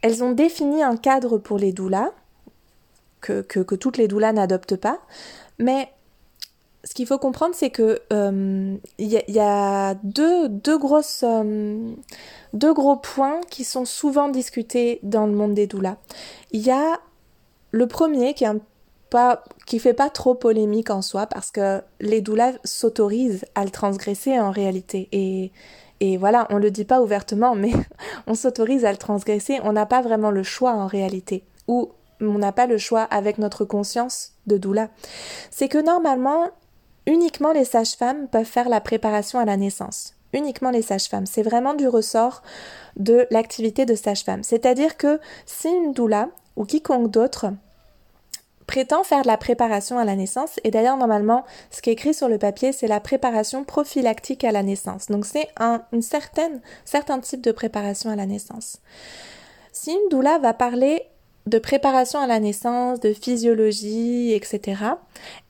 elles 0.00 0.24
ont 0.24 0.32
défini 0.32 0.82
un 0.82 0.96
cadre 0.96 1.38
pour 1.38 1.58
les 1.58 1.72
doulas, 1.72 2.12
que, 3.20 3.42
que, 3.42 3.74
toutes 3.76 3.98
les 3.98 4.08
doulas 4.08 4.32
n'adoptent 4.32 4.76
pas, 4.76 4.98
mais 5.58 5.88
ce 6.84 6.94
qu'il 6.94 7.06
faut 7.06 7.18
comprendre, 7.18 7.54
c'est 7.54 7.70
que 7.70 8.00
il 8.10 8.16
euh, 8.16 8.76
y, 8.98 9.38
a 9.38 9.94
deux, 10.02 10.48
deux 10.48 10.78
grosses, 10.78 11.24
euh, 11.26 11.92
deux 12.52 12.74
gros 12.74 12.96
points 12.96 13.40
qui 13.50 13.64
sont 13.64 13.84
souvent 13.84 14.28
discutés 14.28 14.98
dans 15.02 15.26
le 15.26 15.32
monde 15.32 15.54
des 15.54 15.66
doulas. 15.66 15.96
Il 16.50 16.60
y 16.60 16.70
a 16.70 17.00
le 17.70 17.86
premier 17.86 18.34
qui 18.34 18.44
est 18.44 18.60
pas, 19.10 19.44
qui 19.66 19.78
fait 19.78 19.94
pas 19.94 20.10
trop 20.10 20.34
polémique 20.34 20.90
en 20.90 21.02
soi 21.02 21.26
parce 21.26 21.50
que 21.50 21.82
les 22.00 22.20
doulas 22.20 22.54
s'autorisent 22.64 23.44
à 23.54 23.64
le 23.64 23.70
transgresser 23.70 24.38
en 24.40 24.50
réalité 24.50 25.08
et 25.12 25.52
et 26.04 26.16
voilà, 26.16 26.48
on 26.50 26.58
le 26.58 26.72
dit 26.72 26.84
pas 26.84 27.00
ouvertement, 27.00 27.54
mais 27.54 27.70
on 28.26 28.34
s'autorise 28.34 28.84
à 28.84 28.90
le 28.90 28.98
transgresser. 28.98 29.60
On 29.62 29.72
n'a 29.72 29.86
pas 29.86 30.02
vraiment 30.02 30.32
le 30.32 30.42
choix 30.42 30.72
en 30.72 30.88
réalité. 30.88 31.44
Ou 31.68 31.92
on 32.20 32.38
n'a 32.38 32.50
pas 32.50 32.66
le 32.66 32.76
choix 32.76 33.02
avec 33.02 33.38
notre 33.38 33.64
conscience 33.64 34.32
de 34.48 34.58
doula. 34.58 34.88
C'est 35.52 35.68
que 35.68 35.78
normalement, 35.78 36.50
uniquement 37.06 37.52
les 37.52 37.64
sages-femmes 37.64 38.28
peuvent 38.28 38.44
faire 38.44 38.68
la 38.68 38.80
préparation 38.80 39.38
à 39.38 39.44
la 39.44 39.56
naissance. 39.56 40.14
Uniquement 40.32 40.70
les 40.70 40.82
sages-femmes. 40.82 41.26
C'est 41.26 41.42
vraiment 41.42 41.74
du 41.74 41.86
ressort 41.86 42.42
de 42.96 43.26
l'activité 43.30 43.84
de 43.84 43.94
sage-femme. 43.94 44.42
C'est-à-dire 44.42 44.96
que 44.96 45.20
si 45.44 45.68
une 45.68 45.92
doula 45.92 46.28
ou 46.56 46.64
quiconque 46.64 47.10
d'autre 47.10 47.46
prétend 48.66 49.04
faire 49.04 49.22
de 49.22 49.26
la 49.26 49.36
préparation 49.36 49.98
à 49.98 50.04
la 50.04 50.16
naissance, 50.16 50.58
et 50.64 50.70
d'ailleurs 50.70 50.96
normalement 50.96 51.44
ce 51.70 51.82
qui 51.82 51.90
est 51.90 51.94
écrit 51.94 52.14
sur 52.14 52.28
le 52.28 52.38
papier 52.38 52.72
c'est 52.72 52.86
la 52.86 53.00
préparation 53.00 53.64
prophylactique 53.64 54.44
à 54.44 54.52
la 54.52 54.62
naissance. 54.62 55.08
Donc 55.08 55.26
c'est 55.26 55.48
un 55.58 55.82
une 55.92 56.00
certain 56.00 57.20
type 57.20 57.42
de 57.42 57.52
préparation 57.52 58.08
à 58.08 58.16
la 58.16 58.24
naissance. 58.24 58.78
Si 59.72 59.90
une 59.90 60.08
doula 60.10 60.38
va 60.38 60.54
parler 60.54 61.02
de 61.46 61.58
préparation 61.58 62.20
à 62.20 62.26
la 62.26 62.40
naissance, 62.40 63.00
de 63.00 63.12
physiologie, 63.12 64.32
etc., 64.32 64.80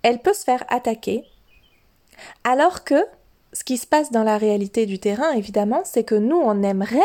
elle 0.03 0.21
peut 0.21 0.33
se 0.33 0.45
faire 0.45 0.65
attaquer 0.69 1.25
alors 2.45 2.85
que 2.85 3.05
ce 3.53 3.65
qui 3.65 3.77
se 3.77 3.87
passe 3.87 4.11
dans 4.11 4.25
la 4.25 4.39
réalité 4.39 4.87
du 4.87 4.99
terrain, 4.99 5.33
évidemment, 5.33 5.83
c'est 5.85 6.05
que 6.05 6.15
nous, 6.15 6.41
on 6.43 6.63
aimerait, 6.63 7.01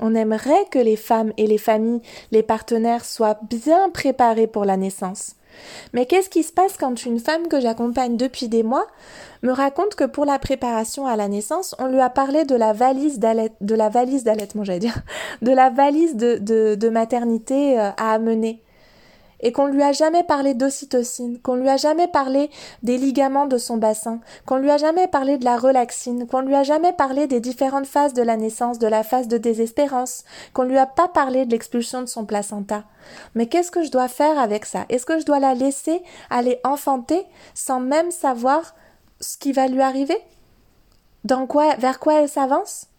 on 0.00 0.14
aimerait 0.14 0.64
que 0.70 0.78
les 0.78 0.96
femmes 0.96 1.32
et 1.36 1.46
les 1.46 1.58
familles, 1.58 2.02
les 2.32 2.42
partenaires 2.42 3.04
soient 3.04 3.38
bien 3.48 3.90
préparés 3.90 4.46
pour 4.46 4.64
la 4.64 4.76
naissance. 4.76 5.36
Mais 5.92 6.06
qu'est-ce 6.06 6.30
qui 6.30 6.42
se 6.42 6.52
passe 6.52 6.76
quand 6.76 7.04
une 7.04 7.18
femme 7.18 7.48
que 7.48 7.60
j'accompagne 7.60 8.16
depuis 8.16 8.48
des 8.48 8.62
mois 8.62 8.86
me 9.42 9.52
raconte 9.52 9.94
que 9.94 10.04
pour 10.04 10.24
la 10.24 10.38
préparation 10.38 11.06
à 11.06 11.16
la 11.16 11.28
naissance, 11.28 11.74
on 11.78 11.86
lui 11.86 12.00
a 12.00 12.10
parlé 12.10 12.44
de 12.44 12.54
la 12.54 12.72
valise 12.72 13.18
de 13.18 13.74
la 13.74 13.88
valise 13.88 14.24
d'allaitement, 14.24 14.64
j'allais 14.64 14.78
dire, 14.78 15.02
de 15.42 15.52
la 15.52 15.70
valise 15.70 16.16
de, 16.16 16.38
de 16.74 16.88
maternité 16.88 17.78
euh, 17.78 17.90
à 17.96 18.12
amener? 18.12 18.62
Et 19.40 19.52
qu'on 19.52 19.66
lui 19.66 19.82
a 19.82 19.92
jamais 19.92 20.22
parlé 20.22 20.54
d'ocytocine, 20.54 21.40
qu'on 21.40 21.54
lui 21.54 21.68
a 21.68 21.76
jamais 21.76 22.08
parlé 22.08 22.50
des 22.82 22.98
ligaments 22.98 23.46
de 23.46 23.58
son 23.58 23.76
bassin, 23.76 24.20
qu'on 24.46 24.56
lui 24.56 24.70
a 24.70 24.76
jamais 24.76 25.08
parlé 25.08 25.38
de 25.38 25.44
la 25.44 25.56
relaxine, 25.56 26.26
qu'on 26.26 26.40
lui 26.40 26.54
a 26.54 26.62
jamais 26.62 26.92
parlé 26.92 27.26
des 27.26 27.40
différentes 27.40 27.86
phases 27.86 28.14
de 28.14 28.22
la 28.22 28.36
naissance, 28.36 28.78
de 28.78 28.86
la 28.86 29.02
phase 29.02 29.28
de 29.28 29.38
désespérance, 29.38 30.24
qu'on 30.52 30.64
lui 30.64 30.78
a 30.78 30.86
pas 30.86 31.08
parlé 31.08 31.46
de 31.46 31.50
l'expulsion 31.50 32.00
de 32.02 32.06
son 32.06 32.24
placenta. 32.24 32.84
Mais 33.34 33.46
qu'est-ce 33.46 33.70
que 33.70 33.82
je 33.82 33.90
dois 33.90 34.08
faire 34.08 34.38
avec 34.38 34.64
ça? 34.64 34.84
Est-ce 34.88 35.06
que 35.06 35.18
je 35.18 35.24
dois 35.24 35.40
la 35.40 35.54
laisser 35.54 36.02
aller 36.28 36.60
enfanter 36.64 37.24
sans 37.54 37.80
même 37.80 38.10
savoir 38.10 38.74
ce 39.20 39.36
qui 39.36 39.52
va 39.52 39.68
lui 39.68 39.80
arriver? 39.80 40.18
Dans 41.24 41.46
quoi 41.46 41.74
vers 41.76 41.98
quoi 41.98 42.20
elle 42.20 42.28
s'avance? 42.28 42.89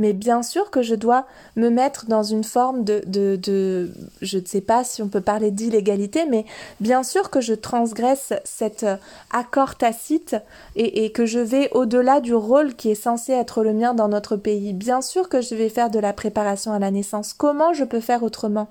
Mais 0.00 0.12
bien 0.12 0.42
sûr 0.42 0.70
que 0.70 0.82
je 0.82 0.96
dois 0.96 1.26
me 1.54 1.68
mettre 1.68 2.06
dans 2.06 2.24
une 2.24 2.42
forme 2.42 2.82
de, 2.82 3.02
de, 3.06 3.36
de 3.36 3.92
je 4.22 4.38
ne 4.38 4.44
sais 4.44 4.62
pas 4.62 4.82
si 4.82 5.02
on 5.02 5.08
peut 5.08 5.20
parler 5.20 5.50
d'illégalité, 5.52 6.26
mais 6.26 6.46
bien 6.80 7.04
sûr 7.04 7.30
que 7.30 7.40
je 7.40 7.54
transgresse 7.54 8.32
cet 8.44 8.82
euh, 8.82 8.96
accord 9.30 9.76
tacite 9.76 10.34
et, 10.74 11.04
et 11.04 11.12
que 11.12 11.26
je 11.26 11.38
vais 11.38 11.70
au-delà 11.72 12.20
du 12.20 12.34
rôle 12.34 12.74
qui 12.74 12.90
est 12.90 12.94
censé 12.94 13.32
être 13.32 13.62
le 13.62 13.74
mien 13.74 13.94
dans 13.94 14.08
notre 14.08 14.36
pays. 14.36 14.72
Bien 14.72 15.02
sûr 15.02 15.28
que 15.28 15.42
je 15.42 15.54
vais 15.54 15.68
faire 15.68 15.90
de 15.90 15.98
la 15.98 16.12
préparation 16.12 16.72
à 16.72 16.78
la 16.78 16.90
naissance. 16.90 17.34
Comment 17.34 17.74
je 17.74 17.84
peux 17.84 18.00
faire 18.00 18.22
autrement? 18.22 18.68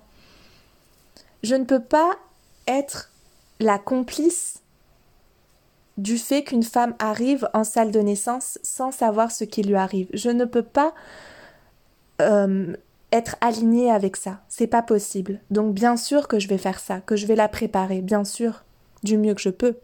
Je 1.43 1.55
ne 1.55 1.63
peux 1.63 1.79
pas 1.79 2.09
être 2.67 3.11
la 3.59 3.77
complice 3.77 4.58
du 5.99 6.17
fait 6.17 6.43
qu'une 6.43 6.63
femme 6.63 6.95
arrive 6.97 7.49
en 7.53 7.63
salle 7.63 7.91
de 7.91 7.99
naissance 7.99 8.57
sans 8.63 8.91
savoir 8.91 9.31
ce 9.31 9.43
qui 9.43 9.61
lui 9.63 9.75
arrive. 9.75 10.07
Je 10.13 10.29
ne 10.29 10.45
peux 10.45 10.63
pas 10.63 10.93
euh, 12.21 12.73
être 13.11 13.35
alignée 13.41 13.91
avec 13.91 14.15
ça. 14.15 14.41
C'est 14.47 14.67
pas 14.67 14.81
possible. 14.81 15.41
Donc 15.51 15.73
bien 15.73 15.97
sûr 15.97 16.27
que 16.27 16.39
je 16.39 16.47
vais 16.47 16.57
faire 16.57 16.79
ça, 16.79 17.01
que 17.01 17.17
je 17.17 17.25
vais 17.27 17.35
la 17.35 17.49
préparer, 17.49 18.01
bien 18.01 18.23
sûr, 18.23 18.63
du 19.03 19.17
mieux 19.17 19.33
que 19.33 19.41
je 19.41 19.49
peux. 19.49 19.77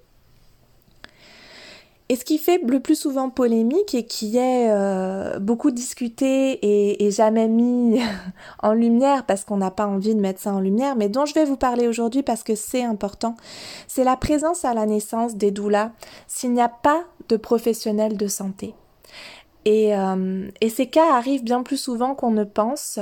Et 2.08 2.16
ce 2.16 2.24
qui 2.24 2.38
fait 2.38 2.62
le 2.64 2.80
plus 2.80 2.95
souvent 2.95 3.32
polémique 3.32 3.95
et 3.95 4.06
qui 4.06 4.38
est 4.38 4.70
euh, 4.70 5.39
beaucoup 5.39 5.72
discuté 5.72 6.60
et, 7.03 7.10
jamais 7.10 7.47
mis 7.47 7.99
en 8.62 8.74
lumière 8.74 9.26
parce 9.26 9.43
qu'on 9.43 9.58
n'a 9.58 9.72
pas 9.72 9.88
envie 9.88 10.14
de 10.14 10.20
mettre 10.20 10.39
ça 10.39 10.53
en 10.53 10.60
lumière, 10.60 10.95
mais 10.95 11.10
dont 11.10 11.26
je 11.26 11.34
vais 11.34 11.45
vous 11.45 11.58
parler 11.58 11.88
aujourd'hui 11.88 12.22
parce 12.22 12.43
que 12.43 12.53
c'est 12.53 12.84
important, 12.84 13.36
c'est 13.88 14.03
la 14.03 14.18
présence 14.18 14.66
à 14.66 14.76
la 14.76 14.86
naissance 14.86 15.36
des 15.36 15.49
doulas 15.49 15.91
s'il 16.28 16.53
n'y 16.53 16.62
a 16.62 16.70
pas 16.70 17.03
de 17.30 17.38
professionnels 17.38 18.18
de 18.18 18.28
santé. 18.28 18.76
Et, 19.66 19.97
euh, 19.97 20.47
et, 20.62 20.70
ces 20.70 20.86
cas 20.86 21.16
arrivent 21.16 21.43
bien 21.43 21.64
plus 21.64 21.78
souvent 21.78 22.14
qu'on 22.14 22.30
ne 22.30 22.43
pense, 22.43 22.99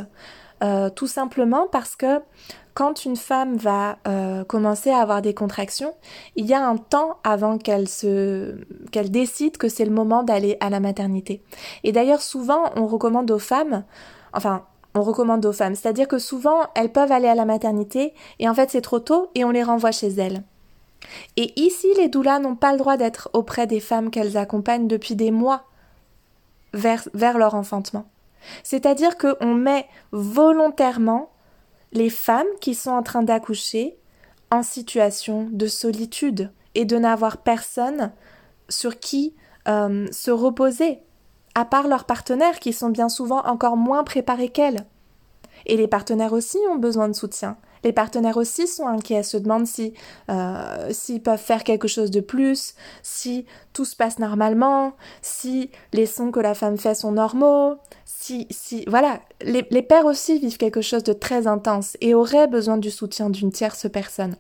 euh, 0.63 0.89
tout 0.89 1.07
simplement 1.07 1.67
parce 1.69 1.97
que 1.97 2.21
quand 2.73 3.05
une 3.05 3.15
femme 3.15 3.55
va 3.55 3.97
euh, 4.07 4.43
commencer 4.43 4.89
à 4.89 4.99
avoir 4.99 5.21
des 5.21 5.33
contractions, 5.33 5.93
il 6.35 6.45
y 6.45 6.53
a 6.53 6.65
un 6.65 6.77
temps 6.77 7.17
avant 7.23 7.57
qu'elle 7.57 7.87
se 7.87 8.55
qu'elle 8.91 9.11
décide 9.11 9.57
que 9.57 9.69
c'est 9.69 9.85
le 9.85 9.91
moment 9.91 10.23
d'aller 10.23 10.57
à 10.59 10.69
la 10.69 10.79
maternité. 10.79 11.43
Et 11.83 11.91
d'ailleurs 11.91 12.21
souvent 12.21 12.71
on 12.75 12.87
recommande 12.87 13.29
aux 13.31 13.39
femmes, 13.39 13.83
enfin 14.33 14.65
on 14.95 15.01
recommande 15.01 15.45
aux 15.45 15.53
femmes, 15.53 15.75
c'est-à-dire 15.75 16.07
que 16.07 16.19
souvent 16.19 16.61
elles 16.75 16.91
peuvent 16.91 17.11
aller 17.11 17.27
à 17.27 17.35
la 17.35 17.45
maternité 17.45 18.13
et 18.39 18.49
en 18.49 18.53
fait 18.53 18.69
c'est 18.69 18.81
trop 18.81 18.99
tôt 18.99 19.29
et 19.35 19.43
on 19.43 19.51
les 19.51 19.63
renvoie 19.63 19.91
chez 19.91 20.09
elles. 20.09 20.43
Et 21.37 21.59
ici, 21.59 21.87
les 21.97 22.07
doulas 22.07 22.39
n'ont 22.39 22.55
pas 22.55 22.71
le 22.71 22.77
droit 22.77 22.95
d'être 22.95 23.29
auprès 23.33 23.67
des 23.67 23.81
femmes 23.81 24.09
qu'elles 24.09 24.37
accompagnent 24.37 24.87
depuis 24.87 25.15
des 25.15 25.31
mois 25.31 25.63
vers, 26.73 27.03
vers 27.13 27.37
leur 27.37 27.55
enfantement. 27.55 28.05
C'est-à-dire 28.63 29.17
qu'on 29.17 29.53
met 29.53 29.85
volontairement 30.11 31.29
les 31.93 32.09
femmes 32.09 32.47
qui 32.59 32.73
sont 32.73 32.91
en 32.91 33.03
train 33.03 33.23
d'accoucher 33.23 33.97
en 34.51 34.63
situation 34.63 35.47
de 35.51 35.67
solitude 35.67 36.51
et 36.75 36.85
de 36.85 36.97
n'avoir 36.97 37.37
personne 37.37 38.11
sur 38.67 38.99
qui 38.99 39.35
euh, 39.67 40.07
se 40.11 40.31
reposer, 40.31 40.99
à 41.55 41.65
part 41.65 41.87
leurs 41.87 42.05
partenaires 42.05 42.59
qui 42.59 42.73
sont 42.73 42.89
bien 42.89 43.09
souvent 43.09 43.41
encore 43.45 43.77
moins 43.77 44.03
préparés 44.03 44.49
qu'elles. 44.49 44.85
Et 45.65 45.77
les 45.77 45.87
partenaires 45.87 46.33
aussi 46.33 46.57
ont 46.69 46.75
besoin 46.75 47.07
de 47.07 47.13
soutien. 47.13 47.57
Les 47.83 47.91
partenaires 47.91 48.37
aussi 48.37 48.67
sont 48.67 48.87
inquiets, 48.87 49.23
se 49.23 49.37
demandent 49.37 49.67
si 49.67 49.93
euh, 50.29 50.89
s'ils 50.91 51.21
peuvent 51.21 51.39
faire 51.39 51.63
quelque 51.63 51.87
chose 51.87 52.11
de 52.11 52.21
plus, 52.21 52.75
si 53.01 53.45
tout 53.73 53.85
se 53.85 53.95
passe 53.95 54.19
normalement, 54.19 54.93
si 55.21 55.69
les 55.91 56.05
sons 56.05 56.31
que 56.31 56.39
la 56.39 56.53
femme 56.53 56.77
fait 56.77 56.95
sont 56.95 57.11
normaux, 57.11 57.75
si 58.05 58.47
si 58.49 58.85
voilà, 58.87 59.19
les, 59.41 59.65
les 59.69 59.81
pères 59.81 60.05
aussi 60.05 60.39
vivent 60.39 60.57
quelque 60.57 60.81
chose 60.81 61.03
de 61.03 61.13
très 61.13 61.47
intense 61.47 61.97
et 61.99 62.13
auraient 62.13 62.47
besoin 62.47 62.77
du 62.77 62.89
soutien 62.89 63.29
d'une 63.29 63.51
tierce 63.51 63.89
personne. 63.91 64.35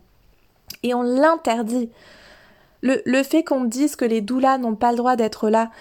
Et 0.83 0.93
on 0.93 1.01
l'interdit. 1.01 1.89
Le, 2.81 3.01
le, 3.05 3.23
fait 3.23 3.43
qu'on 3.43 3.63
dise 3.63 3.95
que 3.95 4.03
les 4.03 4.19
doulas 4.19 4.57
n'ont 4.57 4.75
pas 4.75 4.91
le 4.91 4.97
droit 4.97 5.15
d'être 5.15 5.49
là 5.49 5.71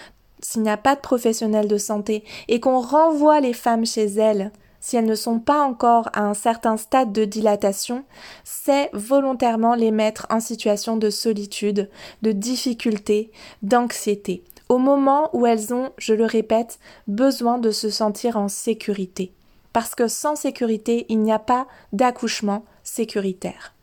s'il 0.40 0.62
n'y 0.62 0.70
a 0.70 0.76
pas 0.76 0.94
de 0.94 1.00
professionnel 1.00 1.66
de 1.66 1.78
santé 1.78 2.24
et 2.48 2.60
qu'on 2.60 2.80
renvoie 2.80 3.40
les 3.40 3.52
femmes 3.52 3.86
chez 3.86 4.06
elles 4.06 4.52
si 4.82 4.96
elles 4.96 5.06
ne 5.06 5.14
sont 5.14 5.38
pas 5.38 5.62
encore 5.62 6.10
à 6.12 6.22
un 6.22 6.34
certain 6.34 6.76
stade 6.76 7.12
de 7.12 7.24
dilatation, 7.24 8.04
c'est 8.42 8.90
volontairement 8.92 9.76
les 9.76 9.92
mettre 9.92 10.26
en 10.28 10.40
situation 10.40 10.96
de 10.96 11.08
solitude, 11.08 11.88
de 12.22 12.32
difficulté, 12.32 13.30
d'anxiété, 13.62 14.42
au 14.68 14.78
moment 14.78 15.30
où 15.34 15.46
elles 15.46 15.72
ont, 15.72 15.92
je 15.98 16.14
le 16.14 16.24
répète, 16.24 16.80
besoin 17.06 17.58
de 17.58 17.70
se 17.70 17.90
sentir 17.90 18.36
en 18.36 18.48
sécurité. 18.48 19.32
Parce 19.72 19.94
que 19.94 20.08
sans 20.08 20.34
sécurité, 20.34 21.06
il 21.08 21.20
n'y 21.20 21.32
a 21.32 21.38
pas 21.38 21.68
d'accouchement 21.92 22.64
sécuritaire. 22.82 23.74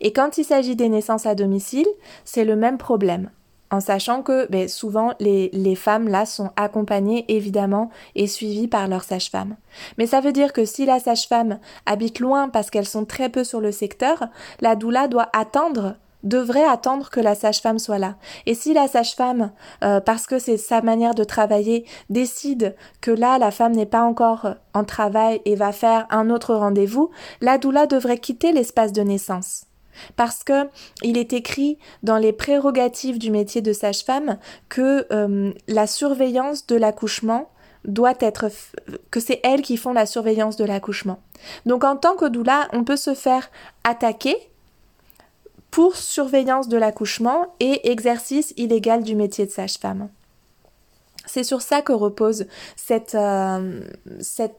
Et 0.00 0.14
quand 0.14 0.38
il 0.38 0.44
s'agit 0.44 0.74
des 0.74 0.88
naissances 0.88 1.26
à 1.26 1.34
domicile, 1.34 1.86
c'est 2.24 2.46
le 2.46 2.56
même 2.56 2.78
problème 2.78 3.30
en 3.70 3.80
sachant 3.80 4.22
que 4.22 4.46
ben, 4.50 4.68
souvent 4.68 5.12
les, 5.20 5.50
les, 5.52 5.74
femmes 5.74 6.08
là 6.08 6.26
sont 6.26 6.50
accompagnées 6.56 7.24
évidemment 7.28 7.90
et 8.14 8.26
suivies 8.26 8.68
par 8.68 8.88
leur 8.88 9.02
sage-femme. 9.02 9.56
Mais 9.98 10.06
ça 10.06 10.20
veut 10.20 10.32
dire 10.32 10.52
que 10.52 10.64
si 10.64 10.86
la 10.86 11.00
sage-femme 11.00 11.58
habite 11.84 12.20
loin 12.20 12.48
parce 12.48 12.70
qu'elles 12.70 12.88
sont 12.88 13.04
très 13.04 13.28
peu 13.28 13.44
sur 13.44 13.60
le 13.60 13.72
secteur, 13.72 14.26
la 14.60 14.76
doula 14.76 15.08
doit 15.08 15.28
attendre 15.32 15.96
devrait 16.26 16.64
attendre 16.64 17.08
que 17.08 17.20
la 17.20 17.34
sage-femme 17.34 17.78
soit 17.78 17.98
là. 17.98 18.16
Et 18.46 18.54
si 18.54 18.74
la 18.74 18.88
sage-femme, 18.88 19.52
euh, 19.84 20.00
parce 20.00 20.26
que 20.26 20.38
c'est 20.38 20.56
sa 20.56 20.82
manière 20.82 21.14
de 21.14 21.24
travailler, 21.24 21.86
décide 22.10 22.74
que 23.00 23.10
là, 23.10 23.38
la 23.38 23.50
femme 23.50 23.72
n'est 23.72 23.86
pas 23.86 24.02
encore 24.02 24.54
en 24.74 24.84
travail 24.84 25.40
et 25.44 25.54
va 25.54 25.72
faire 25.72 26.06
un 26.10 26.30
autre 26.30 26.54
rendez-vous, 26.54 27.10
la 27.40 27.58
doula 27.58 27.86
devrait 27.86 28.18
quitter 28.18 28.52
l'espace 28.52 28.92
de 28.92 29.02
naissance. 29.02 29.66
Parce 30.16 30.44
que 30.44 30.68
il 31.02 31.18
est 31.18 31.32
écrit 31.32 31.78
dans 32.02 32.18
les 32.18 32.32
prérogatives 32.32 33.18
du 33.18 33.30
métier 33.30 33.62
de 33.62 33.72
sage-femme 33.72 34.38
que 34.68 35.06
euh, 35.12 35.52
la 35.68 35.86
surveillance 35.86 36.66
de 36.66 36.76
l'accouchement 36.76 37.50
doit 37.84 38.14
être 38.20 38.50
que 39.10 39.20
c'est 39.20 39.40
elles 39.44 39.62
qui 39.62 39.76
font 39.76 39.92
la 39.92 40.06
surveillance 40.06 40.56
de 40.56 40.64
l'accouchement. 40.64 41.20
Donc 41.66 41.84
en 41.84 41.96
tant 41.96 42.16
que 42.16 42.26
doula, 42.26 42.68
on 42.72 42.84
peut 42.84 42.96
se 42.96 43.14
faire 43.14 43.50
attaquer 43.84 44.36
pour 45.70 45.96
surveillance 45.96 46.68
de 46.68 46.76
l'accouchement 46.76 47.54
et 47.60 47.90
exercice 47.90 48.54
illégal 48.56 49.02
du 49.02 49.14
métier 49.14 49.46
de 49.46 49.50
sage-femme. 49.50 50.08
C'est 51.26 51.44
sur 51.44 51.60
ça 51.60 51.82
que 51.82 51.92
repose 51.92 52.46
cette, 52.76 53.14
euh, 53.14 53.82
cette 54.20 54.56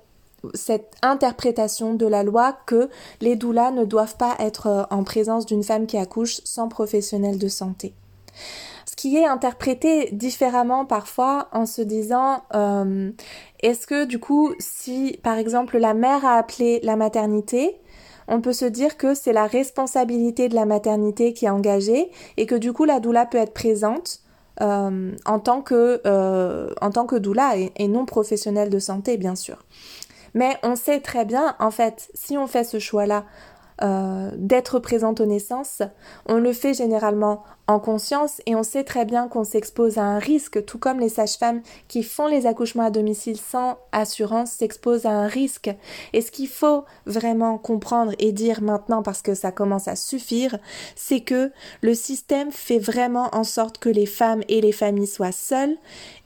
cette 0.53 0.95
interprétation 1.01 1.93
de 1.93 2.05
la 2.05 2.23
loi 2.23 2.57
que 2.65 2.89
les 3.21 3.35
doulas 3.35 3.71
ne 3.71 3.85
doivent 3.85 4.17
pas 4.17 4.35
être 4.39 4.67
euh, 4.67 4.83
en 4.91 5.03
présence 5.03 5.45
d'une 5.45 5.63
femme 5.63 5.87
qui 5.87 5.97
accouche 5.97 6.41
sans 6.43 6.67
professionnel 6.67 7.37
de 7.37 7.47
santé. 7.47 7.93
Ce 8.85 8.95
qui 8.95 9.17
est 9.17 9.25
interprété 9.25 10.09
différemment 10.11 10.85
parfois 10.85 11.49
en 11.51 11.65
se 11.65 11.81
disant 11.81 12.43
euh, 12.53 13.11
est-ce 13.61 13.87
que 13.87 14.05
du 14.05 14.19
coup 14.19 14.53
si 14.59 15.19
par 15.23 15.37
exemple 15.37 15.77
la 15.77 15.93
mère 15.93 16.25
a 16.25 16.37
appelé 16.37 16.79
la 16.83 16.95
maternité 16.95 17.79
on 18.27 18.41
peut 18.41 18.53
se 18.53 18.65
dire 18.65 18.97
que 18.97 19.13
c'est 19.13 19.33
la 19.33 19.47
responsabilité 19.47 20.49
de 20.49 20.55
la 20.55 20.65
maternité 20.65 21.33
qui 21.33 21.45
est 21.45 21.49
engagée 21.49 22.11
et 22.37 22.45
que 22.45 22.55
du 22.55 22.73
coup 22.73 22.85
la 22.85 22.99
doula 22.99 23.25
peut 23.25 23.37
être 23.37 23.53
présente 23.53 24.21
euh, 24.61 25.11
en 25.25 25.39
tant 25.39 25.61
que 25.61 26.01
en 26.81 26.91
tant 26.91 27.05
que 27.05 27.15
doula 27.15 27.55
et 27.57 27.87
non 27.87 28.05
professionnelle 28.05 28.69
de 28.69 28.79
santé 28.79 29.17
bien 29.17 29.35
sûr. 29.35 29.63
Mais 30.37 30.55
on 30.61 30.75
sait 30.75 30.99
très 30.99 31.25
bien, 31.25 31.55
en 31.57 31.71
fait, 31.71 32.11
si 32.13 32.37
on 32.37 32.45
fait 32.45 32.63
ce 32.63 32.77
choix-là 32.77 33.25
euh, 33.83 34.31
d'être 34.35 34.79
présente 34.79 35.21
aux 35.21 35.25
naissances, 35.25 35.81
on 36.25 36.37
le 36.37 36.53
fait 36.53 36.73
généralement 36.73 37.43
en 37.67 37.79
conscience 37.79 38.41
et 38.45 38.55
on 38.55 38.63
sait 38.63 38.83
très 38.83 39.05
bien 39.05 39.27
qu'on 39.27 39.43
s'expose 39.43 39.97
à 39.97 40.03
un 40.03 40.19
risque, 40.19 40.65
tout 40.65 40.79
comme 40.79 40.99
les 40.99 41.09
sages-femmes 41.09 41.61
qui 41.87 42.01
font 42.01 42.27
les 42.27 42.45
accouchements 42.45 42.85
à 42.85 42.91
domicile 42.91 43.37
sans 43.37 43.77
assurance 43.91 44.51
s'exposent 44.51 45.05
à 45.05 45.11
un 45.11 45.27
risque. 45.27 45.69
Et 46.13 46.21
ce 46.21 46.31
qu'il 46.31 46.47
faut 46.47 46.85
vraiment 47.05 47.57
comprendre 47.57 48.13
et 48.19 48.31
dire 48.31 48.61
maintenant 48.61 49.03
parce 49.03 49.21
que 49.21 49.35
ça 49.35 49.51
commence 49.51 49.87
à 49.87 49.95
suffire, 49.95 50.57
c'est 50.95 51.21
que 51.21 51.51
le 51.81 51.93
système 51.93 52.51
fait 52.51 52.79
vraiment 52.79 53.29
en 53.33 53.43
sorte 53.43 53.77
que 53.77 53.89
les 53.89 54.05
femmes 54.05 54.43
et 54.47 54.61
les 54.61 54.71
familles 54.71 55.07
soient 55.07 55.31
seules 55.31 55.77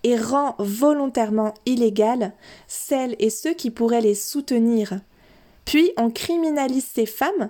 et 0.04 0.16
rend 0.16 0.56
volontairement 0.60 1.54
illégales 1.66 2.34
celles 2.68 3.16
et 3.20 3.30
ceux 3.30 3.54
qui 3.54 3.72
pourraient 3.72 4.02
les 4.02 4.16
soutenir. 4.16 5.00
Puis 5.66 5.92
on 5.98 6.10
criminalise 6.10 6.86
ces 6.86 7.06
femmes 7.06 7.50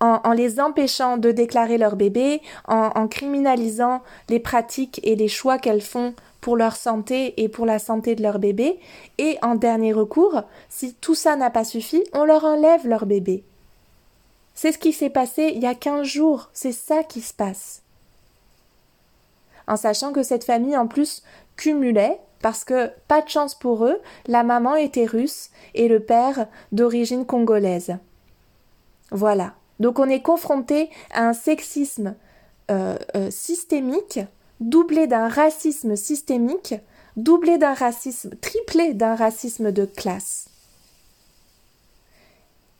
en, 0.00 0.32
les 0.32 0.60
empêchant 0.60 1.16
de 1.16 1.32
déclarer 1.32 1.78
leur 1.78 1.96
bébé, 1.96 2.40
en, 2.66 3.08
criminalisant 3.08 4.02
les 4.28 4.38
pratiques 4.38 5.00
et 5.02 5.16
les 5.16 5.28
choix 5.28 5.58
qu'elles 5.58 5.82
font 5.82 6.14
pour 6.40 6.56
leur 6.56 6.76
santé 6.76 7.34
et 7.42 7.48
pour 7.48 7.66
la 7.66 7.78
santé 7.78 8.14
de 8.14 8.22
leur 8.22 8.38
bébé, 8.38 8.78
et 9.18 9.38
en 9.42 9.56
dernier 9.56 9.92
recours, 9.92 10.42
si 10.68 10.94
tout 10.94 11.16
ça 11.16 11.34
n'a 11.34 11.50
pas 11.50 11.64
suffi, 11.64 12.04
on 12.12 12.24
leur 12.24 12.44
enlève 12.44 12.86
leur 12.86 13.06
bébé. 13.06 13.42
C'est 14.54 14.72
ce 14.72 14.78
qui 14.78 14.92
s'est 14.92 15.10
passé 15.10 15.52
il 15.54 15.62
y 15.62 15.66
a 15.66 15.74
quinze 15.74 16.06
jours, 16.06 16.48
c'est 16.52 16.72
ça 16.72 17.02
qui 17.02 17.20
se 17.20 17.34
passe. 17.34 17.82
En 19.66 19.76
sachant 19.76 20.12
que 20.12 20.22
cette 20.22 20.44
famille 20.44 20.76
en 20.76 20.86
plus 20.86 21.22
cumulait, 21.58 22.18
parce 22.40 22.64
que 22.64 22.90
pas 23.08 23.20
de 23.20 23.28
chance 23.28 23.54
pour 23.54 23.84
eux, 23.84 24.00
la 24.26 24.42
maman 24.42 24.76
était 24.76 25.04
russe 25.04 25.50
et 25.74 25.88
le 25.88 26.00
père 26.00 26.46
d'origine 26.72 27.26
congolaise. 27.26 27.96
Voilà. 29.10 29.54
Donc 29.80 29.98
on 29.98 30.08
est 30.08 30.22
confronté 30.22 30.88
à 31.12 31.28
un 31.28 31.32
sexisme 31.32 32.14
euh, 32.70 32.96
euh, 33.16 33.30
systémique, 33.30 34.20
doublé 34.60 35.06
d'un 35.06 35.28
racisme 35.28 35.96
systémique, 35.96 36.74
doublé 37.16 37.58
d'un 37.58 37.74
racisme, 37.74 38.30
triplé 38.40 38.94
d'un 38.94 39.14
racisme 39.14 39.72
de 39.72 39.84
classe. 39.84 40.48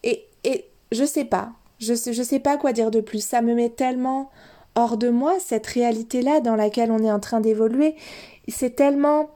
Et, 0.02 0.24
et 0.44 0.66
je 0.92 1.04
sais 1.04 1.24
pas, 1.24 1.52
je 1.78 1.94
sais, 1.94 2.12
je 2.12 2.22
sais 2.22 2.40
pas 2.40 2.56
quoi 2.56 2.72
dire 2.72 2.90
de 2.90 3.00
plus. 3.00 3.24
Ça 3.24 3.42
me 3.42 3.54
met 3.54 3.70
tellement 3.70 4.30
hors 4.74 4.96
de 4.96 5.10
moi 5.10 5.34
cette 5.40 5.66
réalité-là 5.66 6.40
dans 6.40 6.54
laquelle 6.54 6.92
on 6.92 7.02
est 7.02 7.10
en 7.10 7.20
train 7.20 7.40
d'évoluer. 7.40 7.96
C'est 8.48 8.74
tellement 8.76 9.30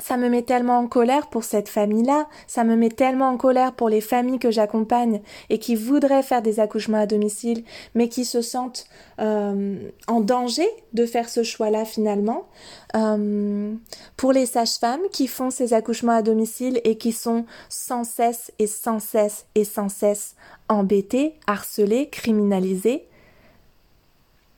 ça 0.00 0.16
me 0.16 0.28
met 0.28 0.42
tellement 0.42 0.78
en 0.78 0.86
colère 0.86 1.28
pour 1.28 1.44
cette 1.44 1.68
famille-là, 1.68 2.28
ça 2.46 2.64
me 2.64 2.76
met 2.76 2.90
tellement 2.90 3.28
en 3.28 3.36
colère 3.36 3.72
pour 3.72 3.88
les 3.88 4.00
familles 4.00 4.38
que 4.38 4.50
j'accompagne 4.50 5.20
et 5.50 5.58
qui 5.58 5.74
voudraient 5.74 6.22
faire 6.22 6.42
des 6.42 6.60
accouchements 6.60 6.98
à 6.98 7.06
domicile, 7.06 7.64
mais 7.94 8.08
qui 8.08 8.24
se 8.24 8.42
sentent 8.42 8.86
euh, 9.20 9.90
en 10.06 10.20
danger 10.20 10.68
de 10.92 11.06
faire 11.06 11.28
ce 11.28 11.42
choix-là 11.42 11.84
finalement. 11.84 12.46
Euh, 12.94 13.74
pour 14.16 14.32
les 14.32 14.46
sages-femmes 14.46 15.08
qui 15.10 15.26
font 15.26 15.50
ces 15.50 15.72
accouchements 15.74 16.12
à 16.12 16.22
domicile 16.22 16.80
et 16.84 16.96
qui 16.96 17.12
sont 17.12 17.44
sans 17.68 18.04
cesse 18.04 18.52
et 18.58 18.66
sans 18.66 19.00
cesse 19.00 19.46
et 19.54 19.64
sans 19.64 19.88
cesse 19.88 20.36
embêtées, 20.68 21.34
harcelées, 21.46 22.08
criminalisées. 22.08 23.06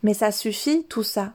Mais 0.02 0.14
ça 0.14 0.32
suffit 0.32 0.84
tout 0.84 1.02
ça. 1.02 1.32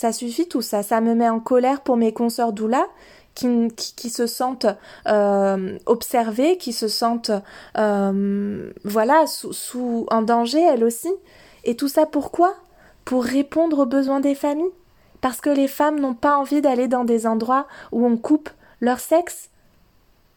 Ça 0.00 0.14
suffit 0.14 0.48
tout 0.48 0.62
ça. 0.62 0.82
Ça 0.82 1.02
me 1.02 1.14
met 1.14 1.28
en 1.28 1.40
colère 1.40 1.82
pour 1.82 1.98
mes 1.98 2.14
consoeurs 2.14 2.54
doula 2.54 2.86
qui, 3.34 4.08
se 4.08 4.26
sentent 4.26 4.64
euh, 5.06 5.78
observées, 5.84 6.56
qui 6.56 6.72
se 6.72 6.88
sentent 6.88 7.32
euh, 7.76 8.72
voilà 8.82 9.26
sous, 9.26 9.52
sous, 9.52 10.06
en 10.10 10.22
danger 10.22 10.62
elles 10.62 10.84
aussi. 10.84 11.10
Et 11.64 11.76
tout 11.76 11.88
ça 11.88 12.06
pourquoi? 12.06 12.54
Pour 13.04 13.24
répondre 13.24 13.80
aux 13.80 13.86
besoins 13.86 14.20
des 14.20 14.34
familles. 14.34 14.72
Parce 15.20 15.42
que 15.42 15.50
les 15.50 15.68
femmes 15.68 16.00
n'ont 16.00 16.14
pas 16.14 16.38
envie 16.38 16.62
d'aller 16.62 16.88
dans 16.88 17.04
des 17.04 17.26
endroits 17.26 17.66
où 17.92 18.06
on 18.06 18.16
coupe 18.16 18.48
leur 18.80 19.00
sexe, 19.00 19.50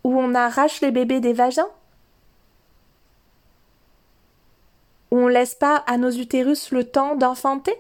où 0.03 0.20
on 0.20 0.36
arrache 0.36 0.82
les 0.82 0.91
bébés 0.91 1.22
des 1.22 1.32
vagins, 1.32 1.70
où 5.11 5.20
on 5.20 5.28
laisse 5.30 5.55
pas 5.55 5.78
à 5.88 5.95
nos 5.95 6.11
utérus 6.11 6.72
le 6.72 6.84
temps 6.84 7.16
d'enfanter 7.16 7.78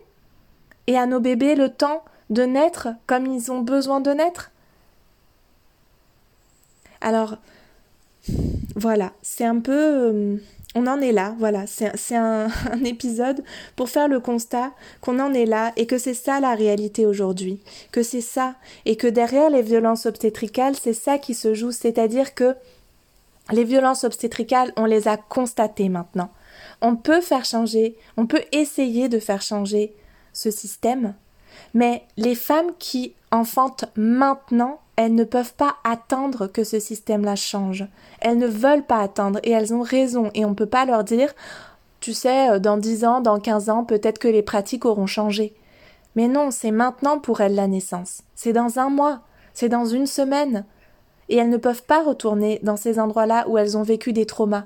et 0.87 0.97
à 0.97 1.05
nos 1.05 1.19
bébés 1.19 1.55
le 1.55 1.69
temps 1.69 2.03
de 2.29 2.43
naître 2.43 2.89
comme 3.07 3.25
ils 3.25 3.51
ont 3.51 3.61
besoin 3.61 3.99
de 3.99 4.11
naître. 4.11 4.51
Alors, 7.01 7.37
voilà, 8.75 9.11
c'est 9.21 9.45
un 9.45 9.59
peu... 9.59 9.73
Euh, 9.73 10.37
on 10.75 10.87
en 10.87 11.01
est 11.01 11.11
là, 11.11 11.35
voilà, 11.37 11.67
c'est 11.67 12.15
un, 12.15 12.47
un, 12.71 12.83
épisode 12.83 13.43
pour 13.75 13.89
faire 13.89 14.07
le 14.07 14.19
constat 14.19 14.71
qu'on 15.01 15.19
en 15.19 15.33
est 15.33 15.45
là 15.45 15.71
et 15.75 15.85
que 15.85 15.99
c'est 15.99 16.15
ça 16.15 16.39
la 16.39 16.55
réalité 16.55 17.05
aujourd'hui, 17.05 17.59
que 17.91 18.01
c'est 18.01 18.21
ça, 18.21 18.55
et 18.85 18.95
que 18.95 19.05
derrière 19.05 19.51
les 19.51 19.61
violences 19.61 20.07
obstétricales, 20.07 20.75
c'est 20.75 20.93
ça 20.93 21.19
qui 21.19 21.35
se 21.35 21.53
joue, 21.53 21.71
c'est-à-dire 21.71 22.33
que 22.33 22.55
les 23.51 23.65
violences 23.65 24.03
obstétricales, 24.03 24.73
on 24.77 24.85
les 24.85 25.07
a 25.07 25.17
constatées 25.17 25.89
maintenant. 25.89 26.31
On 26.81 26.95
peut 26.95 27.21
faire 27.21 27.45
changer, 27.45 27.95
on 28.17 28.25
peut 28.25 28.43
essayer 28.51 29.09
de 29.09 29.19
faire 29.19 29.41
changer 29.41 29.93
ce 30.43 30.51
système, 30.51 31.13
mais 31.73 32.03
les 32.17 32.35
femmes 32.35 32.71
qui 32.79 33.13
enfantent 33.31 33.85
maintenant, 33.95 34.79
elles 34.95 35.15
ne 35.15 35.23
peuvent 35.23 35.53
pas 35.53 35.75
attendre 35.83 36.47
que 36.47 36.63
ce 36.63 36.79
système-là 36.79 37.35
change. 37.35 37.85
Elles 38.19 38.37
ne 38.37 38.47
veulent 38.47 38.85
pas 38.85 38.99
attendre 38.99 39.39
et 39.43 39.51
elles 39.51 39.73
ont 39.73 39.81
raison 39.81 40.29
et 40.35 40.45
on 40.45 40.51
ne 40.51 40.55
peut 40.55 40.67
pas 40.67 40.85
leur 40.85 41.03
dire 41.03 41.33
tu 42.03 42.11
sais, 42.11 42.49
euh, 42.49 42.59
dans 42.59 42.75
10 42.75 43.05
ans, 43.05 43.21
dans 43.21 43.39
15 43.39 43.69
ans, 43.69 43.85
peut-être 43.85 44.19
que 44.19 44.27
les 44.27 44.41
pratiques 44.41 44.83
auront 44.83 45.07
changé. 45.07 45.55
Mais 46.17 46.27
non, 46.27 46.51
c'est 46.51 46.71
maintenant 46.71 47.17
pour 47.17 47.39
elles 47.39 47.55
la 47.55 47.67
naissance. 47.67 48.23
C'est 48.35 48.51
dans 48.51 48.77
un 48.77 48.89
mois, 48.89 49.21
c'est 49.53 49.69
dans 49.69 49.85
une 49.85 50.05
semaine. 50.05 50.65
Et 51.29 51.37
elles 51.37 51.49
ne 51.49 51.55
peuvent 51.55 51.83
pas 51.83 52.03
retourner 52.03 52.59
dans 52.61 52.75
ces 52.75 52.99
endroits-là 52.99 53.47
où 53.47 53.57
elles 53.57 53.77
ont 53.77 53.83
vécu 53.83 54.11
des 54.11 54.25
traumas. 54.25 54.65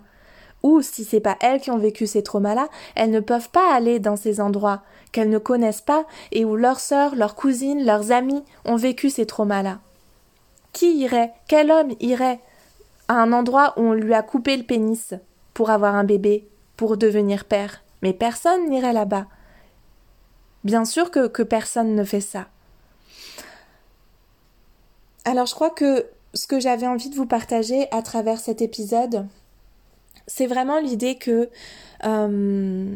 Ou 0.67 0.81
si 0.81 1.05
c'est 1.05 1.21
pas 1.21 1.37
elles 1.39 1.61
qui 1.61 1.71
ont 1.71 1.77
vécu 1.77 2.07
ces 2.07 2.23
traumas-là, 2.23 2.67
elles 2.95 3.09
ne 3.09 3.21
peuvent 3.21 3.49
pas 3.49 3.73
aller 3.73 3.99
dans 3.99 4.17
ces 4.17 4.41
endroits 4.41 4.81
qu'elles 5.13 5.29
ne 5.29 5.37
connaissent 5.37 5.79
pas 5.79 6.05
et 6.33 6.43
où 6.43 6.57
leurs 6.57 6.81
sœurs, 6.81 7.15
leurs 7.15 7.35
cousines, 7.35 7.85
leurs 7.85 8.11
amis 8.11 8.43
ont 8.65 8.75
vécu 8.75 9.09
ces 9.09 9.25
traumas-là. 9.25 9.79
Qui 10.73 10.97
irait, 10.97 11.31
quel 11.47 11.71
homme 11.71 11.93
irait 12.01 12.41
à 13.07 13.13
un 13.13 13.31
endroit 13.31 13.75
où 13.77 13.81
on 13.81 13.93
lui 13.93 14.13
a 14.13 14.21
coupé 14.23 14.57
le 14.57 14.63
pénis 14.63 15.13
pour 15.53 15.69
avoir 15.69 15.95
un 15.95 16.03
bébé, 16.03 16.49
pour 16.75 16.97
devenir 16.97 17.45
père? 17.45 17.81
Mais 18.01 18.11
personne 18.11 18.69
n'irait 18.69 18.91
là-bas. 18.91 19.27
Bien 20.65 20.83
sûr 20.83 21.11
que, 21.11 21.27
que 21.27 21.43
personne 21.43 21.95
ne 21.95 22.03
fait 22.03 22.19
ça. 22.19 22.47
Alors 25.23 25.45
je 25.45 25.55
crois 25.55 25.69
que 25.69 26.07
ce 26.33 26.45
que 26.45 26.59
j'avais 26.59 26.87
envie 26.87 27.09
de 27.09 27.15
vous 27.15 27.25
partager 27.25 27.87
à 27.91 28.01
travers 28.01 28.41
cet 28.41 28.61
épisode, 28.61 29.25
c'est 30.27 30.47
vraiment 30.47 30.79
l'idée 30.79 31.15
que 31.15 31.49
euh, 32.05 32.95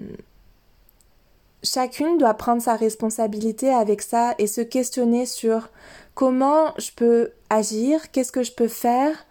chacune 1.63 2.17
doit 2.17 2.33
prendre 2.33 2.61
sa 2.61 2.75
responsabilité 2.75 3.69
avec 3.69 4.01
ça 4.01 4.35
et 4.37 4.47
se 4.47 4.61
questionner 4.61 5.25
sur 5.25 5.69
comment 6.13 6.73
je 6.77 6.91
peux 6.95 7.31
agir, 7.49 8.11
qu'est-ce 8.11 8.31
que 8.31 8.43
je 8.43 8.51
peux 8.51 8.67
faire 8.67 9.25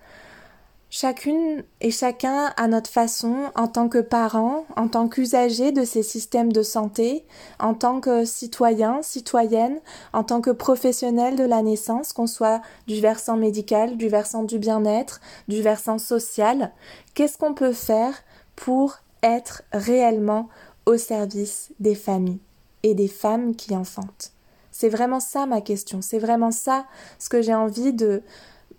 Chacune 0.93 1.63
et 1.81 1.93
chacun 1.93 2.53
à 2.57 2.67
notre 2.67 2.91
façon, 2.91 3.53
en 3.55 3.69
tant 3.69 3.89
que 3.89 4.01
parents, 4.01 4.65
en 4.77 4.89
tant 4.89 5.07
qu'usagers 5.07 5.71
de 5.71 5.85
ces 5.85 6.03
systèmes 6.03 6.53
de 6.53 6.65
santé, 6.65 7.25
en 7.61 7.75
tant 7.75 8.01
que 8.01 8.25
citoyens, 8.25 9.01
citoyennes, 9.01 9.79
en 10.13 10.25
tant 10.25 10.41
que 10.41 10.51
professionnels 10.51 11.37
de 11.37 11.45
la 11.45 11.63
naissance, 11.63 12.13
qu'on 12.13 12.27
soit 12.27 12.61
du 12.89 13.01
versant 13.01 13.37
médical, 13.37 13.97
du 13.97 14.09
versant 14.09 14.43
du 14.43 14.59
bien-être, 14.59 15.21
du 15.47 15.63
versant 15.63 15.99
social, 15.99 16.73
qu'est-ce 17.15 17.39
qu'on 17.39 17.55
peut 17.55 17.73
faire 17.73 18.15
pour 18.57 18.97
être 19.23 19.63
réellement 19.73 20.49
au 20.87 20.97
service 20.97 21.71
des 21.79 21.95
familles 21.95 22.41
et 22.83 22.95
des 22.95 23.07
femmes 23.07 23.55
qui 23.55 23.77
enfantent? 23.77 24.33
C'est 24.73 24.89
vraiment 24.89 25.21
ça 25.21 25.47
ma 25.47 25.61
question, 25.61 26.03
c'est 26.03 26.19
vraiment 26.19 26.51
ça 26.51 26.85
ce 27.21 27.29
que 27.29 27.43
j'ai 27.43 27.55
envie 27.55 27.93
de 27.93 28.25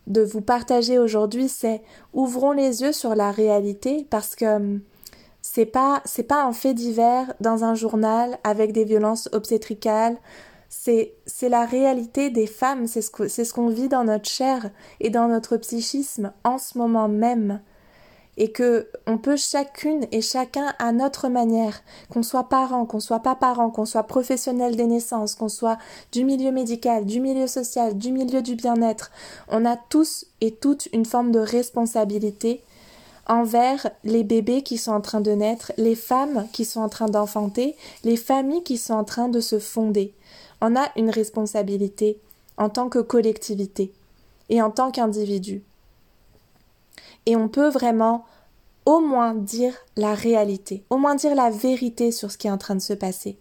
de 0.08 0.22
vous 0.22 0.42
partager 0.42 0.98
aujourd'hui, 1.00 1.48
c'est 1.48 1.82
ouvrons 2.14 2.52
les 2.52 2.82
yeux 2.82 2.92
sur 2.92 3.16
la 3.16 3.32
réalité 3.32 4.06
parce 4.10 4.36
que 4.36 4.56
hum, 4.56 4.82
c'est 5.42 5.66
pas 5.66 6.02
c'est 6.06 6.24
pas 6.24 6.44
un 6.44 6.54
fait 6.54 6.74
divers 6.74 7.34
dans 7.40 7.64
un 7.64 7.76
journal 7.76 8.38
avec 8.44 8.74
des 8.74 8.86
violences 8.86 9.30
obstétricales. 9.32 10.18
C'est 10.70 11.16
c'est 11.26 11.50
la 11.50 11.66
réalité 11.66 12.30
des 12.30 12.48
femmes, 12.48 12.88
c'est 12.88 13.02
ce 13.02 13.28
c'est 13.28 13.46
ce 13.46 13.54
qu'on 13.54 13.70
vit 13.70 13.90
dans 13.90 14.06
notre 14.06 14.30
chair 14.30 14.70
et 15.00 15.10
dans 15.10 15.28
notre 15.28 15.58
psychisme 15.58 16.32
en 16.44 16.58
ce 16.58 16.78
moment 16.78 17.08
même 17.08 17.62
et 18.38 18.52
que 18.52 18.88
on 19.08 19.18
peut 19.18 19.36
chacune 19.36 20.06
et 20.12 20.22
chacun 20.22 20.74
à 20.80 20.92
notre 20.92 21.28
manière, 21.28 21.82
qu'on 22.10 22.24
soit 22.24 22.50
parent, 22.50 22.86
qu'on 22.86 23.00
soit 23.00 23.20
pas 23.20 23.36
parent, 23.36 23.70
qu'on 23.70 23.86
soit 23.86 24.04
professionnel 24.04 24.76
des 24.76 24.88
naissances, 24.88 25.36
qu'on 25.36 25.50
soit 25.50 25.78
du 26.12 26.24
milieu 26.24 26.52
médical, 26.52 27.06
du 27.06 27.20
milieu 27.20 27.48
social, 27.48 27.98
du 27.98 28.12
milieu 28.12 28.42
du 28.42 28.56
bien-être, 28.56 29.12
on 29.50 29.66
a 29.66 29.76
tous 29.76 30.26
et 30.40 30.52
toutes 30.52 30.88
une 30.94 31.06
forme 31.06 31.32
de 31.32 31.40
responsabilité 31.40 32.64
envers 33.28 33.90
les 34.04 34.24
bébés 34.24 34.64
qui 34.64 34.78
sont 34.78 34.92
en 34.92 35.02
train 35.02 35.22
de 35.22 35.32
naître, 35.32 35.72
les 35.78 35.96
femmes 35.96 36.48
qui 36.52 36.66
sont 36.66 36.82
en 36.82 36.90
train 36.90 37.08
d'enfanter, 37.08 37.76
les 38.04 38.18
familles 38.18 38.64
qui 38.64 38.78
sont 38.78 38.94
en 38.94 39.04
train 39.04 39.30
de 39.30 39.40
se 39.40 39.60
fonder. 39.60 40.14
On 40.62 40.76
a 40.76 40.90
une 40.96 41.10
responsabilité 41.10 42.20
en 42.58 42.70
tant 42.70 42.90
que 42.90 43.00
collectivité 43.00 43.94
et 44.50 44.62
en 44.62 44.72
tant 44.72 44.92
qu'individu 44.92 45.64
et 47.26 47.36
on 47.36 47.48
peut 47.48 47.70
vraiment 47.70 48.26
au 48.86 49.00
moins 49.00 49.36
dire 49.36 49.76
la 49.96 50.14
réalité, 50.14 50.84
au 50.90 50.98
moins 50.98 51.16
dire 51.16 51.36
la 51.36 51.50
vérité 51.50 52.12
sur 52.12 52.32
ce 52.32 52.38
qui 52.38 52.48
est 52.48 52.52
en 52.52 52.58
train 52.58 52.76
de 52.76 52.82
se 52.82 52.94
passer, 52.94 53.38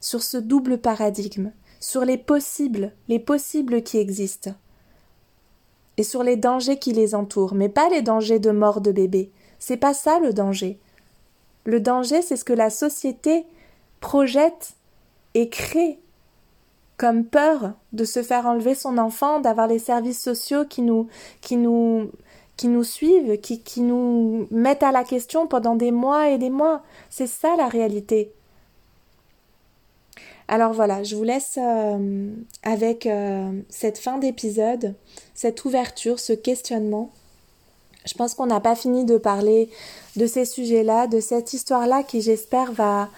sur 0.00 0.22
ce 0.22 0.36
double 0.36 0.78
paradigme, 0.78 1.52
sur 1.80 2.04
les 2.04 2.18
possibles, 2.18 2.92
les 3.08 3.18
possibles 3.18 3.82
qui 3.82 3.98
existent, 3.98 4.54
et 5.96 6.02
sur 6.02 6.22
les 6.22 6.36
dangers 6.36 6.78
qui 6.78 6.92
les 6.92 7.14
entourent, 7.14 7.54
mais 7.54 7.68
pas 7.68 7.88
les 7.88 8.02
dangers 8.02 8.38
de 8.38 8.50
mort 8.50 8.80
de 8.80 8.90
bébé. 8.90 9.30
C'est 9.58 9.76
pas 9.76 9.94
ça 9.94 10.18
le 10.18 10.32
danger. 10.32 10.78
Le 11.64 11.80
danger, 11.80 12.20
c'est 12.20 12.36
ce 12.36 12.44
que 12.44 12.52
la 12.52 12.70
société 12.70 13.46
projette 14.00 14.74
et 15.34 15.48
crée 15.48 16.00
comme 16.96 17.24
peur 17.24 17.72
de 17.92 18.04
se 18.04 18.22
faire 18.22 18.46
enlever 18.46 18.74
son 18.74 18.98
enfant, 18.98 19.40
d'avoir 19.40 19.66
les 19.66 19.78
services 19.78 20.22
sociaux 20.22 20.64
qui 20.64 20.82
nous, 20.82 21.08
qui 21.40 21.56
nous 21.56 22.10
qui 22.56 22.68
nous 22.68 22.84
suivent, 22.84 23.38
qui, 23.40 23.60
qui 23.60 23.80
nous 23.80 24.46
mettent 24.50 24.82
à 24.82 24.92
la 24.92 25.04
question 25.04 25.46
pendant 25.46 25.74
des 25.74 25.90
mois 25.90 26.30
et 26.30 26.38
des 26.38 26.50
mois. 26.50 26.82
C'est 27.10 27.26
ça 27.26 27.56
la 27.56 27.68
réalité. 27.68 28.32
Alors 30.46 30.72
voilà, 30.72 31.02
je 31.02 31.16
vous 31.16 31.24
laisse 31.24 31.58
euh, 31.58 32.30
avec 32.62 33.06
euh, 33.06 33.50
cette 33.70 33.98
fin 33.98 34.18
d'épisode, 34.18 34.94
cette 35.34 35.64
ouverture, 35.64 36.20
ce 36.20 36.34
questionnement. 36.34 37.10
Je 38.04 38.12
pense 38.12 38.34
qu'on 38.34 38.46
n'a 38.46 38.60
pas 38.60 38.74
fini 38.76 39.06
de 39.06 39.16
parler 39.16 39.70
de 40.16 40.26
ces 40.26 40.44
sujets-là, 40.44 41.06
de 41.06 41.20
cette 41.20 41.54
histoire-là 41.54 42.02
qui 42.02 42.20
j'espère 42.20 42.72
va, 42.72 43.08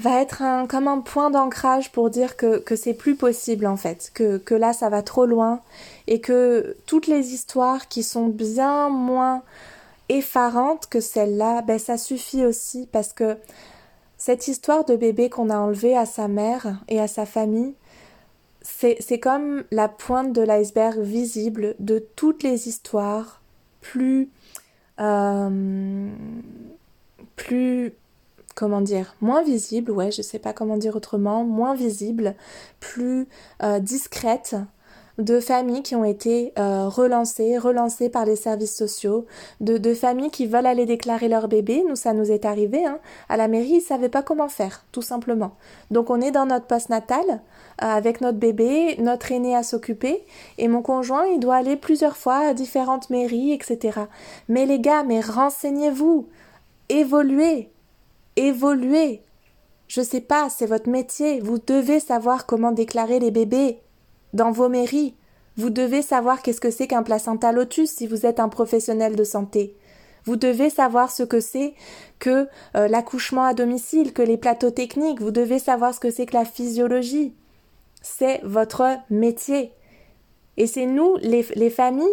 va 0.00 0.20
être 0.20 0.42
un, 0.42 0.66
comme 0.66 0.88
un 0.88 1.00
point 1.00 1.30
d'ancrage 1.30 1.90
pour 1.90 2.10
dire 2.10 2.36
que, 2.36 2.58
que 2.58 2.76
c'est 2.76 2.92
plus 2.92 3.16
possible 3.16 3.66
en 3.66 3.78
fait, 3.78 4.10
que, 4.12 4.36
que 4.36 4.54
là 4.54 4.74
ça 4.74 4.90
va 4.90 5.02
trop 5.02 5.24
loin 5.24 5.60
et 6.06 6.20
que 6.20 6.76
toutes 6.86 7.06
les 7.06 7.32
histoires 7.32 7.88
qui 7.88 8.02
sont 8.02 8.28
bien 8.28 8.88
moins 8.88 9.42
effarantes 10.08 10.86
que 10.86 11.00
celle-là, 11.00 11.62
ben 11.62 11.78
ça 11.78 11.96
suffit 11.96 12.44
aussi 12.44 12.88
parce 12.92 13.12
que 13.12 13.36
cette 14.18 14.48
histoire 14.48 14.84
de 14.84 14.96
bébé 14.96 15.30
qu'on 15.30 15.50
a 15.50 15.56
enlevé 15.56 15.96
à 15.96 16.06
sa 16.06 16.28
mère 16.28 16.82
et 16.88 17.00
à 17.00 17.08
sa 17.08 17.26
famille, 17.26 17.74
c'est 18.62 19.20
comme 19.20 19.64
la 19.70 19.88
pointe 19.88 20.32
de 20.32 20.40
l'iceberg 20.40 20.98
visible 20.98 21.74
de 21.78 21.98
toutes 22.16 22.42
les 22.42 22.68
histoires 22.68 23.42
plus 23.82 24.30
euh, 24.98 26.08
plus 27.36 27.92
comment 28.54 28.80
dire, 28.80 29.16
moins 29.20 29.42
visible, 29.42 29.90
ouais, 29.90 30.10
je 30.10 30.22
sais 30.22 30.38
pas 30.38 30.52
comment 30.52 30.76
dire 30.76 30.96
autrement, 30.96 31.44
moins 31.44 31.74
visible, 31.74 32.34
plus 32.80 33.26
euh, 33.62 33.80
discrète 33.80 34.56
de 35.18 35.38
familles 35.38 35.82
qui 35.82 35.94
ont 35.94 36.04
été 36.04 36.52
euh, 36.58 36.88
relancées, 36.88 37.56
relancées 37.56 38.08
par 38.08 38.24
les 38.24 38.36
services 38.36 38.76
sociaux, 38.76 39.26
de, 39.60 39.78
de, 39.78 39.94
familles 39.94 40.30
qui 40.30 40.46
veulent 40.46 40.66
aller 40.66 40.86
déclarer 40.86 41.28
leur 41.28 41.46
bébé. 41.46 41.84
Nous, 41.88 41.96
ça 41.96 42.12
nous 42.12 42.32
est 42.32 42.44
arrivé. 42.44 42.84
Hein. 42.84 42.98
À 43.28 43.36
la 43.36 43.46
mairie, 43.46 43.74
ils 43.76 43.80
savaient 43.80 44.08
pas 44.08 44.22
comment 44.22 44.48
faire, 44.48 44.84
tout 44.90 45.02
simplement. 45.02 45.52
Donc, 45.90 46.10
on 46.10 46.20
est 46.20 46.32
dans 46.32 46.46
notre 46.46 46.66
poste 46.66 46.88
natal 46.88 47.24
euh, 47.28 47.38
avec 47.78 48.20
notre 48.20 48.38
bébé, 48.38 48.96
notre 48.98 49.30
aîné 49.30 49.54
à 49.54 49.62
s'occuper, 49.62 50.24
et 50.58 50.66
mon 50.68 50.82
conjoint, 50.82 51.26
il 51.26 51.38
doit 51.38 51.56
aller 51.56 51.76
plusieurs 51.76 52.16
fois 52.16 52.38
à 52.38 52.54
différentes 52.54 53.10
mairies, 53.10 53.52
etc. 53.52 54.00
Mais 54.48 54.66
les 54.66 54.80
gars, 54.80 55.04
mais 55.04 55.20
renseignez-vous, 55.20 56.26
évoluez, 56.88 57.70
évoluez. 58.36 59.22
Je 59.86 60.00
sais 60.00 60.20
pas, 60.20 60.48
c'est 60.50 60.66
votre 60.66 60.88
métier. 60.88 61.38
Vous 61.40 61.58
devez 61.58 62.00
savoir 62.00 62.46
comment 62.46 62.72
déclarer 62.72 63.20
les 63.20 63.30
bébés 63.30 63.78
dans 64.34 64.50
vos 64.50 64.68
mairies. 64.68 65.14
Vous 65.56 65.70
devez 65.70 66.02
savoir 66.02 66.42
qu'est-ce 66.42 66.60
que 66.60 66.70
c'est 66.70 66.88
qu'un 66.88 67.02
placenta 67.02 67.52
lotus 67.52 67.90
si 67.90 68.06
vous 68.06 68.26
êtes 68.26 68.40
un 68.40 68.48
professionnel 68.48 69.16
de 69.16 69.24
santé. 69.24 69.76
Vous 70.24 70.36
devez 70.36 70.68
savoir 70.68 71.10
ce 71.10 71.22
que 71.22 71.40
c'est 71.40 71.74
que 72.18 72.48
euh, 72.76 72.88
l'accouchement 72.88 73.44
à 73.44 73.54
domicile, 73.54 74.12
que 74.12 74.22
les 74.22 74.36
plateaux 74.36 74.70
techniques, 74.70 75.20
vous 75.20 75.30
devez 75.30 75.58
savoir 75.58 75.94
ce 75.94 76.00
que 76.00 76.10
c'est 76.10 76.26
que 76.26 76.34
la 76.34 76.44
physiologie. 76.44 77.34
C'est 78.02 78.40
votre 78.42 78.98
métier. 79.10 79.72
Et 80.56 80.66
c'est 80.66 80.86
nous, 80.86 81.16
les, 81.20 81.46
les 81.54 81.70
familles, 81.70 82.06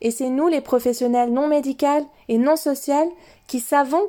et 0.00 0.10
c'est 0.10 0.30
nous, 0.30 0.48
les 0.48 0.60
professionnels 0.60 1.32
non 1.32 1.48
médicaux 1.48 2.06
et 2.28 2.38
non 2.38 2.56
sociaux, 2.56 3.14
qui 3.46 3.60
savons 3.60 4.06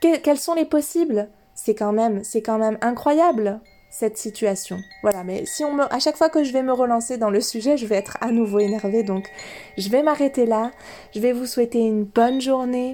quels 0.00 0.38
sont 0.38 0.54
les 0.54 0.64
possibles. 0.64 1.28
C'est 1.54 1.74
quand 1.74 1.92
même, 1.92 2.22
c'est 2.22 2.42
quand 2.42 2.58
même 2.58 2.78
incroyable 2.80 3.60
cette 3.90 4.18
situation. 4.18 4.78
Voilà, 5.02 5.24
mais 5.24 5.46
si 5.46 5.64
on 5.64 5.74
me, 5.74 5.92
à 5.92 5.98
chaque 5.98 6.16
fois 6.16 6.28
que 6.28 6.44
je 6.44 6.52
vais 6.52 6.62
me 6.62 6.72
relancer 6.72 7.16
dans 7.16 7.30
le 7.30 7.40
sujet, 7.40 7.76
je 7.76 7.86
vais 7.86 7.96
être 7.96 8.18
à 8.20 8.30
nouveau 8.30 8.58
énervée, 8.58 9.02
donc 9.02 9.28
je 9.76 9.88
vais 9.88 10.02
m'arrêter 10.02 10.46
là. 10.46 10.70
Je 11.14 11.20
vais 11.20 11.32
vous 11.32 11.46
souhaiter 11.46 11.80
une 11.80 12.04
bonne 12.04 12.40
journée. 12.40 12.92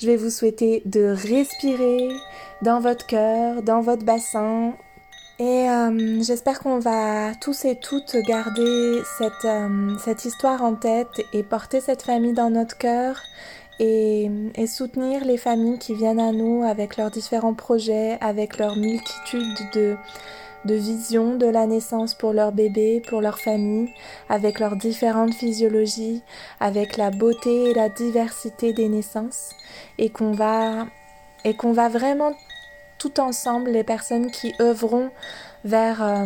Je 0.00 0.06
vais 0.06 0.16
vous 0.16 0.30
souhaiter 0.30 0.82
de 0.84 1.04
respirer 1.06 2.08
dans 2.62 2.80
votre 2.80 3.06
cœur, 3.06 3.62
dans 3.62 3.80
votre 3.80 4.04
bassin. 4.04 4.74
Et 5.38 5.68
euh, 5.68 6.22
j'espère 6.22 6.60
qu'on 6.60 6.78
va 6.78 7.34
tous 7.34 7.66
et 7.66 7.76
toutes 7.76 8.16
garder 8.26 9.00
cette, 9.18 9.44
euh, 9.44 9.96
cette 10.02 10.24
histoire 10.24 10.62
en 10.62 10.74
tête 10.74 11.20
et 11.34 11.42
porter 11.42 11.80
cette 11.80 12.02
famille 12.02 12.32
dans 12.32 12.48
notre 12.48 12.78
cœur 12.78 13.20
et, 13.78 14.30
soutenir 14.66 15.24
les 15.24 15.36
familles 15.36 15.78
qui 15.78 15.94
viennent 15.94 16.20
à 16.20 16.32
nous 16.32 16.62
avec 16.64 16.96
leurs 16.96 17.10
différents 17.10 17.54
projets, 17.54 18.18
avec 18.20 18.58
leur 18.58 18.76
multitude 18.76 19.56
de, 19.74 19.96
de 20.64 20.74
visions 20.74 21.36
de 21.36 21.46
la 21.46 21.66
naissance 21.66 22.14
pour 22.14 22.32
leur 22.32 22.52
bébé, 22.52 23.02
pour 23.08 23.20
leur 23.20 23.38
famille, 23.38 23.88
avec 24.28 24.58
leurs 24.58 24.76
différentes 24.76 25.34
physiologies, 25.34 26.22
avec 26.60 26.96
la 26.96 27.10
beauté 27.10 27.70
et 27.70 27.74
la 27.74 27.88
diversité 27.88 28.72
des 28.72 28.88
naissances, 28.88 29.54
et 29.98 30.10
qu'on 30.10 30.32
va, 30.32 30.86
va 31.44 31.88
vraiment 31.88 32.32
tout 32.98 33.20
ensemble, 33.20 33.70
les 33.70 33.84
personnes 33.84 34.30
qui 34.30 34.54
œuvront 34.60 35.10
vers, 35.64 36.02
euh, 36.02 36.24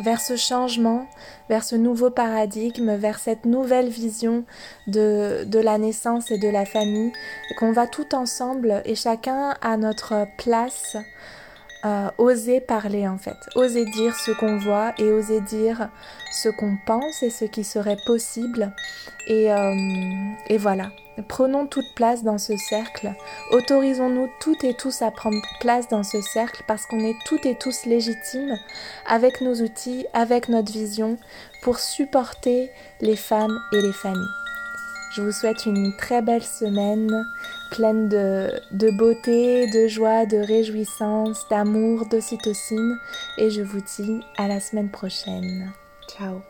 vers 0.00 0.20
ce 0.20 0.36
changement, 0.36 1.06
vers 1.48 1.64
ce 1.64 1.76
nouveau 1.76 2.10
paradigme, 2.10 2.94
vers 2.96 3.18
cette 3.18 3.44
nouvelle 3.44 3.88
vision 3.88 4.44
de, 4.86 5.44
de 5.44 5.58
la 5.58 5.78
naissance 5.78 6.30
et 6.30 6.38
de 6.38 6.48
la 6.48 6.64
famille, 6.64 7.12
qu'on 7.58 7.72
va 7.72 7.86
tout 7.86 8.14
ensemble 8.14 8.82
et 8.84 8.94
chacun 8.94 9.54
à 9.60 9.76
notre 9.76 10.26
place 10.38 10.96
euh, 11.84 12.10
oser 12.18 12.60
parler 12.60 13.08
en 13.08 13.16
fait, 13.16 13.36
oser 13.54 13.86
dire 13.86 14.14
ce 14.14 14.32
qu'on 14.32 14.58
voit 14.58 14.92
et 14.98 15.04
oser 15.04 15.40
dire 15.40 15.88
ce 16.30 16.50
qu'on 16.50 16.76
pense 16.84 17.22
et 17.22 17.30
ce 17.30 17.46
qui 17.46 17.64
serait 17.64 17.96
possible. 18.04 18.74
Et, 19.26 19.50
euh, 19.50 19.74
et 20.48 20.58
voilà, 20.58 20.90
prenons 21.20 21.66
toute 21.66 21.94
place 21.94 22.22
dans 22.22 22.38
ce 22.38 22.56
cercle, 22.56 23.12
autorisons-nous 23.52 24.28
toutes 24.40 24.64
et 24.64 24.74
tous 24.74 25.02
à 25.02 25.10
prendre 25.10 25.40
place 25.60 25.88
dans 25.88 26.02
ce 26.02 26.20
cercle 26.20 26.62
parce 26.66 26.86
qu'on 26.86 27.00
est 27.00 27.16
toutes 27.24 27.46
et 27.46 27.56
tous 27.56 27.86
légitimes 27.86 28.56
avec 29.06 29.40
nos 29.40 29.54
outils, 29.54 30.06
avec 30.12 30.48
notre 30.48 30.72
vision 30.72 31.16
pour 31.62 31.78
supporter 31.78 32.70
les 33.00 33.16
femmes 33.16 33.58
et 33.72 33.80
les 33.80 33.92
familles. 33.92 34.20
Je 35.12 35.22
vous 35.22 35.32
souhaite 35.32 35.66
une 35.66 35.92
très 35.96 36.22
belle 36.22 36.44
semaine 36.44 37.26
pleine 37.70 38.08
de, 38.08 38.90
beauté, 38.98 39.66
de 39.70 39.88
joie, 39.88 40.26
de 40.26 40.36
réjouissance, 40.36 41.46
d'amour, 41.48 42.06
d'ocytocine 42.06 42.98
et 43.38 43.50
je 43.50 43.62
vous 43.62 43.80
dis 43.96 44.20
à 44.36 44.48
la 44.48 44.60
semaine 44.60 44.90
prochaine. 44.90 45.72
Ciao 46.08 46.42